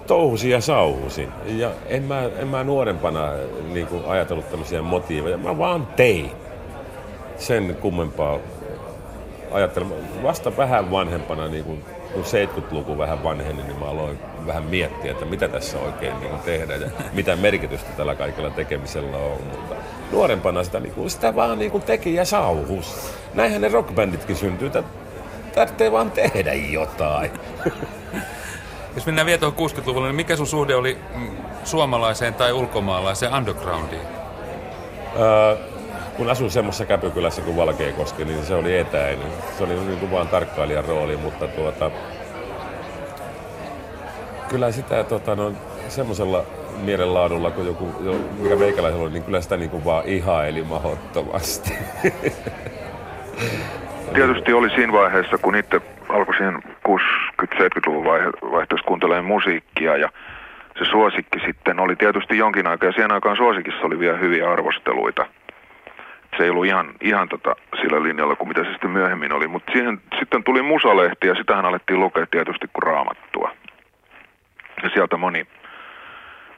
touhusin 0.07 0.51
ja 0.51 0.61
sauhusin. 0.61 1.29
Ja 1.47 1.71
en 1.87 2.03
mä, 2.03 2.23
en 2.39 2.49
mä 2.49 2.65
nuorempana 2.65 3.29
niin 3.73 3.87
kuin 3.87 4.05
ajatellut 4.07 4.51
tämmöisiä 4.51 4.83
motiiveja, 4.83 5.39
mä 5.39 5.59
vaan 5.59 5.89
tein. 5.97 6.31
Sen 7.39 7.77
kummempaa 7.81 8.39
ajattelin. 9.53 9.93
Vasta 10.23 10.57
vähän 10.57 10.91
vanhempana, 10.91 11.49
niin 11.49 11.65
kuin, 11.65 11.85
kun 12.13 12.25
70-luku 12.25 12.99
vähän 12.99 13.23
vanheni, 13.23 13.63
niin 13.63 13.79
mä 13.79 13.87
aloin 13.87 14.19
vähän 14.47 14.63
miettiä, 14.63 15.11
että 15.11 15.25
mitä 15.25 15.49
tässä 15.49 15.79
oikein 15.79 16.21
niin 16.21 16.39
tehdään 16.45 16.81
ja 16.81 16.89
mitä 17.13 17.37
merkitystä 17.37 17.91
tällä 17.97 18.15
kaikella 18.15 18.51
tekemisellä 18.51 19.17
on. 19.17 19.39
Mutta 19.51 19.75
nuorempana 20.13 20.65
sitä, 20.65 20.81
niin 20.81 20.95
kuin, 20.95 21.11
sitä 21.11 21.37
vaan 21.37 21.59
niin 21.59 21.71
kuin 21.71 21.83
teki 21.83 22.15
ja 22.15 22.25
sauhus. 22.25 23.13
Näinhän 23.35 23.61
ne 23.61 23.69
rockbänditkin 23.69 24.37
syntyy. 24.37 24.71
Tarvitsee 25.55 25.93
vaan 25.93 26.11
tehdä 26.11 26.53
jotain. 26.53 27.31
Jos 28.95 29.07
mennään 29.07 29.27
vielä 29.27 29.39
tuohon 29.39 29.71
60-luvulle, 29.71 30.09
niin 30.09 30.17
mikä 30.17 30.37
sun 30.37 30.47
suhde 30.47 30.75
oli 30.75 30.99
mm, 31.15 31.37
suomalaiseen 31.65 32.35
tai 32.35 32.53
ulkomaalaiseen 32.53 33.35
undergroundiin? 33.35 34.07
Öö, 35.19 35.57
kun 36.17 36.31
asun 36.31 36.51
semmoisessa 36.51 36.87
käpykylässä 36.87 37.43
kuin 37.43 37.57
Valkeakoski, 37.57 38.25
niin 38.25 38.45
se 38.45 38.55
oli 38.55 38.79
etäinen. 38.79 39.29
Se 39.59 39.65
oli 39.65 39.75
niin 39.75 39.99
kuin 39.99 40.11
vaan 40.11 40.29
tarkkailijan 40.29 40.85
rooli, 40.85 41.17
mutta 41.17 41.49
tuota, 41.49 41.91
kyllä 44.49 44.73
sitä 44.73 45.05
tota, 45.05 45.37
no, 45.37 45.53
semmoisella 45.89 46.45
mielenlaadulla 46.85 47.51
kuin 47.51 47.67
joku, 47.67 47.89
mikä 48.39 48.57
meikäläisellä 48.57 49.05
oli, 49.05 49.13
niin 49.13 49.23
kyllä 49.23 49.41
sitä 49.41 49.57
niin 49.57 49.71
kuin 49.71 49.85
vaan 49.85 50.05
ihaili 50.07 50.63
mahdottomasti. 50.63 51.73
Tietysti 54.15 54.53
oli 54.53 54.71
siinä 54.71 54.93
vaiheessa, 54.93 55.39
kun 55.39 55.57
itse 55.57 55.81
alkoi 56.09 56.35
siihen 56.35 56.63
60-70-luvun 56.89 58.05
vaihteessa 58.53 58.87
kuuntelemaan 58.87 59.25
musiikkia 59.25 59.97
ja 59.97 60.09
se 60.79 60.85
suosikki 60.85 61.41
sitten 61.47 61.81
oli 61.81 61.97
tietysti 61.97 62.39
jonkin 62.39 62.67
aikaa 62.67 62.89
ja 62.89 62.93
siihen 62.93 63.13
aikaan 63.13 63.37
suosikissa 63.37 63.87
oli 63.87 63.99
vielä 63.99 64.19
hyviä 64.19 64.53
arvosteluita. 64.53 65.27
Se 66.37 66.45
ei 66.45 66.51
ollut 66.51 66.67
ihan, 66.67 66.95
ihan 67.01 67.29
tota 67.29 67.57
sillä 67.81 68.03
linjalla 68.03 68.37
kuin 68.37 68.49
mitä 68.49 68.65
se 68.65 68.71
sitten 68.71 68.91
myöhemmin 68.91 69.33
oli, 69.33 69.49
mutta 69.49 69.73
sitten 70.19 70.45
tuli 70.45 70.63
musalehti 70.63 71.27
ja 71.27 71.35
sitähän 71.35 71.67
alettiin 71.67 72.01
lukea 72.01 72.27
tietysti 72.31 72.67
kuin 72.73 72.83
raamattua. 72.83 73.51
Ja 74.83 74.89
sieltä 74.89 75.17
moni, 75.17 75.47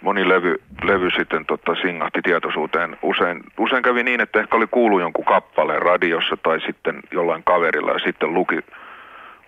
moni 0.02 0.28
levy, 0.28 0.62
levy 0.82 1.10
sitten 1.10 1.46
tota, 1.46 1.74
singahti 1.74 2.22
tietoisuuteen. 2.22 2.96
Usein, 3.02 3.44
usein 3.58 3.82
kävi 3.82 4.02
niin, 4.02 4.20
että 4.20 4.40
ehkä 4.40 4.56
oli 4.56 4.66
kuullut 4.70 5.00
jonkun 5.00 5.24
kappaleen 5.24 5.82
radiossa 5.82 6.36
tai 6.36 6.60
sitten 6.60 7.00
jollain 7.12 7.44
kaverilla 7.44 7.92
ja 7.92 7.98
sitten 7.98 8.34
luki, 8.34 8.60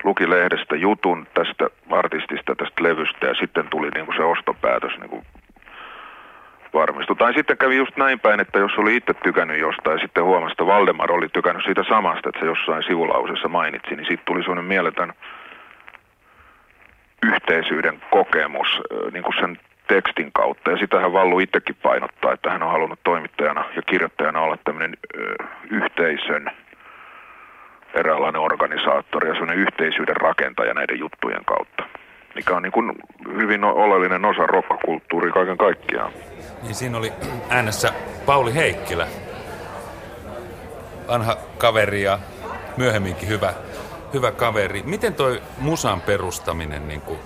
luki 0.03 0.29
lehdestä 0.29 0.75
jutun 0.75 1.27
tästä 1.33 1.69
artistista, 1.89 2.55
tästä 2.55 2.83
levystä 2.83 3.27
ja 3.27 3.33
sitten 3.33 3.67
tuli 3.69 3.89
niin 3.89 4.05
kuin 4.05 4.17
se 4.17 4.23
ostopäätös 4.23 4.97
niin 4.99 5.09
kuin 5.09 5.25
varmistui. 6.73 7.15
Tai 7.15 7.33
sitten 7.33 7.57
kävi 7.57 7.77
just 7.77 7.97
näin 7.97 8.19
päin, 8.19 8.39
että 8.39 8.59
jos 8.59 8.71
oli 8.77 8.95
itse 8.95 9.13
tykännyt 9.13 9.59
jostain 9.59 9.99
sitten 9.99 10.23
huomasi, 10.23 10.51
että 10.51 10.65
Valdemar 10.65 11.11
oli 11.11 11.29
tykännyt 11.29 11.65
siitä 11.65 11.83
samasta, 11.89 12.29
että 12.29 12.39
se 12.39 12.45
jossain 12.45 12.83
sivulausessa 12.83 13.47
mainitsi, 13.47 13.95
niin 13.95 14.05
sitten 14.05 14.25
tuli 14.25 14.41
sellainen 14.41 14.65
mieletön 14.65 15.13
yhteisyyden 17.25 18.01
kokemus 18.11 18.81
niin 19.11 19.23
kuin 19.23 19.35
sen 19.39 19.59
tekstin 19.87 20.31
kautta. 20.31 20.71
Ja 20.71 20.77
sitä 20.77 20.99
hän 20.99 21.13
Vallu 21.13 21.39
itsekin 21.39 21.75
painottaa, 21.83 22.33
että 22.33 22.51
hän 22.51 22.63
on 22.63 22.71
halunnut 22.71 22.99
toimittajana 23.03 23.65
ja 23.75 23.81
kirjoittajana 23.81 24.41
olla 24.41 24.57
tämmöinen 24.63 24.97
ö, 25.17 25.35
yhteisön 25.69 26.51
eräänlainen 27.93 28.41
organisaattori 28.41 29.27
ja 29.27 29.33
sellainen 29.33 29.57
yhteisyyden 29.57 30.15
rakentaja 30.15 30.73
näiden 30.73 30.99
juttujen 30.99 31.45
kautta, 31.45 31.83
mikä 32.35 32.55
on 32.55 32.63
niin 32.63 32.71
kuin 32.71 32.91
hyvin 33.35 33.63
oleellinen 33.63 34.25
osa 34.25 34.47
rokkakulttuuria 34.47 35.33
kaiken 35.33 35.57
kaikkiaan. 35.57 36.11
Niin 36.63 36.75
siinä 36.75 36.97
oli 36.97 37.13
äänessä 37.49 37.93
Pauli 38.25 38.55
Heikkilä, 38.55 39.07
vanha 41.07 41.37
kaveri 41.57 42.03
ja 42.03 42.19
myöhemminkin 42.77 43.29
hyvä, 43.29 43.53
hyvä 44.13 44.31
kaveri. 44.31 44.83
Miten 44.83 45.13
toi 45.13 45.41
musan 45.57 46.01
perustaminen, 46.01 46.87
niin 46.87 47.01
kuin, 47.01 47.19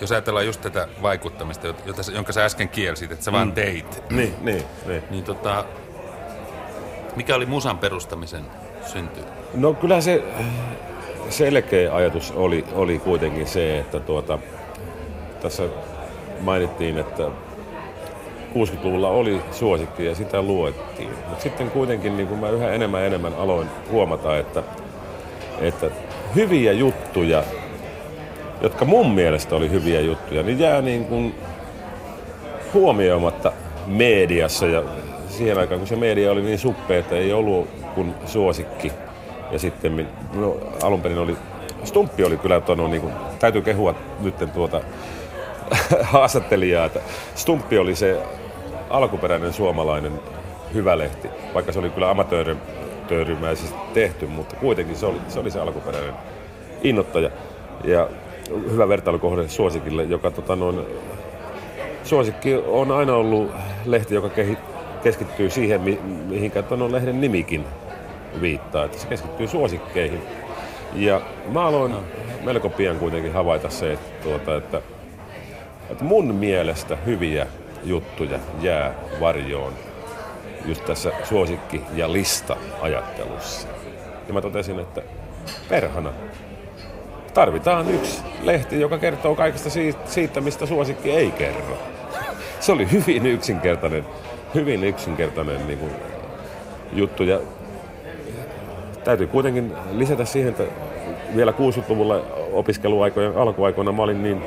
jos 0.00 0.12
ajatellaan 0.12 0.46
just 0.46 0.60
tätä 0.60 0.88
vaikuttamista, 1.02 1.66
jota, 1.66 2.02
jonka 2.12 2.32
sä 2.32 2.44
äsken 2.44 2.68
kielsit, 2.68 3.12
että 3.12 3.24
sä 3.24 3.30
mm. 3.30 3.34
vaan 3.34 3.52
teit. 3.52 4.02
Niin, 4.10 4.34
niin, 4.40 4.64
niin. 4.86 5.02
niin 5.10 5.24
tota, 5.24 5.64
mikä 7.16 7.36
oli 7.36 7.46
musan 7.46 7.78
perustamisen 7.78 8.44
synty? 8.86 9.20
No 9.54 9.74
kyllä 9.74 10.00
se 10.00 10.22
selkeä 11.30 11.94
ajatus 11.94 12.30
oli, 12.30 12.64
oli 12.72 12.98
kuitenkin 12.98 13.46
se, 13.46 13.78
että 13.78 14.00
tuota, 14.00 14.38
tässä 15.42 15.62
mainittiin, 16.40 16.98
että 16.98 17.30
60-luvulla 18.52 19.08
oli 19.08 19.40
suosikki 19.52 20.04
ja 20.04 20.14
sitä 20.14 20.42
luettiin. 20.42 21.10
Mutta 21.28 21.42
sitten 21.42 21.70
kuitenkin 21.70 22.16
niin 22.16 22.28
kun 22.28 22.38
mä 22.38 22.48
yhä 22.48 22.70
enemmän 22.70 23.00
ja 23.00 23.06
enemmän 23.06 23.34
aloin 23.34 23.68
huomata, 23.90 24.38
että, 24.38 24.62
että 25.60 25.90
hyviä 26.34 26.72
juttuja, 26.72 27.44
jotka 28.62 28.84
mun 28.84 29.10
mielestä 29.10 29.56
oli 29.56 29.70
hyviä 29.70 30.00
juttuja, 30.00 30.42
niin 30.42 30.58
jää 30.58 30.82
niin 30.82 31.04
kuin 31.04 31.34
huomioimatta 32.74 33.52
mediassa 33.86 34.66
ja 34.66 34.82
siihen 35.28 35.58
aikaan, 35.58 35.80
kun 35.80 35.88
se 35.88 35.96
media 35.96 36.32
oli 36.32 36.42
niin 36.42 36.58
suppea, 36.58 36.98
että 36.98 37.16
ei 37.16 37.32
ollut 37.32 37.68
kuin 37.94 38.14
suosikki. 38.26 38.92
Ja 39.50 39.58
sitten 39.58 40.08
no, 40.34 40.56
alun 40.82 41.00
perin 41.00 41.18
oli, 41.18 41.36
Stumppi 41.84 42.24
oli 42.24 42.36
kyllä 42.36 42.60
tonut, 42.60 42.90
niin 42.90 43.02
kuin, 43.02 43.14
täytyy 43.38 43.62
kehua 43.62 43.94
nyt 44.20 44.34
tuota 44.54 44.80
haastattelijaa, 46.12 46.86
että 46.86 47.00
Stumppi 47.34 47.78
oli 47.78 47.96
se 47.96 48.22
alkuperäinen 48.92 49.52
suomalainen 49.52 50.12
hyvä 50.74 50.98
lehti, 50.98 51.28
vaikka 51.54 51.72
se 51.72 51.78
oli 51.78 51.90
kyllä 51.90 52.10
amatöörimäisesti 52.10 53.78
tehty, 53.94 54.26
mutta 54.26 54.56
kuitenkin 54.56 54.96
se 54.96 55.06
oli 55.06 55.18
se, 55.28 55.40
oli 55.40 55.50
se 55.50 55.60
alkuperäinen 55.60 56.14
innoittaja. 56.82 57.30
Ja 57.84 58.08
hyvä 58.70 58.88
vertailukohde 58.88 59.48
Suosikille, 59.48 60.02
joka 60.02 60.30
tota, 60.30 60.56
noin, 60.56 60.80
Suosikki 62.04 62.54
on 62.54 62.92
aina 62.92 63.14
ollut 63.14 63.50
lehti, 63.84 64.14
joka 64.14 64.30
keskittyy 65.02 65.50
siihen, 65.50 65.80
mi, 65.80 65.98
mihinkä 66.28 66.62
tuon 66.62 66.92
lehden 66.92 67.20
nimikin 67.20 67.64
viittaa, 68.40 68.84
että 68.84 68.98
se 68.98 69.06
keskittyy 69.06 69.48
suosikkeihin. 69.48 70.20
Ja 70.94 71.20
mä 71.52 71.66
aloin 71.66 71.94
melko 72.44 72.68
pian 72.68 72.98
kuitenkin 72.98 73.32
havaita 73.32 73.70
se, 73.70 73.92
että, 73.92 74.22
tuota, 74.22 74.56
että, 74.56 74.82
että 75.90 76.04
mun 76.04 76.34
mielestä 76.34 76.96
hyviä 76.96 77.46
juttuja 77.84 78.38
jää 78.60 78.94
varjoon 79.20 79.72
just 80.64 80.84
tässä 80.84 81.12
suosikki- 81.24 81.82
ja 81.94 82.12
lista-ajattelussa. 82.12 83.68
Ja 84.28 84.34
mä 84.34 84.40
totesin, 84.40 84.80
että 84.80 85.02
perhana, 85.68 86.12
tarvitaan 87.34 87.90
yksi 87.90 88.22
lehti, 88.42 88.80
joka 88.80 88.98
kertoo 88.98 89.34
kaikesta 89.34 89.70
siitä, 90.04 90.40
mistä 90.40 90.66
suosikki 90.66 91.10
ei 91.10 91.30
kerro. 91.30 91.78
Se 92.60 92.72
oli 92.72 92.92
hyvin 92.92 93.26
yksinkertainen, 93.26 94.04
hyvin 94.54 94.84
yksinkertainen 94.84 95.66
niin 95.66 95.78
kuin, 95.78 95.92
juttu. 96.92 97.22
Ja 97.22 97.40
täytyy 99.04 99.26
kuitenkin 99.26 99.72
lisätä 99.92 100.24
siihen, 100.24 100.50
että 100.50 100.64
vielä 101.36 101.52
60-luvulla 101.52 102.22
opiskeluaikojen 102.52 103.36
alkuaikoina 103.36 103.92
mä 103.92 104.02
olin 104.02 104.22
niin 104.22 104.42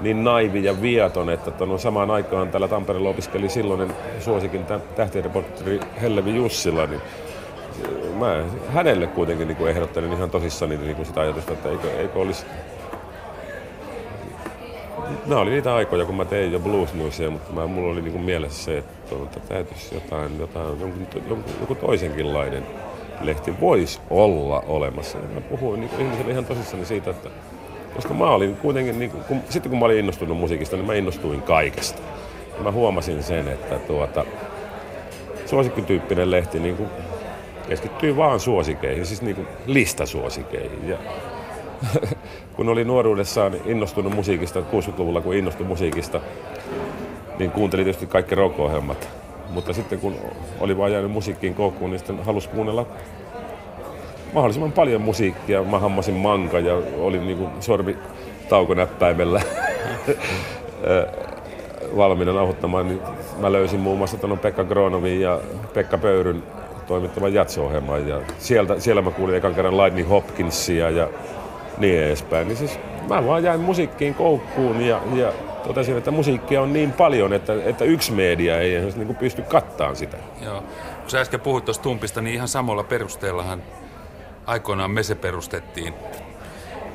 niin 0.00 0.24
naivi 0.24 0.64
ja 0.64 0.82
viaton, 0.82 1.30
että 1.30 1.66
no 1.66 1.78
samaan 1.78 2.10
aikaan 2.10 2.48
täällä 2.48 2.68
Tampereella 2.68 3.08
opiskeli 3.08 3.48
silloinen 3.48 3.88
suosikin 4.20 4.64
tähtireportteri 4.96 5.80
Hellevi 6.00 6.36
Jussila, 6.36 6.86
niin 6.86 7.00
mä 8.18 8.44
hänelle 8.68 9.06
kuitenkin 9.06 9.48
niin 9.48 9.56
kuin 9.56 9.70
ehdottelin 9.70 10.12
ihan 10.12 10.30
tosissani 10.30 10.76
niin 10.76 10.96
kuin 10.96 11.06
sitä 11.06 11.20
ajatusta, 11.20 11.52
että 11.52 11.68
eikö, 11.68 11.90
eikö 11.98 12.18
olisi 12.18 12.46
Nämä 15.26 15.40
oli 15.40 15.50
niitä 15.50 15.74
aikoja, 15.74 16.04
kun 16.04 16.14
mä 16.14 16.24
tein 16.24 16.52
jo 16.52 16.60
Blues 16.60 16.94
mutta 17.30 17.52
mä, 17.52 17.66
mulla 17.66 17.92
oli 17.92 18.02
niinku 18.02 18.18
mielessä 18.18 18.64
se, 18.64 18.78
että, 18.78 19.14
että 19.22 19.40
täytyisi 19.40 19.94
jotain, 19.94 20.38
jotain 20.38 20.80
jonkun, 20.80 21.06
jonkun, 21.28 21.52
joku 21.60 21.74
toisenkinlainen 21.74 22.66
lehti 23.20 23.60
voisi 23.60 24.00
olla 24.10 24.60
olemassa. 24.60 25.18
Ja 25.18 25.24
mä 25.34 25.40
puhuin 25.40 25.80
niin 25.80 25.90
ihmisille 25.98 26.32
ihan 26.32 26.44
tosissani 26.44 26.84
siitä, 26.84 27.10
että 27.10 27.28
koska 27.94 28.14
mä 28.14 28.30
olin 28.30 28.56
kuitenkin, 28.56 28.98
niin 28.98 29.10
kun, 29.10 29.40
sitten 29.48 29.70
kun 29.70 29.78
mä 29.78 29.84
olin 29.84 29.98
innostunut 29.98 30.38
musiikista, 30.38 30.76
niin 30.76 30.86
mä 30.86 30.94
innostuin 30.94 31.42
kaikesta. 31.42 32.02
Ja 32.56 32.62
mä 32.62 32.72
huomasin 32.72 33.22
sen, 33.22 33.48
että 33.48 33.78
tuota, 33.78 34.24
suosikkityyppinen 35.46 36.30
lehti 36.30 36.60
niin 36.60 36.76
kuin 36.76 36.88
keskittyy 37.68 38.16
vaan 38.16 38.40
suosikeihin, 38.40 39.06
siis 39.06 39.22
niin 39.22 39.36
kuin 39.36 39.48
listasuosikeihin. 39.66 40.88
Ja 40.88 40.98
kun 42.56 42.68
oli 42.68 42.84
nuoruudessaan 42.84 43.56
innostunut 43.64 44.14
musiikista, 44.14 44.60
60-luvulla 44.60 45.20
kun 45.20 45.34
innostui 45.34 45.66
musiikista, 45.66 46.20
niin 47.38 47.50
kuuntelin 47.50 47.84
tietysti 47.84 48.06
kaikki 48.06 48.34
rock-ohjelmat. 48.34 49.08
Mutta 49.50 49.72
sitten 49.72 50.00
kun 50.00 50.14
oli 50.60 50.76
vaan 50.76 50.92
jäänyt 50.92 51.10
musiikkiin 51.10 51.54
koukkuun, 51.54 51.90
niin 51.90 51.98
sitten 51.98 52.24
halusi 52.24 52.48
kuunnella 52.48 52.86
mahdollisimman 54.32 54.72
paljon 54.72 55.00
musiikkia. 55.00 55.62
Mä 55.62 55.78
hammasin 55.78 56.14
manka 56.14 56.58
ja 56.58 56.74
olin 56.98 57.26
niinku 57.26 57.48
sormi 57.60 57.96
taukonäppäimellä 58.48 59.42
valmiina 61.96 62.32
nauhoittamaan. 62.32 62.88
Niin 62.88 63.00
mä 63.38 63.52
löysin 63.52 63.80
muun 63.80 63.98
muassa 63.98 64.16
tuon 64.16 64.38
Pekka 64.38 64.64
Gronovin 64.64 65.20
ja 65.20 65.40
Pekka 65.74 65.98
Pöyryn 65.98 66.42
toimittavan 66.86 67.34
jatsohjelman. 67.34 68.08
Ja 68.08 68.20
sieltä, 68.38 68.80
siellä 68.80 69.02
mä 69.02 69.10
kuulin 69.10 69.36
ekan 69.36 69.54
kerran 69.54 69.76
Lightning 69.76 70.08
Hopkinsia 70.08 70.90
ja 70.90 71.08
niin 71.78 72.02
edespäin. 72.02 72.48
Niin 72.48 72.56
siis 72.58 72.78
mä 73.08 73.26
vaan 73.26 73.44
jäin 73.44 73.60
musiikkiin 73.60 74.14
koukkuun 74.14 74.80
ja, 74.80 75.00
ja 75.14 75.32
totesin, 75.66 75.96
että 75.96 76.10
musiikkia 76.10 76.62
on 76.62 76.72
niin 76.72 76.92
paljon, 76.92 77.32
että, 77.32 77.52
että 77.64 77.84
yksi 77.84 78.12
media 78.12 78.60
ei 78.60 78.80
niin 78.96 79.16
pysty 79.16 79.42
kattaan 79.42 79.96
sitä. 79.96 80.16
Joo. 80.44 80.60
Kun 81.00 81.10
sä 81.10 81.20
äsken 81.20 81.40
puhuit 81.40 81.64
tuosta 81.64 81.82
Tumpista, 81.82 82.20
niin 82.20 82.34
ihan 82.34 82.48
samalla 82.48 82.84
perusteellahan 82.84 83.62
aikoinaan 84.48 84.90
me 84.90 85.02
se 85.02 85.14
perustettiin. 85.14 85.94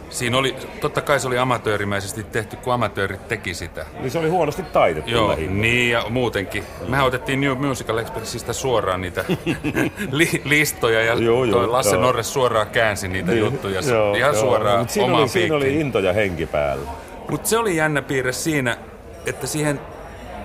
Siinä 0.10 0.38
oli, 0.38 0.56
totta 0.82 1.01
kai 1.01 1.20
se 1.20 1.28
oli 1.28 1.38
amatöörimäisesti 1.38 2.24
tehty, 2.24 2.56
kun 2.56 2.74
amatöörit 2.74 3.28
teki 3.28 3.54
sitä. 3.54 3.86
Niin 3.99 4.12
se 4.12 4.20
oli 4.20 4.30
huonosti 4.30 4.64
taitettu 4.64 5.12
Joo, 5.12 5.30
lähinnä. 5.30 5.62
niin 5.62 5.91
ja 5.91 6.04
muutenkin. 6.10 6.64
Mehän 6.88 7.06
otettiin 7.06 7.41
New 7.41 7.58
Musical 7.58 7.97
Expressistä 7.97 8.54
suoraan 8.54 9.01
niitä 9.01 9.26
li- 10.12 10.41
listoja 10.45 11.01
ja 11.04 11.14
joo, 11.14 11.43
joo, 11.45 11.72
Lasse 11.72 11.95
joo. 11.95 12.01
Norres 12.01 12.34
suoraan 12.34 12.68
käänsi 12.68 13.08
niitä 13.08 13.32
niin, 13.32 13.39
juttuja 13.43 13.82
joo, 13.82 14.16
ihan 14.16 14.34
joo. 14.34 14.41
suoraan 14.41 14.80
Mut 14.80 14.89
siinä 14.89 15.14
oli, 15.18 15.28
siinä 15.28 15.56
oli 15.56 15.80
into 15.80 15.99
ja 15.99 16.14
henki 16.14 16.45
päällä. 16.45 16.89
Mutta 17.30 17.49
se 17.49 17.58
oli 17.58 17.76
jännä 17.76 18.01
piirre 18.01 18.32
siinä, 18.32 18.78
että 19.26 19.47
siihen 19.47 19.80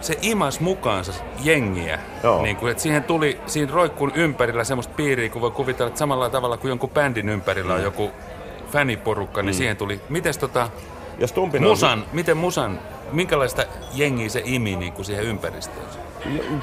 se 0.00 0.18
imas 0.22 0.60
mukaansa 0.60 1.12
jengiä. 1.44 1.98
Niin 2.42 2.56
kuin, 2.56 2.70
että 2.70 2.82
siihen 2.82 3.04
tuli, 3.04 3.40
siinä 3.46 3.72
roikkuun 3.72 4.12
ympärillä 4.14 4.64
semmoista 4.64 4.94
piiriä, 4.96 5.28
kun 5.28 5.42
voi 5.42 5.50
kuvitella, 5.50 5.88
että 5.88 5.98
samalla 5.98 6.30
tavalla 6.30 6.56
kuin 6.56 6.68
jonkun 6.68 6.90
bändin 6.90 7.28
ympärillä 7.28 7.72
on 7.72 7.80
mm. 7.80 7.84
joku 7.84 8.10
fäniporukka, 8.72 9.42
niin 9.42 9.54
mm. 9.54 9.58
siihen 9.58 9.76
tuli. 9.76 10.00
Mites 10.08 10.38
tota, 10.38 10.70
ja 11.18 11.26
Stumpin 11.26 11.62
musan, 11.62 11.98
on... 11.98 12.04
miten 12.12 12.36
musan, 12.36 12.78
minkälaista 13.12 13.64
jengiä 13.94 14.28
se 14.28 14.42
imi 14.44 14.76
niin 14.76 14.92
kuin 14.92 15.06
siihen 15.06 15.24
ympäristöön? 15.24 15.86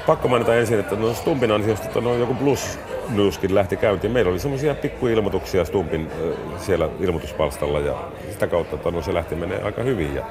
Pakko 0.06 0.28
mainita 0.28 0.54
ensin, 0.54 0.80
että 0.80 0.96
no 0.96 1.14
Stumpin 1.14 1.50
ansiosta 1.50 1.86
että 1.86 2.00
no, 2.00 2.14
joku 2.14 2.34
Blues 2.34 2.78
Newskin 3.08 3.54
lähti 3.54 3.76
käyntiin. 3.76 4.12
Meillä 4.12 4.30
oli 4.30 4.38
semmoisia 4.38 4.74
pikkuilmoituksia 4.74 5.64
Stumpin 5.64 6.10
siellä 6.58 6.88
ilmoituspalstalla 7.00 7.80
ja 7.80 7.94
sitä 8.30 8.46
kautta 8.46 8.76
että 8.76 8.90
no, 8.90 9.02
se 9.02 9.14
lähti 9.14 9.34
menee 9.34 9.62
aika 9.62 9.82
hyvin. 9.82 10.14
Ja, 10.14 10.24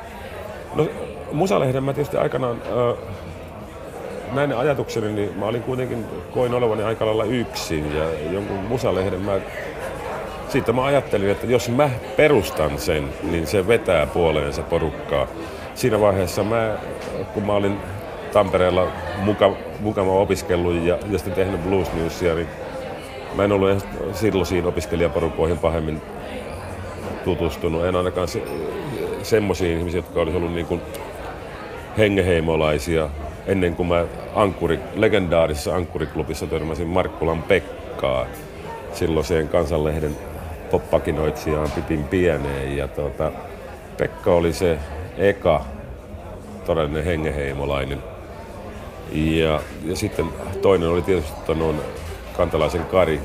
no, 0.75 0.87
Musalehden 1.31 1.83
mä 1.83 1.93
tietysti 1.93 2.17
aikanaan 2.17 2.61
äh, 2.65 2.97
näin 4.33 4.53
ajatukseni, 4.53 5.13
niin 5.13 5.39
mä 5.39 5.45
olin 5.45 5.63
kuitenkin, 5.63 6.05
koin 6.31 6.53
olevani 6.53 6.83
aika 6.83 7.05
lailla 7.05 7.23
yksin 7.23 7.95
ja 7.95 8.31
jonkun 8.31 8.57
Musalehden 8.57 9.21
mä 9.21 9.39
siitä 10.49 10.73
mä 10.73 10.85
ajattelin, 10.85 11.29
että 11.29 11.47
jos 11.47 11.69
mä 11.69 11.89
perustan 12.17 12.79
sen, 12.79 13.09
niin 13.23 13.47
se 13.47 13.67
vetää 13.67 14.05
puoleensa 14.05 14.61
porukkaa. 14.61 15.27
Siinä 15.75 15.99
vaiheessa 15.99 16.43
mä, 16.43 16.77
kun 17.33 17.43
mä 17.43 17.53
olin 17.53 17.77
Tampereella 18.33 18.87
muka, 19.17 19.53
mukava 19.79 20.11
opiskellut 20.11 20.75
ja, 20.75 20.97
ja 21.09 21.17
sitten 21.17 21.33
tehnyt 21.33 21.63
Blues 21.63 21.93
Newsia, 21.93 22.35
niin 22.35 22.47
mä 23.35 23.43
en 23.43 23.51
ollut 23.51 23.85
silloisiin 24.13 24.65
opiskelijaporukoihin 24.65 25.57
pahemmin 25.57 26.01
tutustunut. 27.23 27.85
En 27.85 27.95
ainakaan 27.95 28.27
se, 29.25 29.29
semmoisiin 29.29 29.77
ihmisiin, 29.77 29.99
jotka 30.03 30.19
olisivat 30.19 30.41
ollut 30.41 30.55
niin 30.55 30.65
kuin 30.65 30.81
hengeheimolaisia 31.97 33.09
ennen 33.47 33.75
kuin 33.75 33.87
mä 33.87 34.05
ankkuri, 34.35 34.79
legendaarisessa 34.95 35.75
ankkuriklubissa 35.75 36.47
törmäsin 36.47 36.87
Markkulan 36.87 37.43
Pekkaa. 37.43 38.25
silloiseen 38.93 39.47
kansanlehden 39.47 40.17
poppakinoitsijaan 40.71 41.71
Pipin 41.71 42.03
pieneen. 42.03 42.77
Ja 42.77 42.87
tuota, 42.87 43.31
Pekka 43.97 44.33
oli 44.33 44.53
se 44.53 44.77
eka 45.17 45.65
todellinen 46.65 47.05
hengeheimolainen. 47.05 48.03
Ja, 49.11 49.59
ja 49.85 49.95
sitten 49.95 50.25
toinen 50.61 50.89
oli 50.89 51.01
tietysti 51.01 51.33
tuon 51.45 51.81
kantalaisen 52.37 52.85
Kari. 52.85 53.21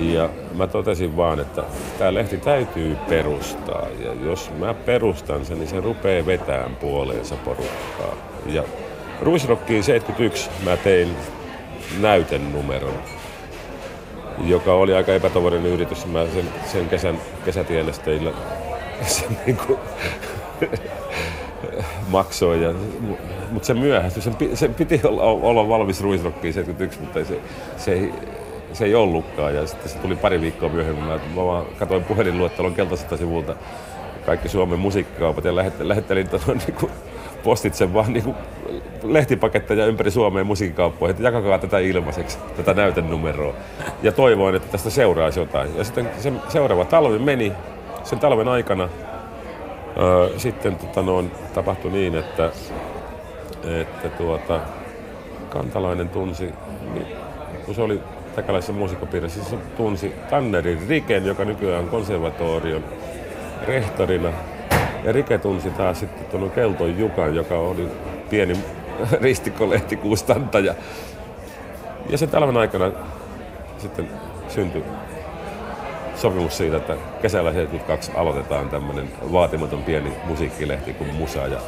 Ja 0.00 0.28
mä 0.54 0.66
totesin 0.66 1.16
vaan, 1.16 1.40
että 1.40 1.62
tämä 1.98 2.14
lehti 2.14 2.36
täytyy 2.36 2.96
perustaa. 3.08 3.86
Ja 4.04 4.12
jos 4.24 4.50
mä 4.58 4.74
perustan 4.74 5.44
sen, 5.44 5.58
niin 5.58 5.68
se 5.68 5.80
rupeaa 5.80 6.26
vetään 6.26 6.76
puoleensa 6.76 7.34
porukkaa. 7.44 8.16
Ja 8.46 8.64
Ruisrockiin 9.22 9.82
71 9.82 10.50
mä 10.64 10.76
tein 10.76 11.08
näytennumeron, 12.00 12.94
joka 14.44 14.74
oli 14.74 14.94
aika 14.94 15.14
epätoverinen 15.14 15.72
yritys. 15.72 16.06
Mä 16.06 16.26
sen, 16.26 16.48
sen 16.72 16.88
kesän, 16.88 17.18
kesätienesteillä 17.44 18.32
sen 19.06 19.38
niin 19.46 19.56
kuin, 19.56 19.78
maksoi. 22.08 22.62
Ja, 22.62 22.74
mutta 23.50 23.66
se 23.66 23.74
myöhästyi. 23.74 24.22
Sen, 24.22 24.36
sen 24.54 24.74
piti 24.74 25.00
olla, 25.04 25.22
olla 25.22 25.68
valmis 25.68 26.00
Ruisrockiin 26.00 26.54
71, 26.54 27.00
mutta 27.00 27.24
se, 27.24 27.40
se 27.76 27.92
ei, 27.92 28.12
se 28.72 28.84
ei 28.84 28.94
ollutkaan. 28.94 29.54
Ja 29.54 29.66
sitten 29.66 29.88
se 29.88 29.98
tuli 29.98 30.16
pari 30.16 30.40
viikkoa 30.40 30.68
myöhemmin. 30.68 31.04
Mä, 31.04 31.20
mä 31.36 31.44
vaan 31.44 31.66
katsoin 31.78 32.04
puhelinluettelon 32.04 32.74
keltaiselta 32.74 33.16
sivulta 33.16 33.54
kaikki 34.26 34.48
Suomen 34.48 34.78
musiikkikaupat 34.78 35.44
ja 35.44 35.56
lähettelin 35.78 36.28
tota, 36.28 36.52
niin 36.54 36.74
kuin, 36.80 36.92
postitse 37.42 37.94
vaan 37.94 38.12
niin 38.12 38.24
kuin, 38.24 38.36
lehtipaketteja 39.02 39.86
ympäri 39.86 40.10
Suomeen 40.10 40.46
musiikkikauppoihin, 40.46 41.10
että 41.10 41.22
jakakaa 41.22 41.58
tätä 41.58 41.78
ilmaiseksi, 41.78 42.38
tätä 42.56 42.74
näytenumeroa. 42.74 43.54
Ja 44.02 44.12
toivoin, 44.12 44.54
että 44.54 44.68
tästä 44.68 44.90
seuraisi 44.90 45.40
jotain. 45.40 45.76
Ja 45.76 45.84
sitten 45.84 46.10
se 46.18 46.32
seuraava 46.48 46.84
talvi 46.84 47.18
meni, 47.18 47.52
sen 48.04 48.18
talven 48.18 48.48
aikana 48.48 48.88
öö, 49.96 50.38
sitten 50.38 50.76
tota, 50.76 51.02
noin, 51.02 51.30
tapahtui 51.54 51.90
niin, 51.90 52.16
että, 52.16 52.50
että 53.80 54.08
tuota, 54.08 54.60
kantalainen 55.48 56.08
tunsi, 56.08 56.54
niin, 56.94 57.06
kun 57.66 57.74
se 57.74 57.82
oli 57.82 58.00
takalaisessa 58.36 58.72
musiikkopiirissä, 58.72 59.44
se 59.44 59.56
tunsi 59.76 60.14
Tannerin 60.30 60.88
Riken, 60.88 61.26
joka 61.26 61.44
nykyään 61.44 61.84
on 61.84 61.90
konservatorion 61.90 62.84
rehtorina. 63.66 64.32
Ja 65.04 65.12
Rike 65.12 65.38
tunsi 65.38 65.70
taas 65.70 66.00
sitten 66.00 66.24
tuon 66.24 66.50
Kelton 66.50 66.98
Jukan, 66.98 67.34
joka 67.34 67.58
oli 67.58 67.88
pieni 68.30 68.56
ristikkolehtikustantaja. 69.22 70.74
Ja 72.08 72.18
sen 72.18 72.28
talven 72.28 72.56
aikana 72.56 72.92
sitten 73.78 74.08
syntyi 74.48 74.84
sopimus 76.16 76.56
siitä, 76.56 76.76
että 76.76 76.96
kesällä 77.22 77.52
72 77.52 78.12
aloitetaan 78.14 78.68
tämmöinen 78.68 79.10
vaatimaton 79.32 79.82
pieni 79.82 80.12
musiikkilehti 80.24 80.92
kuin 80.92 81.14
Musa. 81.14 81.46
Ja 81.46 81.60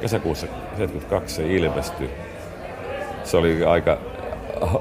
kesäkuussa 0.00 0.46
72 0.76 1.34
se 1.36 1.54
ilmestyi. 1.54 2.10
Se 3.24 3.36
oli 3.36 3.64
aika 3.64 3.98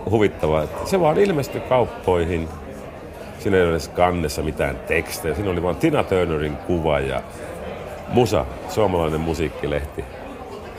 huvittavaa. 0.10 0.64
Se 0.86 1.00
vaan 1.00 1.18
ilmestyi 1.18 1.62
kauppoihin. 1.62 2.50
Siinä 3.40 3.58
ei 3.58 3.64
ole 3.64 3.72
edes 3.72 3.88
kannessa 3.88 4.42
mitään 4.42 4.76
tekstejä. 4.88 5.36
Siinä 5.36 5.52
oli 5.52 5.64
vain 5.64 5.76
Tina 5.76 6.04
Turnerin 6.04 6.58
kuva 6.58 7.00
ja 7.00 7.22
Musa, 8.08 8.46
suomalainen 8.70 9.22
musiikkilehti. 9.22 10.06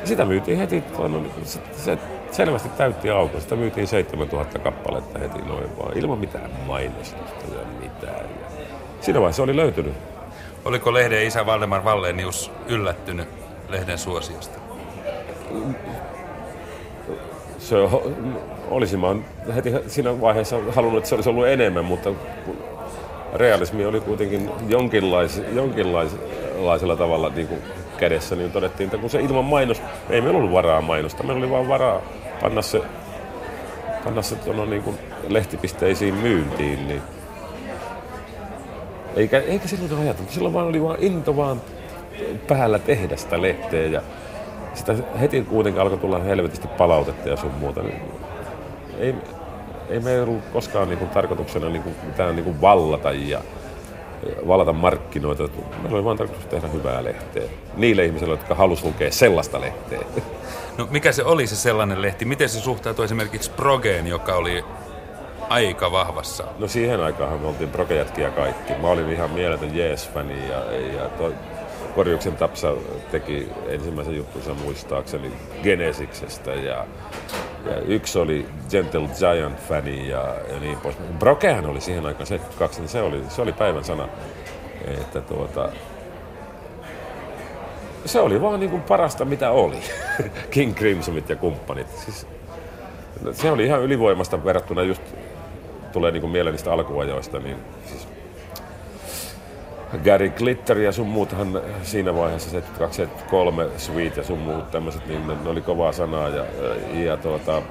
Sitä 0.04 0.24
myytiin 0.24 0.58
heti, 0.58 0.84
no, 0.98 1.22
se, 1.44 1.60
se 1.76 1.98
selvästi 2.30 2.68
täytti 2.68 3.10
auko. 3.10 3.40
Sitä 3.40 3.56
myytiin 3.56 3.86
7000 3.86 4.58
kappaletta 4.58 5.18
heti 5.18 5.38
noin 5.38 5.76
vaan, 5.78 5.98
ilman 5.98 6.18
mitään 6.18 6.50
mainostusta 6.66 7.54
ja 7.54 7.66
mitään. 7.80 8.24
Ja 8.40 8.46
siinä 9.00 9.20
vaiheessa 9.20 9.42
oli 9.42 9.56
löytynyt. 9.56 9.94
Oliko 10.64 10.94
lehden 10.94 11.26
isä 11.26 11.46
Valdemar 11.46 11.84
Vallenius 11.84 12.50
yllättynyt 12.66 13.28
lehden 13.68 13.98
suosiosta? 13.98 14.58
Se 17.60 17.76
olisin 18.68 19.00
mä 19.00 19.14
heti 19.54 19.72
siinä 19.86 20.20
vaiheessa 20.20 20.56
halunnut, 20.74 20.98
että 20.98 21.08
se 21.08 21.14
olisi 21.14 21.28
ollut 21.28 21.46
enemmän, 21.46 21.84
mutta 21.84 22.10
realismi 23.34 23.86
oli 23.86 24.00
kuitenkin 24.00 24.50
jonkinlais, 24.68 25.42
jonkinlaisella 25.52 26.96
tavalla 26.98 27.28
niin 27.28 27.48
kuin 27.48 27.60
kädessä, 27.98 28.36
niin 28.36 28.52
todettiin, 28.52 28.86
että 28.86 28.98
kun 28.98 29.10
se 29.10 29.20
ilman 29.20 29.44
mainos, 29.44 29.82
ei 30.10 30.20
meillä 30.20 30.38
ollut 30.38 30.52
varaa 30.52 30.80
mainosta, 30.80 31.22
meillä 31.22 31.38
oli 31.38 31.50
vaan 31.50 31.68
varaa 31.68 32.00
panna 32.42 32.62
se, 32.62 32.82
panna 34.04 34.22
se 34.22 34.34
tuonne 34.36 34.66
niin 34.66 34.82
kuin 34.82 34.98
lehtipisteisiin 35.28 36.14
myyntiin, 36.14 36.88
niin 36.88 37.02
eikä, 39.16 39.38
eikä 39.38 39.68
silloin 39.68 40.02
ajateltu, 40.02 40.32
silloin 40.32 40.54
vaan 40.54 40.66
oli 40.66 40.82
vaan 40.82 40.98
into 41.00 41.36
vaan 41.36 41.60
päällä 42.48 42.78
tehdä 42.78 43.16
sitä 43.16 43.42
lehteä 43.42 43.86
ja 43.86 44.02
sitä 44.74 44.94
heti 45.20 45.42
kuitenkin 45.42 45.82
alkoi 45.82 45.98
tulla 45.98 46.18
helvetisti 46.18 46.68
palautetta 46.68 47.28
ja 47.28 47.36
sun 47.36 47.52
muuta. 47.52 47.82
Niin 47.82 48.02
ei, 48.98 49.14
ei 49.88 50.00
meillä 50.00 50.24
ollut 50.24 50.44
koskaan 50.52 50.88
niin 50.88 50.98
kuin, 50.98 51.10
tarkoituksena 51.10 51.68
niin 51.68 51.82
kuin, 51.82 51.94
mitään 52.06 52.36
niin 52.36 52.44
kuin 52.44 52.60
vallata 52.60 53.12
ja 53.12 53.40
valata 54.46 54.72
markkinoita. 54.72 55.42
Meillä 55.82 55.96
oli 55.96 56.04
vain 56.04 56.18
tarkoitus 56.18 56.46
tehdä 56.46 56.68
hyvää 56.68 57.04
lehteä. 57.04 57.42
Niille 57.76 58.04
ihmisille, 58.04 58.34
jotka 58.34 58.54
halusivat 58.54 58.92
lukea 58.92 59.12
sellaista 59.12 59.60
lehteä. 59.60 60.00
No 60.78 60.88
mikä 60.90 61.12
se 61.12 61.24
oli 61.24 61.46
se 61.46 61.56
sellainen 61.56 62.02
lehti? 62.02 62.24
Miten 62.24 62.48
se 62.48 62.60
suhtautui 62.60 63.04
esimerkiksi 63.04 63.50
Progeen, 63.50 64.06
joka 64.06 64.34
oli 64.34 64.64
aika 65.48 65.92
vahvassa? 65.92 66.44
No 66.58 66.68
siihen 66.68 67.00
aikaan 67.00 67.40
me 67.40 67.48
oltiin 67.48 67.70
progejätkiä 67.70 68.30
kaikki. 68.30 68.72
Mä 68.74 68.88
olin 68.88 69.10
ihan 69.10 69.30
mieletön 69.30 69.76
Jees-fani 69.76 70.48
ja, 70.48 70.72
ja 71.02 71.08
toi, 71.08 71.34
Korjuksen 71.94 72.36
Tapsa 72.36 72.74
teki 73.10 73.48
ensimmäisen 73.68 74.16
juttunsa 74.16 74.54
muistaakseni 74.54 75.32
Genesiksestä 75.62 76.50
ja, 76.50 76.86
ja 77.70 77.76
yksi 77.86 78.18
oli 78.18 78.46
Gentle 78.70 79.08
Giant-fani 79.18 80.08
ja, 80.08 80.34
ja 80.52 80.60
niin 80.60 80.78
pois. 80.78 80.96
Brokehan 81.18 81.66
oli 81.66 81.80
siihen 81.80 82.06
aikaan 82.06 82.26
72, 82.26 82.80
niin 82.80 82.88
se 82.88 83.02
oli, 83.02 83.22
se 83.28 83.42
oli 83.42 83.52
päivän 83.52 83.84
sana. 83.84 84.08
Että 84.86 85.20
tuota, 85.20 85.68
se 88.04 88.20
oli 88.20 88.42
vaan 88.42 88.60
niin 88.60 88.70
kuin 88.70 88.82
parasta 88.82 89.24
mitä 89.24 89.50
oli. 89.50 89.76
King 90.50 90.74
Crimsonit 90.74 91.28
ja 91.28 91.36
kumppanit. 91.36 91.98
Siis, 91.98 92.26
se 93.32 93.50
oli 93.50 93.64
ihan 93.64 93.82
ylivoimasta 93.82 94.44
verrattuna 94.44 94.82
just 94.82 95.02
tulee 95.92 96.10
niin 96.10 96.20
kuin 96.20 96.30
mieleen 96.30 96.52
niistä 96.52 96.72
alkuajoista, 96.72 97.38
niin 97.38 97.56
siis 97.86 98.08
Gary 99.98 100.28
Glitter 100.28 100.78
ja 100.78 100.92
sun 100.92 101.06
muuthan 101.06 101.60
siinä 101.82 102.14
vaiheessa 102.14 102.50
72 102.50 103.08
Sweet 103.76 104.16
ja 104.16 104.22
sun 104.22 104.38
muut 104.38 104.70
tämmöiset, 104.70 105.06
niin 105.06 105.26
ne, 105.26 105.34
ne, 105.44 105.50
oli 105.50 105.60
kovaa 105.60 105.92
sanaa 105.92 106.28
ja, 106.28 106.44
ja 107.04 107.16
tuota, 107.16 107.62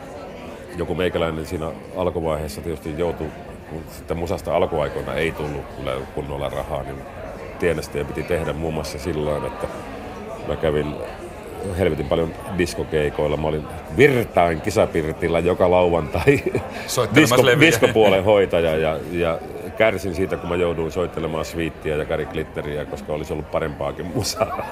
joku 0.78 0.96
meikäläinen 0.96 1.46
siinä 1.46 1.72
alkuvaiheessa 1.96 2.62
tietysti 2.62 2.96
joutui, 2.98 3.28
kun 3.70 3.84
sitten 3.92 4.18
musasta 4.18 4.56
alkuaikoina 4.56 5.14
ei 5.14 5.32
tullut 5.32 5.66
kyllä 5.78 5.94
kunnolla 6.16 6.50
rahaa, 6.50 6.84
niin 6.84 6.98
tienestejä 7.60 8.06
piti 8.06 8.24
tehdä 8.24 8.54
muun 8.54 8.74
muassa 8.74 9.00
sillä 9.00 9.38
että 9.38 9.68
mä 10.48 10.56
kävin 10.56 10.96
helvetin 11.78 12.06
paljon 12.06 12.34
diskokeikoilla. 12.58 13.38
Mä 13.38 13.48
olin 13.48 13.64
Virtain 13.98 14.62
kisapirtillä 14.62 15.40
joka 15.40 15.72
lauantai 15.72 16.44
disko, 17.16 17.44
diskopuolen 17.60 18.24
hoitaja 18.24 18.78
ja, 18.78 19.00
ja 19.12 19.40
kärsin 19.80 20.16
siitä, 20.16 20.38
kun 20.38 20.50
mä 20.50 20.56
jouduin 20.56 20.92
soittelemaan 20.92 21.46
Sweettiä 21.46 21.96
ja 21.96 22.06
Gary 22.06 22.26
Glitteriä, 22.26 22.86
koska 22.86 23.14
olisi 23.14 23.34
ollut 23.34 23.52
parempaakin 23.52 24.06
musaa. 24.06 24.68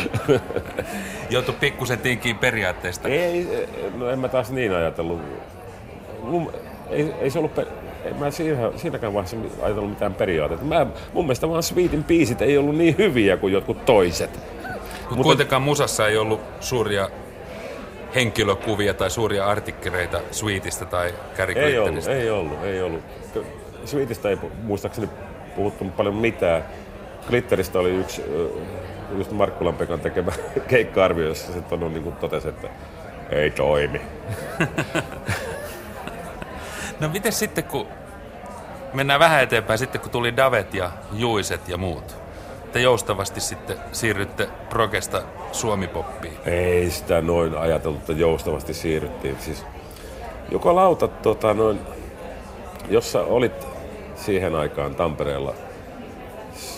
Joutu 1.30 1.52
pikkusen 1.52 1.98
tinkiin 1.98 2.38
periaatteesta. 2.38 3.08
Ei, 3.08 3.68
no 3.94 4.10
en 4.10 4.18
mä 4.18 4.28
taas 4.28 4.50
niin 4.50 4.72
ajatellut. 4.72 5.20
Mun, 6.22 6.52
ei, 6.90 7.14
ei 7.20 7.30
se 7.30 7.38
ollut 7.38 7.54
per... 7.54 7.66
En 8.04 8.16
mä 8.16 8.30
siinä, 8.30 8.70
siinäkään 8.76 9.14
vaiheessa 9.14 9.36
ajatellut 9.62 9.90
mitään 9.90 10.14
periaatteita. 10.14 10.64
Mä, 10.64 10.86
mun 11.12 11.24
mielestä 11.24 11.48
vaan 11.48 11.62
Sweetin 11.62 12.04
biisit 12.04 12.42
ei 12.42 12.58
ollut 12.58 12.76
niin 12.76 12.98
hyviä 12.98 13.36
kuin 13.36 13.52
jotkut 13.52 13.84
toiset. 13.84 14.40
Mutta 15.10 15.22
kuitenkaan 15.22 15.62
musassa 15.62 16.08
ei 16.08 16.16
ollut 16.16 16.40
suuria 16.60 17.10
henkilökuvia 18.14 18.94
tai 18.94 19.10
suuria 19.10 19.46
artikkeleita 19.46 20.20
Sweetistä 20.30 20.84
tai 20.84 21.14
Gary 21.36 21.52
Ei 21.52 21.78
ollut, 21.78 22.06
ei 22.06 22.30
ollut, 22.30 22.64
ei 22.64 22.82
ollut. 22.82 23.02
Sweetistä 23.84 24.28
ei 24.28 24.38
muistaakseni 24.62 25.08
puhuttu 25.56 25.84
paljon 25.84 26.14
mitään. 26.14 26.64
Glitteristä 27.28 27.78
oli 27.78 27.90
yksi 27.90 28.22
just 29.18 29.30
Markkulan 29.30 29.74
Pekan 29.74 30.00
tekemä 30.00 30.32
keikka-arvio, 30.68 31.28
jossa 31.28 31.52
se 31.52 31.60
tonu, 31.60 31.88
niin 31.88 32.02
kuin 32.02 32.16
totesi, 32.16 32.48
että 32.48 32.68
ei 33.30 33.50
toimi. 33.50 34.00
no 37.00 37.08
miten 37.08 37.32
sitten, 37.32 37.64
kun 37.64 37.86
mennään 38.92 39.20
vähän 39.20 39.42
eteenpäin, 39.42 39.78
sitten 39.78 40.00
kun 40.00 40.10
tuli 40.10 40.36
Davet 40.36 40.74
ja 40.74 40.90
Juiset 41.12 41.68
ja 41.68 41.76
muut, 41.76 42.16
te 42.72 42.80
joustavasti 42.80 43.40
sitten 43.40 43.76
siirrytte 43.92 44.48
progesta 44.68 45.22
suomipoppiin? 45.52 46.34
Ei 46.46 46.90
sitä 46.90 47.20
noin 47.20 47.56
ajateltu, 47.56 47.98
että 47.98 48.12
joustavasti 48.12 48.74
siirryttiin. 48.74 49.36
Siis 49.40 49.64
joka 50.50 50.74
lauta 50.74 51.08
tota, 51.08 51.54
noin 51.54 51.80
jos 52.90 53.12
sä 53.12 53.22
olit 53.22 53.66
siihen 54.16 54.54
aikaan 54.54 54.94
Tampereella, 54.94 55.54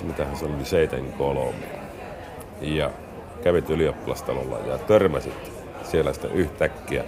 mitähän 0.03 0.36
se 0.36 0.45
oli, 0.45 0.64
73, 0.64 1.55
ja 2.61 2.90
kävit 3.42 3.70
ylioppilastalolla 3.70 4.59
ja 4.59 4.78
törmäsit 4.78 5.53
siellä 5.84 6.12
sitten 6.12 6.32
yhtäkkiä 6.32 7.05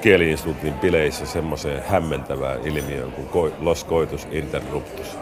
kieliinstituutin 0.00 0.74
bileissä 0.74 1.26
semmoiseen 1.26 1.82
hämmentävään 1.82 2.66
ilmiöön 2.66 3.12
kuin 3.12 3.52
Los 3.60 3.86
Coitus 3.86 4.28
Interruptus. 4.30 5.21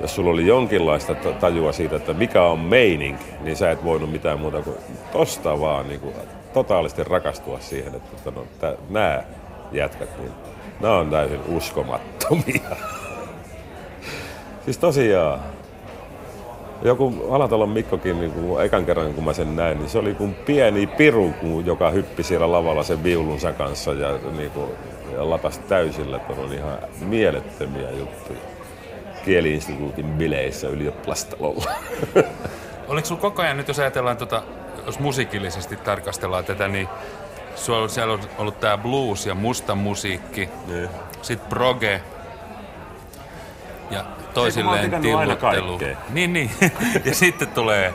Jos 0.00 0.14
sulla 0.14 0.30
oli 0.30 0.46
jonkinlaista 0.46 1.14
tajua 1.14 1.72
siitä, 1.72 1.96
että 1.96 2.12
mikä 2.12 2.42
on 2.42 2.58
meininki, 2.58 3.24
niin 3.40 3.56
sä 3.56 3.70
et 3.70 3.84
voinut 3.84 4.12
mitään 4.12 4.40
muuta 4.40 4.62
kuin 4.62 4.76
tosta 5.12 5.60
vaan 5.60 5.88
niin 5.88 6.00
kuin, 6.00 6.14
totaalisesti 6.52 7.04
rakastua 7.04 7.60
siihen, 7.60 7.94
että 7.94 8.30
no, 8.30 8.46
nämä 8.90 9.22
jätkät, 9.72 10.18
niin 10.18 10.32
nämä 10.80 10.98
on 10.98 11.10
täysin 11.10 11.40
uskomattomia. 11.48 12.76
siis 14.64 14.78
tosiaan, 14.78 15.40
joku 16.82 17.26
Alatalon 17.30 17.68
Mikkokin, 17.68 18.20
niin 18.20 18.32
kuin 18.32 18.64
ekan 18.64 18.86
kerran 18.86 19.14
kun 19.14 19.24
mä 19.24 19.32
sen 19.32 19.56
näin, 19.56 19.78
niin 19.78 19.88
se 19.88 19.98
oli 19.98 20.14
kuin 20.14 20.34
pieni 20.34 20.86
piru, 20.86 21.34
joka 21.64 21.90
hyppi 21.90 22.22
siellä 22.22 22.52
lavalla 22.52 22.82
sen 22.82 23.04
viulunsa 23.04 23.52
kanssa 23.52 23.92
ja, 23.92 24.18
niin 24.36 24.50
kuin, 24.50 24.70
ja 25.14 25.30
latas 25.30 25.58
täysillä, 25.58 26.16
että 26.16 26.32
on 26.32 26.52
ihan 26.52 26.78
mielettömiä 27.00 27.90
juttuja 27.90 28.49
kieliinstituutin 29.24 30.06
bileissä 30.06 30.68
ylioppilastalolla. 30.68 31.70
Oliko 32.88 33.06
sulla 33.06 33.20
koko 33.20 33.42
ajan 33.42 33.56
nyt, 33.56 33.68
jos 33.68 33.78
ajatellaan, 33.78 34.16
tota, 34.16 34.42
jos 34.86 34.98
musiikillisesti 34.98 35.76
tarkastellaan 35.76 36.44
tätä, 36.44 36.68
niin 36.68 36.88
sulla 37.54 37.78
on, 37.78 37.90
siellä 37.90 38.12
on 38.14 38.20
ollut 38.38 38.60
tämä 38.60 38.78
blues 38.78 39.26
ja 39.26 39.34
musta 39.34 39.74
musiikki, 39.74 40.48
niin. 40.66 40.88
sitten 41.22 41.48
proge, 41.48 42.00
ja 43.90 44.04
toisilleen 44.34 44.90
tilluttelu. 45.02 45.80
Niin, 46.10 46.32
niin. 46.32 46.50
ja 47.04 47.14
sitten 47.14 47.48
tulee 47.48 47.94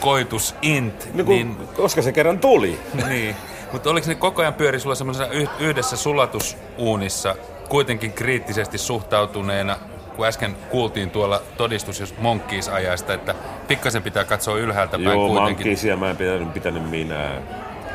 koitus 0.00 0.54
int. 0.62 1.14
Niin, 1.14 1.26
kun, 1.26 1.34
niin 1.34 1.56
koska 1.76 2.02
se 2.02 2.12
kerran 2.12 2.38
tuli. 2.38 2.80
niin. 3.08 3.36
Mutta 3.72 3.90
oliko 3.90 4.08
ne 4.08 4.14
koko 4.14 4.42
ajan 4.42 4.54
pyöri 4.54 4.80
sulla 4.80 4.94
semmoisessa 4.94 5.32
yhdessä 5.58 5.96
sulatusuunissa 5.96 7.36
kuitenkin 7.68 8.12
kriittisesti 8.12 8.78
suhtautuneena, 8.78 9.76
kun 10.22 10.28
äsken 10.28 10.56
kuultiin 10.70 11.10
tuolla 11.10 11.42
todistus 11.56 12.00
jos 12.00 12.14
Monkeys 12.18 12.68
ajasta, 12.68 13.14
että 13.14 13.34
pikkasen 13.68 14.02
pitää 14.02 14.24
katsoa 14.24 14.58
ylhäältä 14.58 14.98
päin 14.98 15.04
Joo, 15.04 15.28
kuitenkin. 15.28 15.66
Monkeys 15.66 15.98
mä 15.98 16.10
en 16.10 16.16
pitänyt, 16.16 16.54
pitänyt 16.54 16.90
minä. 16.90 17.30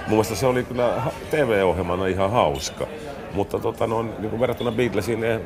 Mun 0.08 0.10
mielestä 0.10 0.36
se 0.36 0.46
oli 0.46 0.64
kyllä 0.64 1.02
TV-ohjelmana 1.32 2.08
ihan 2.08 2.32
hauska. 2.32 2.88
Mutta 3.34 3.60
tota, 3.60 3.88
no, 3.88 4.04
niin 4.04 4.30
kuin 4.30 4.40
verrattuna 4.40 4.72
Beatlesiin, 4.72 5.22
ne 5.22 5.42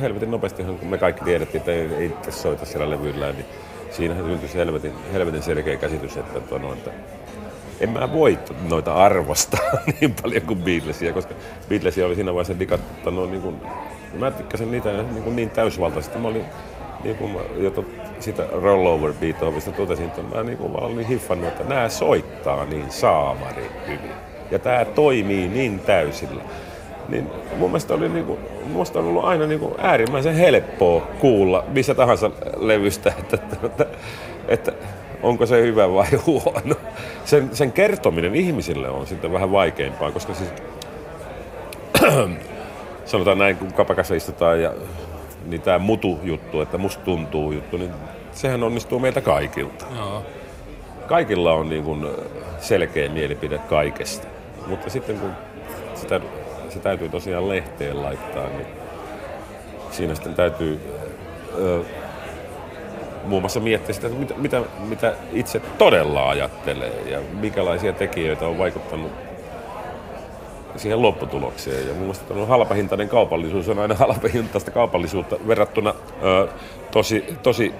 helvetin 0.00 0.30
nopeastihan, 0.30 0.78
kun 0.78 0.88
me 0.88 0.98
kaikki 0.98 1.24
tiedettiin, 1.24 1.60
että 1.60 1.72
ei, 1.72 1.94
ei 1.94 2.06
itse 2.06 2.32
soita 2.32 2.66
siellä 2.66 2.90
levyillä, 2.90 3.32
niin 3.32 3.46
siinähän 3.90 4.24
syntyi 4.24 4.54
helvetin, 4.54 4.92
helvetin 5.12 5.42
selkeä 5.42 5.76
käsitys, 5.76 6.16
että, 6.16 6.38
että, 6.38 6.58
no, 6.58 6.72
että 6.72 6.90
en 7.80 7.90
mä 7.90 8.12
voi 8.12 8.38
noita 8.68 8.94
arvostaa 8.94 9.60
niin 10.00 10.14
paljon 10.22 10.42
kuin 10.42 10.62
Beatlesia, 10.62 11.12
koska 11.12 11.34
Beatlesia 11.68 12.06
oli 12.06 12.14
siinä 12.14 12.34
vaiheessa 12.34 12.58
digattu, 12.58 13.10
no, 13.10 13.26
niin 13.26 13.42
kuin, 13.42 13.56
mä 14.18 14.30
tykkäsin 14.30 14.70
niitä 14.70 14.92
niin, 14.92 15.22
kuin 15.22 15.36
niin 15.36 15.50
täysvaltaisesti. 15.50 16.18
Mä 16.18 16.28
olin 16.28 16.44
niin 17.04 17.16
kuin 17.16 17.36
jo 17.56 17.70
tot, 17.70 17.86
sitä 18.20 18.46
Rollover 18.52 19.12
Beethovenista 19.12 19.72
totesin, 19.72 20.06
että 20.06 20.22
mä 20.36 20.42
niin 20.42 20.58
kuin, 20.58 20.72
mä 20.72 20.78
olin 20.78 21.06
hiffannut, 21.06 21.48
että 21.48 21.64
nämä 21.64 21.88
soittaa 21.88 22.64
niin 22.64 22.90
saamari 22.90 23.70
hyvin. 23.86 24.10
Ja 24.50 24.58
tämä 24.58 24.84
toimii 24.84 25.48
niin 25.48 25.80
täysillä 25.80 26.42
niin 27.08 27.30
mun 27.56 27.70
mielestä, 27.70 27.94
oli 27.94 28.08
niinku, 28.08 28.38
mun 28.62 28.70
mielestä 28.70 28.98
on 28.98 29.04
ollut 29.04 29.24
aina 29.24 29.46
niinku 29.46 29.74
äärimmäisen 29.78 30.34
helppoa 30.34 31.00
kuulla 31.18 31.64
missä 31.68 31.94
tahansa 31.94 32.30
levystä, 32.56 33.12
että, 33.18 33.36
että, 33.36 33.66
että, 33.66 33.86
että 34.48 34.72
onko 35.22 35.46
se 35.46 35.62
hyvä 35.62 35.92
vai 35.92 36.06
huono. 36.26 36.74
Sen, 37.24 37.50
sen 37.52 37.72
kertominen 37.72 38.34
ihmisille 38.34 38.88
on 38.88 39.06
sitten 39.06 39.32
vähän 39.32 39.52
vaikeampaa, 39.52 40.12
koska 40.12 40.34
siis 40.34 40.50
sanotaan 43.04 43.38
näin, 43.38 43.56
kun 43.56 43.72
kapakassa 43.72 44.14
istutaan 44.14 44.62
ja 44.62 44.72
niin 45.46 45.60
tämä 45.60 45.78
mutu-juttu, 45.78 46.60
että 46.60 46.78
musta 46.78 47.04
tuntuu 47.04 47.52
juttu, 47.52 47.76
niin 47.76 47.90
sehän 48.32 48.62
onnistuu 48.62 48.98
meiltä 48.98 49.20
kaikilta. 49.20 49.86
Joo. 49.96 50.22
Kaikilla 51.06 51.52
on 51.52 51.68
niin 51.68 51.84
kuin 51.84 52.06
selkeä 52.58 53.08
mielipide 53.08 53.58
kaikesta. 53.58 54.28
Mutta 54.66 54.90
sitten 54.90 55.18
kun 55.18 55.30
sitä 55.94 56.20
se 56.68 56.78
täytyy 56.78 57.08
tosiaan 57.08 57.48
lehteen 57.48 58.02
laittaa, 58.02 58.48
niin 58.48 58.66
siinä 59.90 60.14
sitten 60.14 60.34
täytyy 60.34 60.80
ö, 61.58 61.80
muun 63.24 63.42
muassa 63.42 63.60
miettiä 63.60 63.94
sitä, 63.94 64.06
että 64.06 64.18
mitä, 64.18 64.34
mitä, 64.34 64.62
mitä 64.88 65.14
itse 65.32 65.60
todella 65.78 66.30
ajattelee 66.30 67.02
ja 67.10 67.20
minkälaisia 67.40 67.92
tekijöitä 67.92 68.46
on 68.46 68.58
vaikuttanut 68.58 69.12
siihen 70.76 71.02
lopputulokseen. 71.02 71.88
Ja 71.88 71.94
mun 71.94 72.02
mielestä 72.02 72.34
halpahintainen 72.48 73.08
kaupallisuus 73.08 73.68
on 73.68 73.78
aina 73.78 73.94
halpahintaista 74.04 74.70
kaupallisuutta 74.70 75.36
verrattuna 75.48 75.94
ö, 76.22 76.48
tosi, 76.90 77.24
tosi 77.42 77.74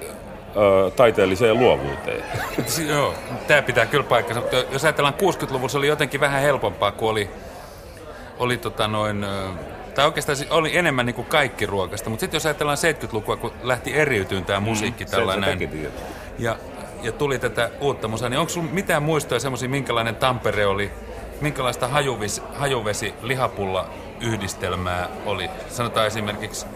ö, 0.56 0.90
taiteelliseen 0.90 1.58
luovuuteen. 1.58 2.24
Joo, 2.88 3.14
tämä 3.46 3.62
pitää 3.62 3.86
kyllä 3.86 4.04
paikkansa. 4.04 4.42
Jos 4.70 4.84
ajatellaan 4.84 5.14
60-luvulla, 5.14 5.68
se 5.68 5.78
oli 5.78 5.86
jotenkin 5.86 6.20
vähän 6.20 6.42
helpompaa, 6.42 6.92
kun 6.92 7.10
oli 7.10 7.30
oli 8.38 8.56
tota 8.56 8.88
noin, 8.88 9.26
tai 9.94 10.06
oikeastaan 10.06 10.38
oli 10.50 10.76
enemmän 10.76 11.06
niin 11.06 11.14
kuin 11.14 11.26
kaikki 11.26 11.66
ruokasta, 11.66 12.10
mutta 12.10 12.20
sitten 12.20 12.36
jos 12.36 12.46
ajatellaan 12.46 12.78
70-lukua, 12.78 13.36
kun 13.36 13.52
lähti 13.62 13.94
eriytyyn 13.94 14.44
tämä 14.44 14.60
mm, 14.60 14.64
musiikki 14.64 15.04
mm, 15.04 15.10
tällainen, 15.10 15.70
ja, 16.38 16.56
ja 17.02 17.12
tuli 17.12 17.38
tätä 17.38 17.70
uutta 17.80 18.08
musaa, 18.08 18.28
niin 18.28 18.38
onko 18.38 18.50
sinulla 18.50 18.72
mitään 18.72 19.02
muistoja 19.02 19.40
semmoisia, 19.40 19.68
minkälainen 19.68 20.16
Tampere 20.16 20.66
oli, 20.66 20.90
minkälaista 21.40 21.88
hajuvis, 21.88 22.42
hajuvesi 22.54 23.14
lihapulla 23.22 23.90
yhdistelmää 24.20 25.08
oli? 25.26 25.50
Sanotaan 25.68 26.06
esimerkiksi, 26.06 26.66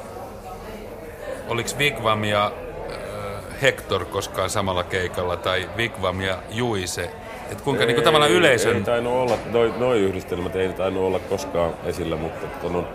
oliko 1.49 1.71
Vigvam 1.79 2.25
ja 2.25 2.53
Hector 3.63 4.05
koskaan 4.05 4.51
samalla 4.51 4.85
keikalla, 4.85 5.37
tai 5.37 5.71
Vigvam 5.77 6.21
ja 6.21 6.39
Juise 6.51 7.11
että 7.51 7.65
kuinka 7.65 7.85
niin 7.85 7.95
kuin 7.95 8.05
tavallaan 8.05 8.31
yleisön... 8.31 8.77
Ei 8.77 8.83
tainnut 8.83 9.13
olla, 9.13 9.39
noi, 9.53 9.75
noi 9.79 9.99
yhdistelmät 9.99 10.57
ei 10.57 10.69
tainnut 10.69 11.03
olla 11.03 11.19
koskaan 11.19 11.75
esillä, 11.85 12.17
mutta 12.17 12.47
ton, 12.47 12.89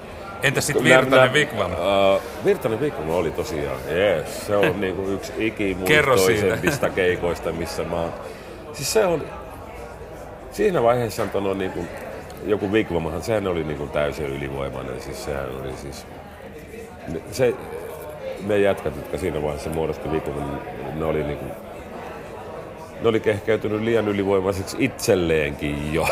Entä 0.44 0.62
sitten 0.62 0.84
Virtanen 0.84 1.34
Vigvam? 1.34 1.72
Uh, 1.72 2.22
Virtanen 2.46 2.80
Vigvam 2.80 3.10
oli 3.10 3.32
tosiaan, 3.32 3.78
yes, 3.90 4.48
se 4.48 4.56
on 4.56 4.82
niinku 4.82 5.02
yksi 5.02 5.34
ikimuistoisemmista 5.38 6.90
keikoista, 6.90 7.52
missä 7.52 7.84
mä 7.84 7.96
oon. 7.96 8.14
Siis 8.74 8.94
se 8.94 9.06
on, 9.06 9.24
siinä 10.54 10.84
vaiheessa 10.84 11.24
on 11.34 11.58
niinku, 11.58 11.80
joku 12.46 12.72
Vigvamahan, 12.72 13.24
sehän 13.24 13.48
oli 13.48 13.64
niinku 13.64 13.88
täysin 13.88 14.26
ylivoimainen, 14.26 15.02
siis 15.02 15.26
sehän 15.26 15.50
oli 15.62 15.74
siis, 15.82 16.06
se, 17.32 17.54
ne 18.48 18.60
jätkät, 18.60 18.96
jotka 18.96 19.18
siinä 19.18 19.42
vaiheessa 19.42 19.70
muodosti 19.70 20.12
Vigvaman, 20.12 20.62
ne 20.96 21.06
oli 21.06 21.24
niinku 21.24 21.46
ne 23.04 23.10
oli 23.10 23.20
kehkeytynyt 23.20 23.82
liian 23.82 24.08
ylivoimaiseksi 24.08 24.78
itselleenkin 24.80 25.94
jo. 25.94 26.08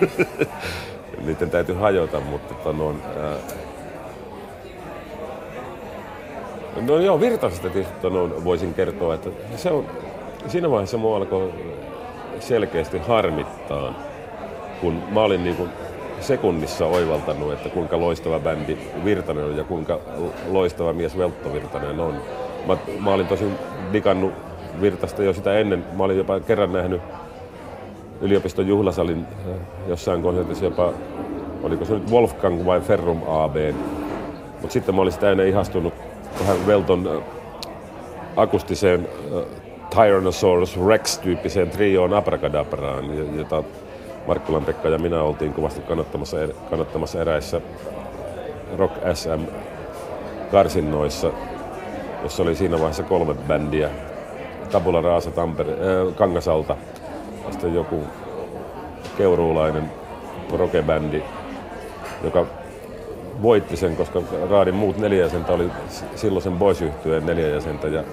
Niiden 1.26 1.50
täytyy 1.50 1.74
hajota, 1.74 2.20
mutta 2.20 2.54
tota, 2.54 2.78
no, 2.78 2.94
ää... 3.22 3.36
no 6.80 6.98
joo, 6.98 7.20
Virtasesta 7.20 7.70
tietysti 7.70 8.00
tota, 8.00 8.16
no, 8.16 8.44
voisin 8.44 8.74
kertoa, 8.74 9.14
että 9.14 9.30
se 9.56 9.70
on, 9.70 9.86
siinä 10.48 10.70
vaiheessa 10.70 10.98
mua 10.98 11.16
alkoi 11.16 11.52
selkeästi 12.40 12.98
harmittaa, 12.98 13.94
kun 14.80 15.02
mä 15.10 15.20
olin 15.20 15.44
niin 15.44 15.56
kuin 15.56 15.70
sekunnissa 16.20 16.86
oivaltanut, 16.86 17.52
että 17.52 17.68
kuinka 17.68 18.00
loistava 18.00 18.40
bändi 18.40 18.78
Virtanen 19.04 19.44
on 19.44 19.56
ja 19.56 19.64
kuinka 19.64 19.98
loistava 20.50 20.92
mies 20.92 21.18
Veltto 21.18 21.52
Virtanen 21.52 22.00
on. 22.00 22.14
Mä, 22.66 22.76
mä 23.00 23.10
olin 23.10 23.26
tosin 23.26 23.58
digannut 23.92 24.32
Virtasta 24.80 25.22
jo 25.22 25.32
sitä 25.32 25.58
ennen. 25.58 25.84
Mä 25.96 26.04
olin 26.04 26.16
jopa 26.16 26.40
kerran 26.40 26.72
nähnyt 26.72 27.00
yliopiston 28.20 28.68
juhlasalin 28.68 29.26
äh, 29.48 29.56
jossain 29.88 30.22
konsertissa 30.22 30.64
jopa, 30.64 30.92
oliko 31.62 31.84
se 31.84 31.94
nyt 31.94 32.10
Wolfgang 32.10 32.66
vai 32.66 32.80
Ferrum 32.80 33.20
AB. 33.28 33.56
Mutta 34.60 34.72
sitten 34.72 34.94
mä 34.94 35.02
olin 35.02 35.12
sitä 35.12 35.30
ennen 35.30 35.48
ihastunut 35.48 35.94
tähän 36.38 36.66
Velton 36.66 37.08
äh, 37.16 37.22
akustiseen 38.36 39.08
äh, 39.36 39.63
Tyrannosaurus 39.94 40.78
Rex-tyyppiseen 40.86 41.70
trioon 41.70 42.14
Abracadabraan, 42.14 43.36
jota 43.38 43.62
Markkulan 44.26 44.64
Pekka 44.64 44.88
ja 44.88 44.98
minä 44.98 45.22
oltiin 45.22 45.52
kovasti 45.52 45.80
kannattamassa, 45.80 46.42
er-, 46.44 46.54
kannattamassa 46.70 47.20
eräissä 47.20 47.60
Rock 48.78 48.94
SM 49.14 49.40
karsinnoissa, 50.50 51.30
jossa 52.22 52.42
oli 52.42 52.54
siinä 52.54 52.76
vaiheessa 52.76 53.02
kolme 53.02 53.34
bändiä. 53.34 53.90
Tabula 54.72 55.00
Raasa 55.00 55.30
Tampere, 55.30 55.72
äh, 55.72 56.14
Kangasalta. 56.14 56.76
Sitten 57.50 57.74
joku 57.74 58.00
keuruulainen 59.18 59.90
rokebändi, 60.52 61.22
joka 62.24 62.46
voitti 63.42 63.76
sen, 63.76 63.96
koska 63.96 64.22
Raadin 64.50 64.74
muut 64.74 64.98
neljä 64.98 65.24
jäsentä 65.24 65.52
oli 65.52 65.70
silloisen 66.16 66.52
boys 66.52 66.84
neljä 67.24 67.48
jäsentä 67.48 67.88
ja 67.88 68.04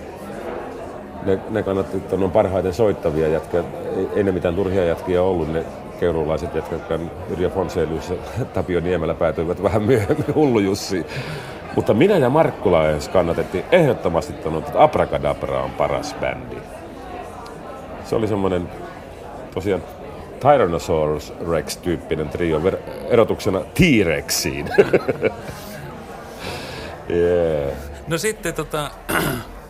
ne, 1.25 1.39
ne 1.49 1.63
kannatti, 1.63 1.97
että 1.97 2.17
ne 2.17 2.25
on 2.25 2.31
parhaiten 2.31 2.73
soittavia 2.73 3.27
jätkiä. 3.27 3.63
Ei, 3.97 4.07
ei 4.15 4.23
ne 4.23 4.31
mitään 4.31 4.55
turhia 4.55 4.85
jätkiä 4.85 5.21
ollut, 5.21 5.53
ne 5.53 5.65
keurulaiset, 5.99 6.55
jotka 6.55 6.99
Yrjö 7.29 7.49
Fonselius 7.49 8.09
ja 8.09 8.15
Tapio 8.53 8.79
Niemelä 8.79 9.13
päätyivät 9.13 9.63
vähän 9.63 9.83
myöhemmin 9.83 10.35
hullu 10.35 10.59
Jussi. 10.59 11.05
Mutta 11.75 11.93
minä 11.93 12.17
ja 12.17 12.29
Markku 12.29 12.71
Laajens 12.71 13.09
kannatettiin 13.09 13.65
ehdottomasti 13.71 14.33
tuonut, 14.33 14.67
että 14.67 14.83
Abracadabra 14.83 15.63
on 15.63 15.71
paras 15.71 16.15
bändi. 16.19 16.57
Se 18.05 18.15
oli 18.15 18.27
semmoinen 18.27 18.69
tosiaan 19.53 19.83
Tyrannosaurus 20.39 21.33
Rex-tyyppinen 21.49 22.29
trio 22.29 22.61
erotuksena 23.09 23.59
T-Rexiin. 23.59 24.69
yeah. 27.09 27.71
No 28.07 28.17
sitten 28.17 28.53
tota, 28.53 28.91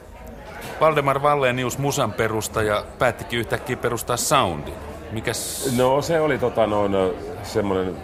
Valdemar 0.82 1.22
Vallenius 1.22 1.78
Musan 1.78 2.14
perustaja 2.14 2.84
päättikin 3.00 3.40
yhtäkkiä 3.40 3.78
perustaa 3.78 4.18
Soundin. 4.18 4.74
Mikäs... 5.12 5.74
No 5.78 6.02
se 6.02 6.22
oli 6.22 6.38
tota, 6.38 6.68
noin, 6.68 6.96
semmoinen, 7.44 7.96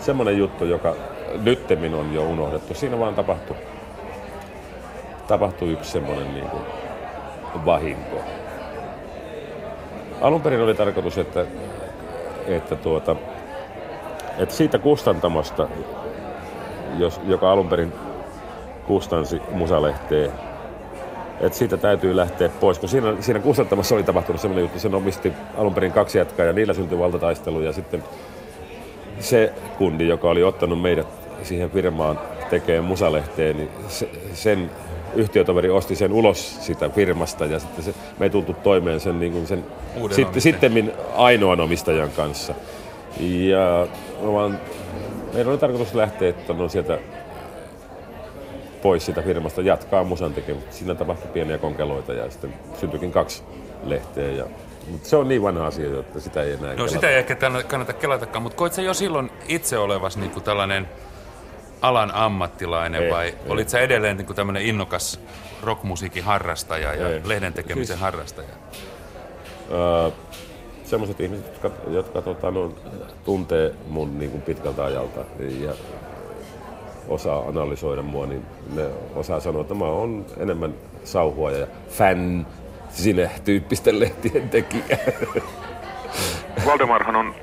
semmoinen 0.00 0.38
juttu, 0.38 0.64
joka 0.64 0.94
nyttemmin 1.42 1.94
on 1.94 2.14
jo 2.14 2.22
unohdettu. 2.22 2.74
Siinä 2.74 2.98
vaan 2.98 3.14
tapahtui, 3.14 3.56
tapahtui 5.28 5.72
yksi 5.72 5.90
semmoinen 5.90 6.34
niin 6.34 6.48
kuin, 6.48 6.62
vahinko. 7.64 8.16
Alun 10.20 10.42
perin 10.42 10.60
oli 10.60 10.74
tarkoitus, 10.74 11.18
että, 11.18 11.44
että, 12.46 12.76
tuota, 12.76 13.16
että 14.38 14.54
siitä 14.54 14.78
kustantamosta, 14.78 15.68
jos, 16.98 17.20
joka 17.24 17.52
alun 17.52 17.68
perin 17.68 17.92
kustansi 18.86 19.42
Musalehteen, 19.50 20.32
että 21.40 21.58
siitä 21.58 21.76
täytyy 21.76 22.16
lähteä 22.16 22.48
pois, 22.48 22.78
kun 22.78 22.88
siinä, 22.88 23.14
siinä 23.20 23.40
kustantamassa 23.40 23.94
oli 23.94 24.02
tapahtunut 24.02 24.40
sellainen 24.40 24.62
juttu, 24.62 24.78
sen 24.78 24.94
omisti 24.94 25.32
alun 25.56 25.74
perin 25.74 25.92
kaksi 25.92 26.18
jatkaa 26.18 26.46
ja 26.46 26.52
niillä 26.52 26.74
syntyi 26.74 26.98
valtataistelu 26.98 27.60
ja 27.60 27.72
sitten 27.72 28.04
se 29.20 29.52
kundi, 29.78 30.08
joka 30.08 30.30
oli 30.30 30.42
ottanut 30.42 30.82
meidät 30.82 31.06
siihen 31.42 31.70
firmaan 31.70 32.20
tekemään 32.50 32.84
musalehteen, 32.84 33.56
niin 33.56 33.68
se, 33.88 34.08
sen 34.34 34.70
yhtiötoveri 35.14 35.70
osti 35.70 35.96
sen 35.96 36.12
ulos 36.12 36.66
sitä 36.66 36.88
firmasta 36.88 37.46
ja 37.46 37.58
sitten 37.58 37.84
se, 37.84 37.94
me 38.18 38.26
ei 38.26 38.30
tultu 38.30 38.54
toimeen 38.62 39.00
sen, 39.00 39.20
niin 39.20 39.32
kuin 39.32 39.46
sen 39.46 39.64
sitten, 40.10 40.42
sitten 40.42 40.92
ainoan 41.14 41.60
omistajan 41.60 42.10
kanssa. 42.10 42.54
Ja 43.20 43.86
vaan, 44.32 44.60
meidän 45.32 45.48
oli 45.48 45.58
tarkoitus 45.58 45.94
lähteä 45.94 46.28
että 46.28 46.52
no 46.52 46.68
sieltä 46.68 46.98
pois 48.82 49.04
siitä 49.06 49.22
firmasta 49.22 49.60
jatkaa 49.60 50.04
musan 50.04 50.34
tekemistä. 50.34 50.72
Siinä 50.72 50.94
tapahtui 50.94 51.30
pieniä 51.32 51.58
konkeloita 51.58 52.12
ja 52.12 52.30
sitten 52.30 52.54
syntyikin 52.80 53.12
kaksi 53.12 53.42
lehteä. 53.84 54.30
Ja, 54.30 54.44
mutta 54.90 55.08
se 55.08 55.16
on 55.16 55.28
niin 55.28 55.42
vanha 55.42 55.66
asia, 55.66 56.00
että 56.00 56.20
sitä 56.20 56.42
ei 56.42 56.52
enää 56.52 56.70
No 56.70 56.74
kelata. 56.76 56.92
sitä 56.92 57.08
ei 57.10 57.16
ehkä 57.18 57.36
kannata 57.68 57.92
kelatakaan, 57.92 58.42
mutta 58.42 58.56
koit 58.56 58.72
sä 58.72 58.82
jo 58.82 58.94
silloin 58.94 59.30
itse 59.48 59.78
olevas 59.78 60.16
niin 60.16 60.30
kuin 60.30 60.44
tällainen 60.44 60.88
alan 61.80 62.14
ammattilainen 62.14 63.02
ei, 63.02 63.10
vai 63.10 63.26
ei. 63.26 63.34
olit 63.48 63.68
sä 63.68 63.80
edelleen 63.80 64.16
niin 64.16 64.26
kuin 64.26 64.36
tämmöinen 64.36 64.62
innokas 64.62 65.20
rockmusiikin 65.62 66.24
harrastaja 66.24 66.94
ja 66.94 67.08
ei. 67.08 67.20
lehden 67.24 67.52
tekemisen 67.52 67.86
siis, 67.86 68.00
harrastaja? 68.00 68.48
Öö, 69.70 70.10
semmoiset 70.84 71.20
ihmiset, 71.20 71.46
jotka, 71.46 71.70
jotka 71.90 72.22
tota, 72.22 72.50
no, 72.50 72.72
tuntee 73.24 73.74
mun 73.88 74.18
niin 74.18 74.30
kuin 74.30 74.42
pitkältä 74.42 74.84
ajalta 74.84 75.20
ja 75.60 75.72
osaa 77.08 77.48
analysoida 77.48 78.02
mua, 78.02 78.26
niin 78.26 78.42
ne 78.74 78.82
osaa 79.14 79.40
sanoa, 79.40 79.62
että 79.62 79.74
mä 79.74 79.84
oon 79.84 80.26
enemmän 80.40 80.74
sauhua 81.04 81.50
ja 81.50 81.66
fan 81.88 82.46
sinne 82.88 83.30
tyyppisten 83.44 84.00
lehtien 84.00 84.48
tekijä. 84.48 84.98
Valdemarhan 86.66 87.16
on 87.16 87.34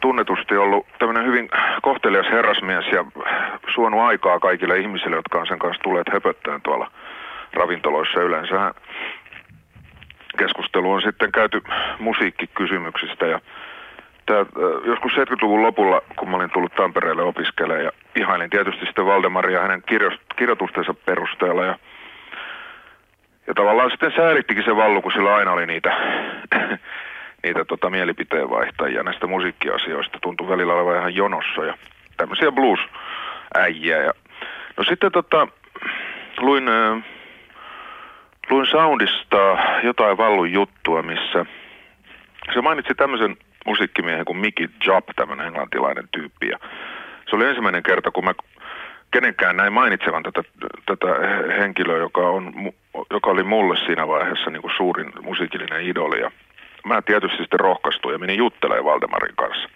tunnetusti 0.00 0.56
ollut 0.56 0.86
tämmöinen 0.98 1.26
hyvin 1.26 1.48
kohtelias 1.82 2.26
herrasmies 2.30 2.84
ja 2.92 3.04
suonut 3.74 4.00
aikaa 4.00 4.40
kaikille 4.40 4.78
ihmisille, 4.78 5.16
jotka 5.16 5.38
on 5.38 5.46
sen 5.46 5.58
kanssa 5.58 5.82
tulleet 5.82 6.12
höpöttämään 6.12 6.62
tuolla 6.62 6.90
ravintoloissa 7.52 8.22
yleensä. 8.22 8.74
Keskustelu 10.38 10.92
on 10.92 11.02
sitten 11.02 11.32
käyty 11.32 11.62
musiikkikysymyksistä 11.98 13.26
ja 13.26 13.40
Tää, 14.26 14.46
joskus 14.84 15.12
70-luvun 15.12 15.62
lopulla, 15.62 16.02
kun 16.16 16.30
mä 16.30 16.36
olin 16.36 16.50
tullut 16.50 16.74
Tampereelle 16.74 17.22
opiskelemaan 17.22 17.84
ja 17.84 17.90
ihailin 18.16 18.50
tietysti 18.50 18.86
sitten 18.86 19.06
Valdemaria 19.06 19.60
hänen 19.60 19.82
kirjoitustensa 20.36 20.94
perusteella 20.94 21.64
ja, 21.64 21.78
ja 23.46 23.54
tavallaan 23.54 23.90
sitten 23.90 24.12
säälittikin 24.16 24.64
se 24.64 24.76
vallu, 24.76 25.02
kun 25.02 25.12
sillä 25.12 25.34
aina 25.34 25.52
oli 25.52 25.66
niitä, 25.66 25.96
niitä 27.44 27.64
tota, 27.64 27.90
mielipiteenvaihtajia 27.90 29.02
näistä 29.02 29.26
musiikkiasioista. 29.26 30.18
Tuntui 30.22 30.48
välillä 30.48 30.74
olevan 30.74 30.98
ihan 30.98 31.14
jonossa 31.14 31.64
ja 31.64 31.74
tämmöisiä 32.16 32.52
blues-äijiä. 32.52 34.02
Ja, 34.02 34.12
no 34.76 34.84
sitten 34.84 35.12
tota, 35.12 35.48
luin, 36.38 36.64
luin 38.50 38.66
Soundista 38.66 39.58
jotain 39.82 40.16
vallun 40.16 40.52
juttua, 40.52 41.02
missä 41.02 41.46
se 42.54 42.60
mainitsi 42.60 42.94
tämmöisen 42.94 43.36
musiikkimiehen 43.66 44.24
kuin 44.24 44.38
Mickey 44.38 44.68
Job, 44.86 45.04
tämmöinen 45.16 45.46
englantilainen 45.46 46.08
tyyppi. 46.12 46.48
Ja 46.48 46.58
se 47.30 47.36
oli 47.36 47.46
ensimmäinen 47.46 47.82
kerta, 47.82 48.10
kun 48.10 48.24
mä 48.24 48.34
kenenkään 49.10 49.56
näin 49.56 49.72
mainitsevan 49.72 50.22
tätä, 50.22 50.42
tätä 50.86 51.06
henkilöä, 51.58 51.98
joka, 51.98 52.20
on, 52.20 52.52
joka 53.10 53.30
oli 53.30 53.42
mulle 53.42 53.76
siinä 53.76 54.08
vaiheessa 54.08 54.50
niin 54.50 54.62
kuin 54.62 54.76
suurin 54.76 55.12
musiikillinen 55.20 55.82
idoli. 55.82 56.20
Ja 56.20 56.30
mä 56.86 57.02
tietysti 57.02 57.36
sitten 57.36 57.60
rohkaistuin 57.60 58.12
ja 58.12 58.18
menin 58.18 58.38
juttelemaan 58.38 58.84
Valdemarin 58.84 59.36
kanssa. 59.36 59.68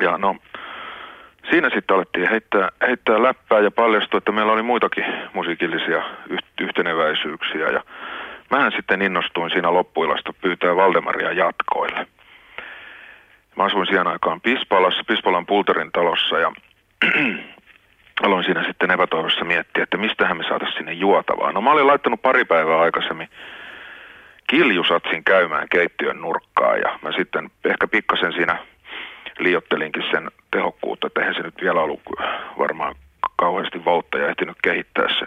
Ja 0.00 0.18
no, 0.18 0.36
siinä 1.50 1.70
sitten 1.70 1.96
alettiin 1.96 2.30
heittää, 2.30 2.68
heittää 2.86 3.22
läppää 3.22 3.60
ja 3.60 3.70
paljastui, 3.70 4.18
että 4.18 4.32
meillä 4.32 4.52
oli 4.52 4.62
muitakin 4.62 5.04
musiikillisia 5.32 6.02
yhteneväisyyksiä. 6.60 7.66
Ja 7.66 7.82
mähän 8.50 8.72
sitten 8.72 9.02
innostuin 9.02 9.50
siinä 9.50 9.72
loppuilasta 9.72 10.32
pyytää 10.32 10.76
Valdemaria 10.76 11.32
jatkoille. 11.32 12.06
Mä 13.56 13.64
asuin 13.64 13.86
siihen 13.86 14.06
aikaan 14.06 14.40
Pispalassa, 14.40 15.04
Pispalan 15.06 15.46
Pulterin 15.46 15.92
talossa 15.92 16.38
ja 16.38 16.52
aloin 18.26 18.44
siinä 18.44 18.64
sitten 18.64 18.90
epätoivossa 18.90 19.44
miettiä, 19.44 19.82
että 19.82 19.96
mistähän 19.96 20.36
me 20.36 20.44
saataisiin 20.44 20.78
sinne 20.78 20.92
juotavaa. 20.92 21.52
No 21.52 21.60
mä 21.60 21.70
olin 21.70 21.86
laittanut 21.86 22.22
pari 22.22 22.44
päivää 22.44 22.80
aikaisemmin 22.80 23.28
kiljusatsin 24.46 25.24
käymään 25.24 25.68
keittiön 25.68 26.20
nurkkaa 26.20 26.76
ja 26.76 26.98
mä 27.02 27.12
sitten 27.12 27.50
ehkä 27.64 27.88
pikkasen 27.88 28.32
siinä 28.32 28.58
liottelinkin 29.38 30.04
sen 30.10 30.30
tehokkuutta, 30.50 31.06
että 31.06 31.20
eihän 31.20 31.34
se 31.34 31.42
nyt 31.42 31.62
vielä 31.62 31.80
ollut 31.80 32.00
varmaan 32.58 32.94
kauheasti 33.36 33.84
voutta 33.84 34.18
ja 34.18 34.28
ehtinyt 34.28 34.56
kehittää 34.62 35.08
se 35.18 35.26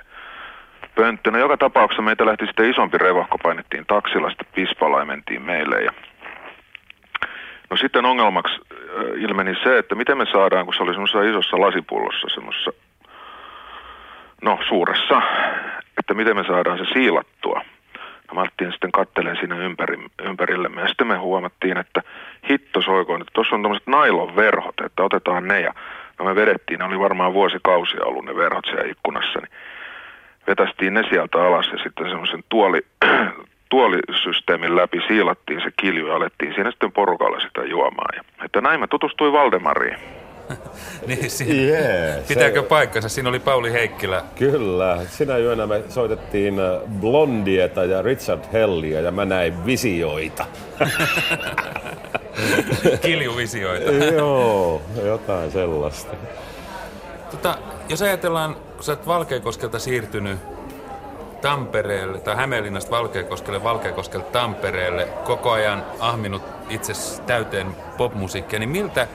pönttö. 0.96 1.32
No 1.32 1.38
joka 1.38 1.58
tapauksessa 1.58 2.02
meitä 2.02 2.26
lähti 2.26 2.46
sitten 2.46 2.70
isompi 2.70 2.98
revahko, 2.98 3.38
painettiin 3.38 3.86
taksilla 3.86 4.30
sitten 4.30 4.48
Pispala 4.56 5.00
ja 5.00 5.06
mentiin 5.06 5.42
meille 5.42 5.82
ja 5.82 5.92
No 7.70 7.78
sitten 7.78 8.06
ongelmaksi 8.06 8.62
äh, 8.72 8.78
ilmeni 9.24 9.56
se, 9.64 9.78
että 9.78 9.96
miten 9.96 10.18
me 10.18 10.26
saadaan, 10.26 10.66
kun 10.66 10.74
se 10.74 10.84
oli 10.84 10.94
semmoisessa 10.94 11.24
isossa 11.24 11.62
lasipullossa, 11.62 12.28
semmoisessa, 12.34 12.72
no 14.42 14.60
suuressa, 14.68 15.22
että 15.98 16.14
miten 16.14 16.36
me 16.36 16.44
saadaan 16.44 16.78
se 16.78 16.86
siilattua. 16.94 17.62
No 18.28 18.34
Martin 18.34 18.72
sitten 18.72 18.92
kattelee 18.92 19.36
siinä 19.36 19.58
ympäri, 19.58 19.98
ympärillemme 20.22 20.82
ja 20.82 20.88
sitten 20.88 21.08
me 21.08 21.18
huomattiin, 21.18 21.78
että 21.78 22.02
hitto 22.50 22.82
soikoon, 22.82 23.22
että 23.22 23.32
tuossa 23.34 23.56
on 23.56 23.62
tämmöiset 23.62 23.88
nailon 23.88 24.36
verhot, 24.36 24.82
että 24.86 25.04
otetaan 25.04 25.48
ne 25.48 25.62
ja 25.62 25.74
no 26.20 26.26
me 26.26 26.36
vedettiin, 26.36 26.80
ne 26.80 26.86
oli 26.86 27.00
varmaan 27.00 27.34
vuosikausia 27.34 28.06
ollut 28.06 28.26
ne 28.26 28.36
verhot 28.36 28.66
siellä 28.66 28.92
ikkunassa, 28.92 29.40
niin 29.40 29.52
vetästiin 30.48 30.94
ne 30.94 31.04
sieltä 31.10 31.42
alas 31.42 31.70
ja 31.72 31.78
sitten 31.84 32.10
semmoisen 32.10 32.44
tuoli, 32.50 32.82
tuolisysteemin 33.70 34.76
läpi 34.76 35.02
siilattiin 35.08 35.62
se 35.62 35.72
kilju 35.82 36.08
ja 36.08 36.16
alettiin 36.16 36.54
siinä 36.54 36.72
sitten 36.72 36.92
porukalla 36.92 37.40
sitä 37.40 37.62
juomaan. 37.62 38.16
Ja, 38.16 38.46
että 38.46 38.62
näin 38.62 38.80
mä 38.80 38.88
tutustuin 38.88 39.34
Valdemariin. 39.34 39.98
niin, 41.08 41.30
siinä, 41.30 41.54
yeah, 41.54 42.28
pitääkö 42.28 42.62
se... 42.62 42.68
paikkansa? 42.68 43.10
Siinä 43.10 43.30
oli 43.30 43.40
Pauli 43.40 43.72
Heikkilä. 43.72 44.24
Kyllä. 44.36 44.98
Sinä 45.08 45.38
yönä 45.38 45.68
me 45.68 45.84
soitettiin 45.90 46.60
äh, 46.60 46.82
Blondieta 47.02 47.86
ja 47.86 48.02
Richard 48.02 48.44
Hellia 48.54 49.02
ja 49.02 49.12
mä 49.12 49.26
näin 49.26 49.66
visioita. 49.66 50.46
Kiljuvisioita. 53.02 53.92
Joo, 54.18 54.82
jotain 55.06 55.52
sellaista. 55.52 56.16
Tota, 57.32 57.58
jos 57.90 58.02
ajatellaan, 58.02 58.56
kun 58.56 58.84
sä 58.84 58.92
oot 58.92 59.08
Valkeakoskelta 59.08 59.80
siirtynyt 59.80 60.40
Tampereelle 61.42 62.20
tai 62.20 62.36
Hämeenlinnasta 62.36 62.92
Valkeakoskelle, 62.92 63.64
Valkeakoskelle 63.64 64.26
Tampereelle, 64.26 65.08
koko 65.24 65.52
ajan 65.52 65.84
ahminut 66.00 66.42
itse 66.70 66.94
täyteen 67.26 67.76
popmusiikkia, 67.98 68.60
niin 68.60 68.70
miltä 68.70 69.08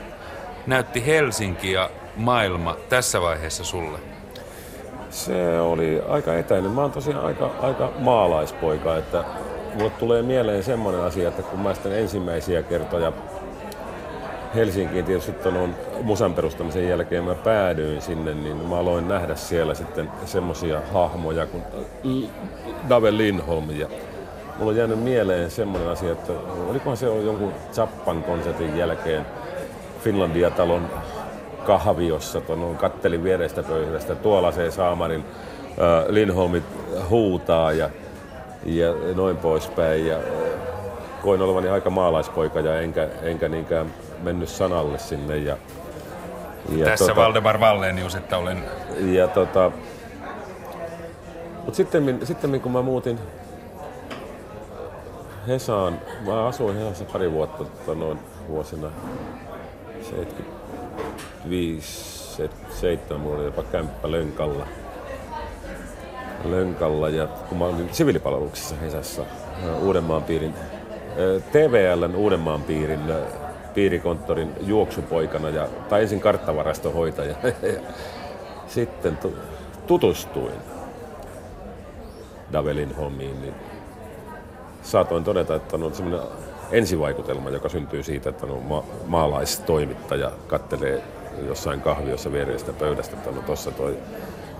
näytti 0.67 1.05
Helsinki 1.05 1.71
ja 1.71 1.89
maailma 2.15 2.75
tässä 2.89 3.21
vaiheessa 3.21 3.63
sulle? 3.63 3.99
Se 5.09 5.59
oli 5.59 6.01
aika 6.09 6.37
etäinen. 6.37 6.71
Mä 6.71 6.81
oon 6.81 6.91
tosiaan 6.91 7.25
aika, 7.25 7.51
aika 7.61 7.91
maalaispoika, 7.99 8.97
että 8.97 9.23
mulle 9.75 9.89
tulee 9.89 10.21
mieleen 10.21 10.63
semmoinen 10.63 11.01
asia, 11.01 11.27
että 11.27 11.41
kun 11.41 11.59
mä 11.59 11.73
sitten 11.73 11.99
ensimmäisiä 11.99 12.63
kertoja 12.63 13.11
Helsinkiin 14.55 15.05
tietysti 15.05 15.31
tuon 15.31 15.75
musan 16.01 16.33
perustamisen 16.33 16.89
jälkeen 16.89 17.23
mä 17.23 17.35
päädyin 17.35 18.01
sinne, 18.01 18.33
niin 18.33 18.57
mä 18.57 18.77
aloin 18.77 19.07
nähdä 19.07 19.35
siellä 19.35 19.73
sitten 19.73 20.09
semmoisia 20.25 20.81
hahmoja 20.93 21.45
kuin 21.45 21.63
Dave 22.89 23.17
Lindholm. 23.17 23.69
Ja 23.69 23.87
mulla 24.57 24.71
on 24.71 24.77
jäänyt 24.77 25.03
mieleen 25.03 25.51
semmoinen 25.51 25.89
asia, 25.89 26.11
että 26.11 26.33
olikohan 26.69 26.97
se 26.97 27.05
jonkun 27.05 27.53
Zappan 27.71 28.23
konsertin 28.23 28.77
jälkeen 28.77 29.25
Finlandia-talon 30.03 30.89
kahviossa, 31.65 32.41
tuon 32.41 32.77
kattelin 32.77 33.23
vierestä 33.23 33.63
pöydästä, 33.63 34.15
tuolla 34.15 34.51
se 34.51 34.71
Saamarin 34.71 35.25
äh, 35.69 36.09
Lindholmit 36.09 36.63
huutaa 37.09 37.71
ja, 37.71 37.89
ja 38.65 38.93
noin 39.15 39.37
poispäin. 39.37 40.07
Ja, 40.07 40.17
koin 41.23 41.41
olevani 41.41 41.69
aika 41.69 41.89
maalaispoika 41.89 42.59
ja 42.59 42.81
enkä, 42.81 43.09
enkä 43.21 43.49
niinkään 43.49 43.93
mennyt 44.23 44.49
sanalle 44.49 44.99
sinne. 44.99 45.37
Ja, 45.37 45.57
ja 46.69 46.85
Tässä 46.85 47.05
tota, 47.05 47.21
Valdemar 47.21 47.59
Vallenius, 47.59 48.15
että 48.15 48.37
olen... 48.37 48.63
Ja 48.99 49.27
tota, 49.27 49.71
mutta 51.55 51.73
sitten, 51.73 52.19
sitten 52.23 52.61
kun 52.61 52.71
mä 52.71 52.81
muutin 52.81 53.19
Hesaan, 55.47 55.99
mä 56.25 56.45
asuin 56.45 56.77
Hesassa 56.77 57.05
pari 57.05 57.31
vuotta 57.31 57.63
tota, 57.63 57.99
noin 57.99 58.19
vuosina 58.47 58.89
75, 60.01 62.13
77, 62.35 63.21
mulla 63.21 63.37
oli 63.37 63.45
jopa 63.45 63.63
kämppä 63.63 64.11
Lönkalla. 64.11 64.67
Lönkalla 66.45 67.09
ja 67.09 67.27
kun 67.27 67.57
mä 67.57 67.65
olin 67.65 67.89
siviilipalveluksessa 67.91 68.75
Hesassa 68.75 69.21
Uudenmaan 69.81 70.23
piirin, 70.23 70.53
TVLn 71.51 72.15
Uudenmaan 72.15 72.61
piirin 72.61 72.99
piirikonttorin 73.73 74.51
juoksupoikana, 74.61 75.49
ja, 75.49 75.67
tai 75.89 76.01
ensin 76.01 76.19
karttavarastohoitaja. 76.19 77.35
ja 77.43 77.51
sitten 78.67 79.17
tutustuin 79.87 80.55
Davelin 82.53 82.95
hommiin, 82.95 83.41
niin 83.41 83.53
saatoin 84.83 85.23
todeta, 85.23 85.55
että 85.55 85.75
on 85.75 85.95
semmoinen 85.95 86.27
ensivaikutelma, 86.71 87.49
joka 87.49 87.69
syntyy 87.69 88.03
siitä, 88.03 88.29
että 88.29 88.45
on 88.45 88.63
ma- 88.63 88.83
maalaistoimittaja 89.05 90.31
kattelee 90.47 91.03
jossain 91.47 91.81
kahviossa 91.81 92.31
viereistä 92.31 92.73
pöydästä, 92.73 93.15
että 93.15 93.31
no 93.31 93.41
tuossa 93.41 93.71
toi, 93.71 93.97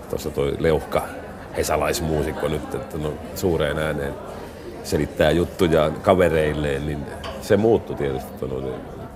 tossa 0.09 0.29
toi 0.29 0.55
leuhka 0.59 1.01
hesalaismuusikko 1.57 2.47
nyt, 2.47 2.75
että 2.75 2.97
no 2.97 3.13
suureen 3.35 3.77
ääneen 3.77 4.13
selittää 4.83 5.31
juttuja 5.31 5.91
kavereilleen, 6.01 6.85
niin 6.85 7.05
se 7.41 7.57
muuttui 7.57 7.95
tietysti. 7.95 8.31
No, 8.41 8.61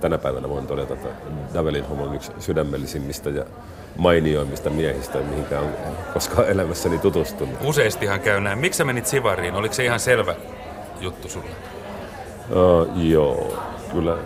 tänä 0.00 0.18
päivänä 0.18 0.48
voin 0.48 0.66
todeta, 0.66 0.94
että 0.94 1.08
Davelin 1.54 1.84
on 1.90 2.14
yksi 2.14 2.32
sydämellisimmistä 2.38 3.30
ja 3.30 3.44
mainioimmista 3.96 4.70
miehistä, 4.70 5.18
mihinkä 5.18 5.60
on 5.60 5.68
koskaan 6.12 6.48
elämässäni 6.48 6.98
tutustunut. 6.98 7.54
Useastihan 7.64 8.20
käy 8.20 8.40
näin. 8.40 8.58
Miksi 8.58 8.78
sä 8.78 8.84
menit 8.84 9.06
Sivariin? 9.06 9.54
Oliko 9.54 9.74
se 9.74 9.84
ihan 9.84 10.00
selvä 10.00 10.34
juttu 11.00 11.28
sulle? 11.28 11.50
Uh, 12.50 13.02
joo, 13.02 13.64
kyllä. 13.92 14.16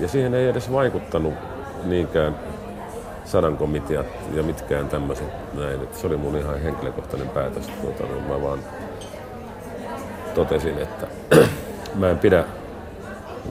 Ja 0.00 0.08
siihen 0.08 0.34
ei 0.34 0.48
edes 0.48 0.72
vaikuttanut 0.72 1.34
niinkään 1.84 2.36
sadankomiteat 3.24 4.06
ja 4.34 4.42
mitkään 4.42 4.88
tämmöiset 4.88 5.54
näin. 5.54 5.80
Se 5.92 6.06
oli 6.06 6.16
mun 6.16 6.36
ihan 6.36 6.62
henkilökohtainen 6.62 7.28
päätös. 7.28 7.66
Tuota, 7.82 8.02
mä 8.28 8.42
vaan 8.42 8.58
totesin, 10.36 10.78
että 10.78 11.06
mä 12.00 12.10
en 12.10 12.18
pidä 12.18 12.44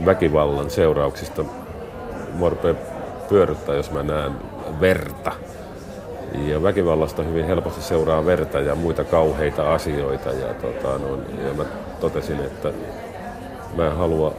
väkivallan 0.05 0.69
seurauksista. 0.69 1.43
Mua 2.33 2.51
pyörryttää, 3.29 3.75
jos 3.75 3.91
mä 3.91 4.03
näen 4.03 4.31
verta. 4.81 5.31
Ja 6.47 6.63
väkivallasta 6.63 7.23
hyvin 7.23 7.45
helposti 7.45 7.81
seuraa 7.81 8.25
verta 8.25 8.59
ja 8.59 8.75
muita 8.75 9.03
kauheita 9.03 9.73
asioita. 9.73 10.29
Ja, 10.29 10.53
tota, 10.53 10.97
no, 10.97 11.19
ja 11.47 11.53
mä 11.53 11.65
totesin, 11.99 12.39
että 12.39 12.71
mä 13.77 13.85
en 13.85 13.95
halua 13.95 14.33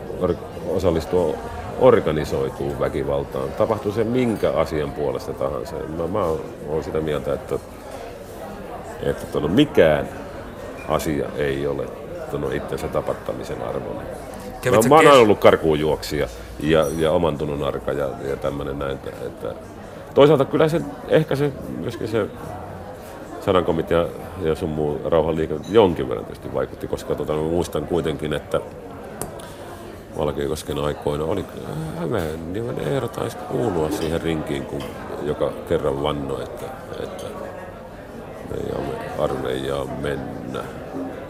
osallistua 0.68 1.34
organisoituun 1.80 2.80
väkivaltaan. 2.80 3.48
Tapahtuu 3.48 3.92
se 3.92 4.04
minkä 4.04 4.50
asian 4.50 4.92
puolesta 4.92 5.32
tahansa. 5.32 5.76
Mä, 5.76 6.06
mä 6.06 6.24
oon 6.68 6.84
sitä 6.84 7.00
mieltä, 7.00 7.34
että, 7.34 7.58
että 9.02 9.40
no, 9.40 9.48
mikään 9.48 10.08
asia 10.88 11.26
ei 11.36 11.66
ole 11.66 12.05
tota, 12.30 12.54
itsensä 12.54 12.88
tapattamisen 12.88 13.62
arvoinen. 13.62 14.06
No, 14.64 14.82
mä 14.88 14.94
oon 14.94 15.06
aina 15.06 15.20
ollut 15.20 15.38
karkuunjuoksija 15.38 16.28
ja, 16.60 16.86
ja 16.98 17.12
oman 17.12 17.38
tunnon 17.38 17.68
arka 17.68 17.92
ja, 17.92 18.08
ja 18.28 18.36
tämmöinen 18.36 18.78
näin. 18.78 18.98
Että, 19.26 19.54
toisaalta 20.14 20.44
kyllä 20.44 20.68
se, 20.68 20.80
ehkä 21.08 21.36
se, 21.36 21.52
myöskin 21.78 22.08
se 22.08 22.26
sanankomitea 23.44 24.06
ja 24.42 24.54
sun 24.54 24.68
muu 24.68 25.00
rauhanliike 25.04 25.54
jonkin 25.68 26.08
verran 26.08 26.24
tietysti 26.24 26.54
vaikutti, 26.54 26.88
koska 26.88 27.14
tota, 27.14 27.32
mä 27.32 27.42
muistan 27.42 27.86
kuitenkin, 27.86 28.32
että 28.32 28.60
Valkeakosken 30.18 30.78
aikoina 30.78 31.24
oli 31.24 31.44
niin 32.52 32.78
Eero 32.78 33.08
taisi 33.08 33.36
kuulua 33.36 33.90
siihen 33.90 34.20
rinkiin, 34.20 34.66
kun 34.66 34.82
joka 35.22 35.52
kerran 35.68 36.02
vannoi, 36.02 36.42
että, 36.42 36.66
että 37.02 37.24
me 38.50 38.56
ei 38.56 38.84
armeijaa 39.18 39.84
mennä. 39.84 40.60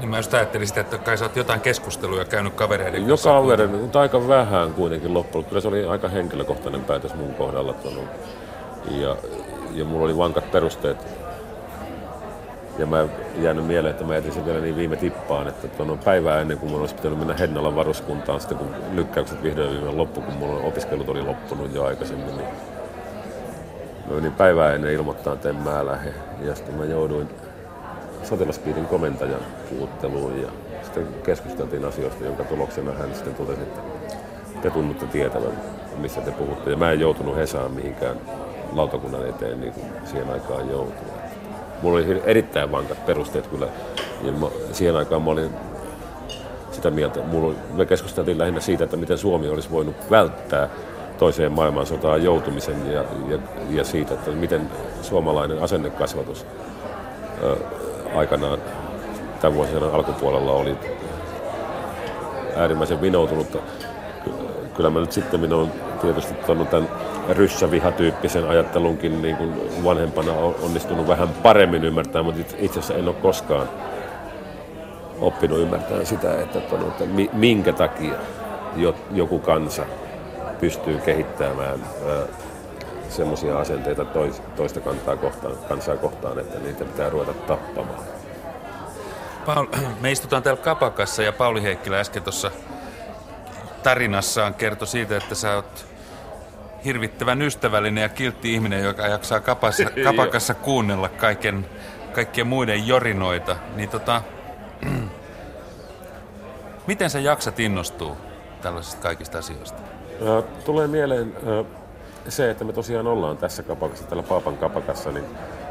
Niin 0.00 0.10
mä 0.10 0.16
just 0.16 0.34
ajattelin 0.34 0.66
sitä, 0.66 0.80
että 0.80 0.98
kai 0.98 1.18
sä 1.18 1.24
oot 1.24 1.36
jotain 1.36 1.60
keskusteluja 1.60 2.24
käynyt 2.24 2.54
kavereiden 2.54 3.06
kanssa. 3.06 3.30
Joka 3.30 3.40
kavereiden, 3.40 3.80
mutta 3.80 4.00
aika 4.00 4.28
vähän 4.28 4.74
kuitenkin 4.74 5.14
loppujen. 5.14 5.44
Kyllä 5.44 5.60
se 5.60 5.68
oli 5.68 5.84
aika 5.84 6.08
henkilökohtainen 6.08 6.84
päätös 6.84 7.14
mun 7.14 7.34
kohdalla. 7.34 7.74
Ja, 8.90 9.16
ja 9.74 9.84
mulla 9.84 10.04
oli 10.04 10.16
vankat 10.16 10.50
perusteet. 10.50 10.96
Ja 12.78 12.86
mä 12.86 13.08
jäänyt 13.40 13.66
mieleen, 13.66 13.90
että 13.90 14.04
mä 14.04 14.14
jätin 14.14 14.32
sen 14.32 14.46
vielä 14.46 14.60
niin 14.60 14.76
viime 14.76 14.96
tippaan, 14.96 15.48
että 15.48 15.68
tuon 15.68 15.98
päivää 15.98 16.40
ennen 16.40 16.58
kuin 16.58 16.70
mulla 16.70 16.80
olisi 16.80 16.94
pitänyt 16.94 17.18
mennä 17.18 17.34
Hennalan 17.34 17.76
varuskuntaan, 17.76 18.40
sitten 18.40 18.58
kun 18.58 18.74
lykkäykset 18.92 19.42
vihdoin 19.42 19.70
viime 19.70 19.90
loppu, 19.90 20.20
kun 20.20 20.34
mulla 20.34 20.60
opiskelut 20.60 21.08
oli 21.08 21.22
loppunut 21.22 21.74
jo 21.74 21.84
aikaisemmin, 21.84 22.36
niin 22.36 22.48
mä 24.08 24.14
menin 24.14 24.32
päivää 24.32 24.72
ennen 24.72 24.92
ilmoittaa, 24.92 25.34
että 25.34 25.48
en 25.48 25.56
mä 25.56 25.86
lähde. 25.86 26.14
Ja 26.40 26.54
sitten 26.54 26.74
mä 26.74 26.84
jouduin 26.84 27.28
sotilaspiirin 28.28 28.86
komentajan 28.86 29.40
puutteluun 29.70 30.42
ja 30.42 30.48
sitten 30.82 31.08
keskusteltiin 31.22 31.84
asioista, 31.84 32.24
jonka 32.24 32.44
tuloksena 32.44 32.92
hän 32.92 33.14
sitten 33.14 33.34
totesi, 33.34 33.62
että 33.62 33.80
te 34.62 34.70
tunnutte 34.70 35.06
tietävän, 35.06 35.60
missä 35.98 36.20
te 36.20 36.30
puhutte. 36.30 36.70
Ja 36.70 36.76
mä 36.76 36.92
en 36.92 37.00
joutunut 37.00 37.36
Hesaan 37.36 37.72
mihinkään 37.72 38.16
lautakunnan 38.72 39.28
eteen 39.28 39.60
niin 39.60 39.72
kuin 39.72 39.86
siihen 40.04 40.30
aikaan 40.30 40.70
joutui. 40.70 41.06
Mulla 41.82 41.96
oli 41.96 42.22
erittäin 42.24 42.72
vankat 42.72 43.06
perusteet 43.06 43.46
kyllä. 43.46 43.68
Ja 44.22 44.32
mä, 44.32 44.46
siihen 44.72 44.96
aikaan 44.96 45.22
mä 45.22 45.30
olin 45.30 45.50
sitä 46.72 46.90
mieltä, 46.90 47.20
mulla, 47.20 47.54
me 47.72 47.86
keskusteltiin 47.86 48.38
lähinnä 48.38 48.60
siitä, 48.60 48.84
että 48.84 48.96
miten 48.96 49.18
Suomi 49.18 49.48
olisi 49.48 49.70
voinut 49.70 49.96
välttää 50.10 50.68
toiseen 51.18 51.52
maailmansotaan 51.52 52.24
joutumisen 52.24 52.92
ja, 52.92 53.04
ja, 53.28 53.38
ja 53.70 53.84
siitä, 53.84 54.14
että 54.14 54.30
miten 54.30 54.70
suomalainen 55.02 55.62
asennekasvatus 55.62 56.46
aikanaan 58.14 58.58
tämän 59.40 59.54
vuosien 59.54 59.82
alkupuolella 59.82 60.52
oli 60.52 60.76
äärimmäisen 62.56 63.00
vinoutunut. 63.00 63.58
Kyllä 64.74 64.90
mä 64.90 65.00
nyt 65.00 65.12
sitten 65.12 65.40
minä 65.40 65.56
olen 65.56 65.72
tietysti 66.00 66.34
tuonut 66.34 66.70
tämän 66.70 66.88
ryssävihatyyppisen 67.28 68.48
ajattelunkin 68.48 69.22
niin 69.22 69.36
kuin 69.36 69.84
vanhempana 69.84 70.32
onnistunut 70.62 71.08
vähän 71.08 71.28
paremmin 71.28 71.84
ymmärtämään, 71.84 72.24
mutta 72.24 72.56
itse 72.58 72.78
asiassa 72.78 72.94
en 72.94 73.08
ole 73.08 73.14
koskaan 73.22 73.68
oppinut 75.20 75.58
ymmärtämään 75.58 76.06
sitä, 76.06 76.40
että, 76.40 76.60
tuonut, 76.60 76.88
että 76.88 77.04
minkä 77.32 77.72
takia 77.72 78.14
joku 79.12 79.38
kansa 79.38 79.82
pystyy 80.60 80.98
kehittämään 80.98 81.80
semmoisia 83.08 83.58
asenteita 83.58 84.04
toista 84.56 84.80
kantaa 84.80 85.16
kohtaan, 85.16 85.56
kansaa 85.68 85.96
kohtaan, 85.96 86.38
että 86.38 86.58
niitä 86.58 86.84
pitää 86.84 87.10
ruveta 87.10 87.32
tappamaan. 87.32 88.04
Paul, 89.46 89.66
me 90.00 90.12
istutaan 90.12 90.42
täällä 90.42 90.62
Kapakassa 90.62 91.22
ja 91.22 91.32
Pauli 91.32 91.62
Heikkilä 91.62 92.00
äsken 92.00 92.22
tuossa 92.22 92.50
tarinassaan 93.82 94.54
kertoi 94.54 94.88
siitä, 94.88 95.16
että 95.16 95.34
sä 95.34 95.54
oot 95.54 95.86
hirvittävän 96.84 97.42
ystävällinen 97.42 98.02
ja 98.02 98.08
kiltti 98.08 98.54
ihminen, 98.54 98.84
joka 98.84 99.06
jaksaa 99.06 99.40
kapassa, 99.40 99.84
kapakassa 100.04 100.54
kuunnella 100.54 101.08
kaiken, 101.08 101.66
kaikkien 102.12 102.46
muiden 102.46 102.86
jorinoita. 102.86 103.56
Niin 103.76 103.88
tota, 103.88 104.22
miten 106.86 107.10
sä 107.10 107.20
jaksat 107.20 107.60
innostua 107.60 108.16
tällaisista 108.62 109.02
kaikista 109.02 109.38
asioista? 109.38 109.82
Tulee 110.64 110.86
mieleen 110.86 111.36
se, 112.28 112.50
että 112.50 112.64
me 112.64 112.72
tosiaan 112.72 113.06
ollaan 113.06 113.36
tässä 113.36 113.62
kapakassa, 113.62 114.06
tällä 114.06 114.22
Paapan 114.22 114.56
kapakassa, 114.56 115.12
niin 115.12 115.24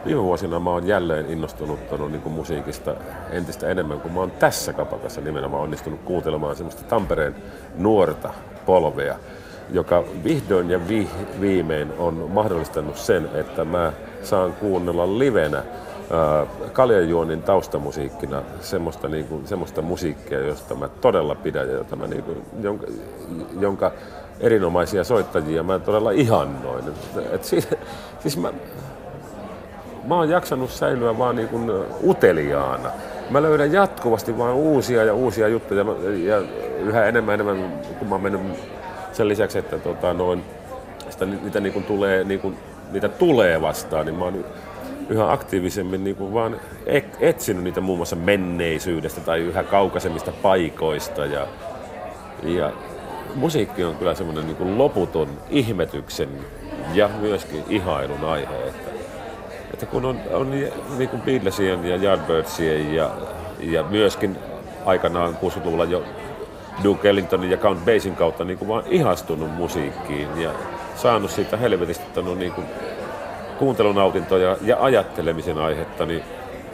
viime 0.06 0.24
vuosina 0.24 0.60
mä 0.60 0.70
oon 0.70 0.88
jälleen 0.88 1.26
innostunut 1.30 1.80
niin 2.10 2.22
kuin 2.22 2.34
musiikista 2.34 2.96
entistä 3.32 3.68
enemmän, 3.68 4.00
kun 4.02 4.12
mä 4.12 4.20
oon 4.20 4.32
tässä 4.32 4.74
kapakassa 4.74 5.22
nimenomaan 5.22 5.64
onnistunut 5.64 6.00
kuuntelemaan 6.06 6.56
semmoista 6.56 6.84
Tampereen 6.84 7.36
nuorta 7.78 8.34
polvea, 8.66 9.16
joka 9.72 10.04
vihdoin 10.24 10.70
ja 10.70 10.88
vi- 10.88 11.10
viimein 11.42 11.94
on 11.98 12.30
mahdollistanut 12.34 12.98
sen, 12.98 13.30
että 13.34 13.66
mä 13.66 13.94
saan 14.24 14.54
kuunnella 14.54 15.20
livenä 15.20 15.64
kaljanjuonnin 16.74 17.44
taustamusiikkina 17.44 18.42
semmoista, 18.60 19.08
niin 19.10 19.26
kuin, 19.26 19.48
semmoista 19.48 19.82
musiikkia, 19.82 20.40
josta 20.40 20.76
mä 20.76 20.88
todella 20.88 21.36
pidän 21.36 21.68
ja 21.68 21.74
jota 21.74 21.96
mä, 21.96 22.08
niin 22.08 22.24
kuin, 22.24 22.46
jonka, 22.62 22.88
jonka 23.60 23.92
erinomaisia 24.40 25.04
soittajia 25.04 25.64
mä 25.64 25.80
todella 25.80 26.12
ihannoin. 26.12 26.84
Et 27.32 27.44
siis, 27.44 27.68
siis 28.20 28.38
mä, 28.38 28.54
mä 30.08 30.16
oon 30.16 30.30
jaksanut 30.30 30.70
säilyä 30.72 31.18
vaan 31.18 31.36
niin 31.36 31.48
kuin 31.48 31.72
uteliaana. 32.04 32.90
Mä 33.30 33.42
löydän 33.42 33.74
jatkuvasti 33.74 34.38
vaan 34.38 34.54
uusia 34.54 35.04
ja 35.04 35.14
uusia 35.14 35.48
juttuja 35.48 35.86
ja 36.24 36.42
yhä 36.80 37.06
enemmän 37.06 37.34
enemmän, 37.34 37.74
kun 38.00 38.08
mä 38.08 38.18
mennyt 38.18 38.42
sen 39.14 39.28
lisäksi, 39.28 39.58
että 39.58 39.80
tota, 39.80 40.14
noin, 40.14 40.44
sitä, 41.10 41.26
niitä, 41.26 41.60
niin 41.60 41.74
kuin 41.74 41.86
tulee, 41.86 42.24
niin 42.24 42.40
kuin, 42.40 42.58
niitä 42.92 43.10
tulee 43.10 43.62
vastaan, 43.62 44.06
niin 44.06 44.16
mä 44.16 44.26
oon 44.26 44.46
yhä 45.10 45.32
aktiivisemmin 45.32 46.04
niin 46.04 46.16
kuin 46.16 46.34
vaan 46.34 46.60
etsinyt 47.20 47.64
niitä 47.64 47.82
muun 47.82 48.00
muassa 48.00 48.16
menneisyydestä 48.16 49.22
tai 49.22 49.40
yhä 49.40 49.64
kaukaisemmista 49.64 50.32
paikoista. 50.42 51.26
Ja, 51.26 51.48
ja 52.44 52.72
musiikki 53.36 53.84
on 53.84 53.96
kyllä 53.96 54.16
semmoinen 54.16 54.48
niin 54.48 54.78
loputon 54.78 55.30
ihmetyksen 55.50 56.30
ja 56.94 57.10
myöskin 57.22 57.64
ihailun 57.70 58.24
aihe. 58.24 58.68
Että, 58.68 58.92
että 59.74 59.86
kun 59.86 60.06
on, 60.06 60.20
on 60.34 60.52
niin 60.98 61.10
kuin 61.10 61.22
Beatlesien 61.22 61.86
ja 61.86 61.96
Yardbirdsien 61.96 62.96
ja, 62.96 63.10
ja 63.60 63.84
myöskin 63.84 64.38
aikanaan 64.86 65.38
60-luvulla 65.44 65.86
jo 65.86 66.04
Duke 66.84 67.10
Ellingtonin 67.10 67.52
ja 67.52 67.58
Count 67.58 67.86
Bassin 67.86 68.16
kautta 68.16 68.44
niin 68.44 68.58
kuin 68.58 68.70
vaan 68.70 68.84
ihastunut 68.88 69.52
musiikkiin 69.52 70.42
ja 70.42 70.52
saanut 70.96 71.32
siitä 71.32 71.58
helvetistä 71.58 72.22
niin 72.22 72.52
kuin 72.52 72.68
kuuntelunautintoja 73.60 74.58
ja 74.62 74.78
ajattelemisen 74.80 75.58
aihetta, 75.58 76.06
niin 76.06 76.24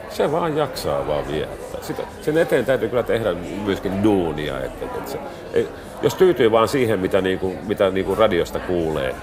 se 0.09 0.31
vaan 0.31 0.57
jaksaa 0.57 1.07
vaan 1.07 1.27
viettää. 1.27 1.81
Sitä, 1.81 2.03
sen 2.21 2.37
eteen 2.37 2.65
täytyy 2.65 2.89
kyllä 2.89 3.03
tehdä 3.03 3.33
myöskin 3.65 4.03
duunia. 4.03 4.59
Että, 4.59 4.85
että 4.85 5.11
se, 5.11 5.19
ei, 5.53 5.67
jos 6.01 6.15
tyytyy 6.15 6.51
vaan 6.51 6.67
siihen, 6.67 6.99
mitä, 6.99 7.21
niin 7.21 7.39
kuin, 7.39 7.57
mitä 7.67 7.89
niin 7.89 8.05
kuin 8.05 8.17
radiosta 8.17 8.59
kuulee, 8.59 9.15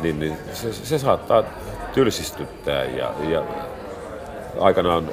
niin, 0.00 0.20
niin 0.20 0.36
se, 0.52 0.72
se 0.72 0.98
saattaa 0.98 1.42
tylsistyttää. 1.92 2.84
Ja, 2.84 3.12
ja 3.28 3.42
aikanaan 4.60 5.08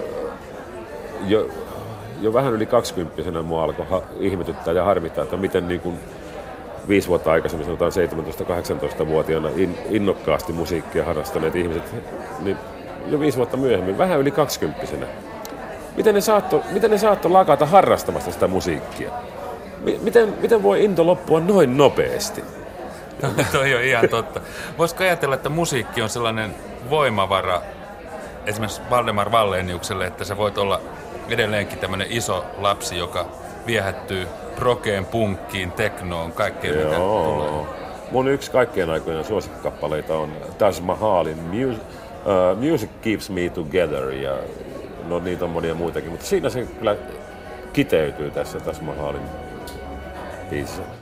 jo, 1.27 1.49
jo 2.21 2.33
vähän 2.33 2.53
yli 2.53 2.65
20 2.65 3.41
mua 3.41 3.63
alkoi 3.63 3.85
ha, 3.89 4.01
ihmetyttää 4.19 4.73
ja 4.73 4.83
harmittaa, 4.83 5.23
että 5.23 5.37
miten 5.37 5.67
niin 5.67 5.79
kuin, 5.79 5.99
viisi 6.87 7.07
vuotta 7.07 7.31
aikaisemmin, 7.31 7.65
sanotaan 7.65 7.91
17-18-vuotiaana 7.91 9.49
in, 9.55 9.77
innokkaasti 9.89 10.53
musiikkia 10.53 11.05
harrastaneet 11.05 11.55
ihmiset, 11.55 11.95
niin 12.39 12.57
jo 13.07 13.19
viisi 13.19 13.37
vuotta 13.37 13.57
myöhemmin, 13.57 13.97
vähän 13.97 14.19
yli 14.19 14.31
kaksikymppisenä. 14.31 15.05
Miten 15.95 16.15
ne 16.15 16.21
saatto, 16.21 16.63
miten 16.71 16.91
ne 16.91 16.97
saatto 16.97 17.33
lakata 17.33 17.65
harrastamasta 17.65 18.31
sitä 18.31 18.47
musiikkia? 18.47 19.11
Miten, 20.01 20.33
miten 20.41 20.63
voi 20.63 20.83
into 20.83 21.07
loppua 21.07 21.39
noin 21.39 21.77
nopeasti? 21.77 22.43
No, 23.21 23.29
toi 23.51 23.75
on 23.75 23.81
ihan 23.81 24.09
totta. 24.09 24.41
Voisiko 24.77 25.03
ajatella, 25.03 25.35
että 25.35 25.49
musiikki 25.49 26.01
on 26.01 26.09
sellainen 26.09 26.55
voimavara 26.89 27.61
esimerkiksi 28.45 28.81
Valdemar 28.89 29.31
Valleniukselle, 29.31 30.07
että 30.07 30.23
sä 30.23 30.37
voit 30.37 30.57
olla 30.57 30.81
edelleenkin 31.29 31.79
tämmöinen 31.79 32.07
iso 32.09 32.45
lapsi, 32.57 32.97
joka 32.97 33.25
viehättyy 33.65 34.27
rokeen, 34.57 35.05
punkkiin, 35.05 35.71
teknoon, 35.71 36.31
kaikkeen 36.31 36.79
Joo. 36.79 36.85
mitä 36.85 36.95
tulee. 36.95 37.65
Mun 38.11 38.27
yksi 38.27 38.51
kaikkien 38.51 38.89
aikojen 38.89 39.25
suosikkikappaleita 39.25 40.17
on 40.17 40.31
Taj 40.57 40.81
Mahalin 40.81 41.39
Music, 41.39 41.81
uh, 41.81 42.71
Music 42.71 42.89
Keeps 43.01 43.29
Me 43.29 43.49
Together 43.49 44.11
ja 44.11 44.37
no 45.07 45.19
niitä 45.19 45.45
on 45.45 45.51
monia 45.51 45.75
muitakin, 45.75 46.11
mutta 46.11 46.25
siinä 46.25 46.49
se 46.49 46.67
kyllä 46.79 46.95
kiteytyy 47.73 48.31
tässä 48.31 48.59
Taj 48.59 48.81
Mahalin 48.81 49.21
Peace. 50.51 51.00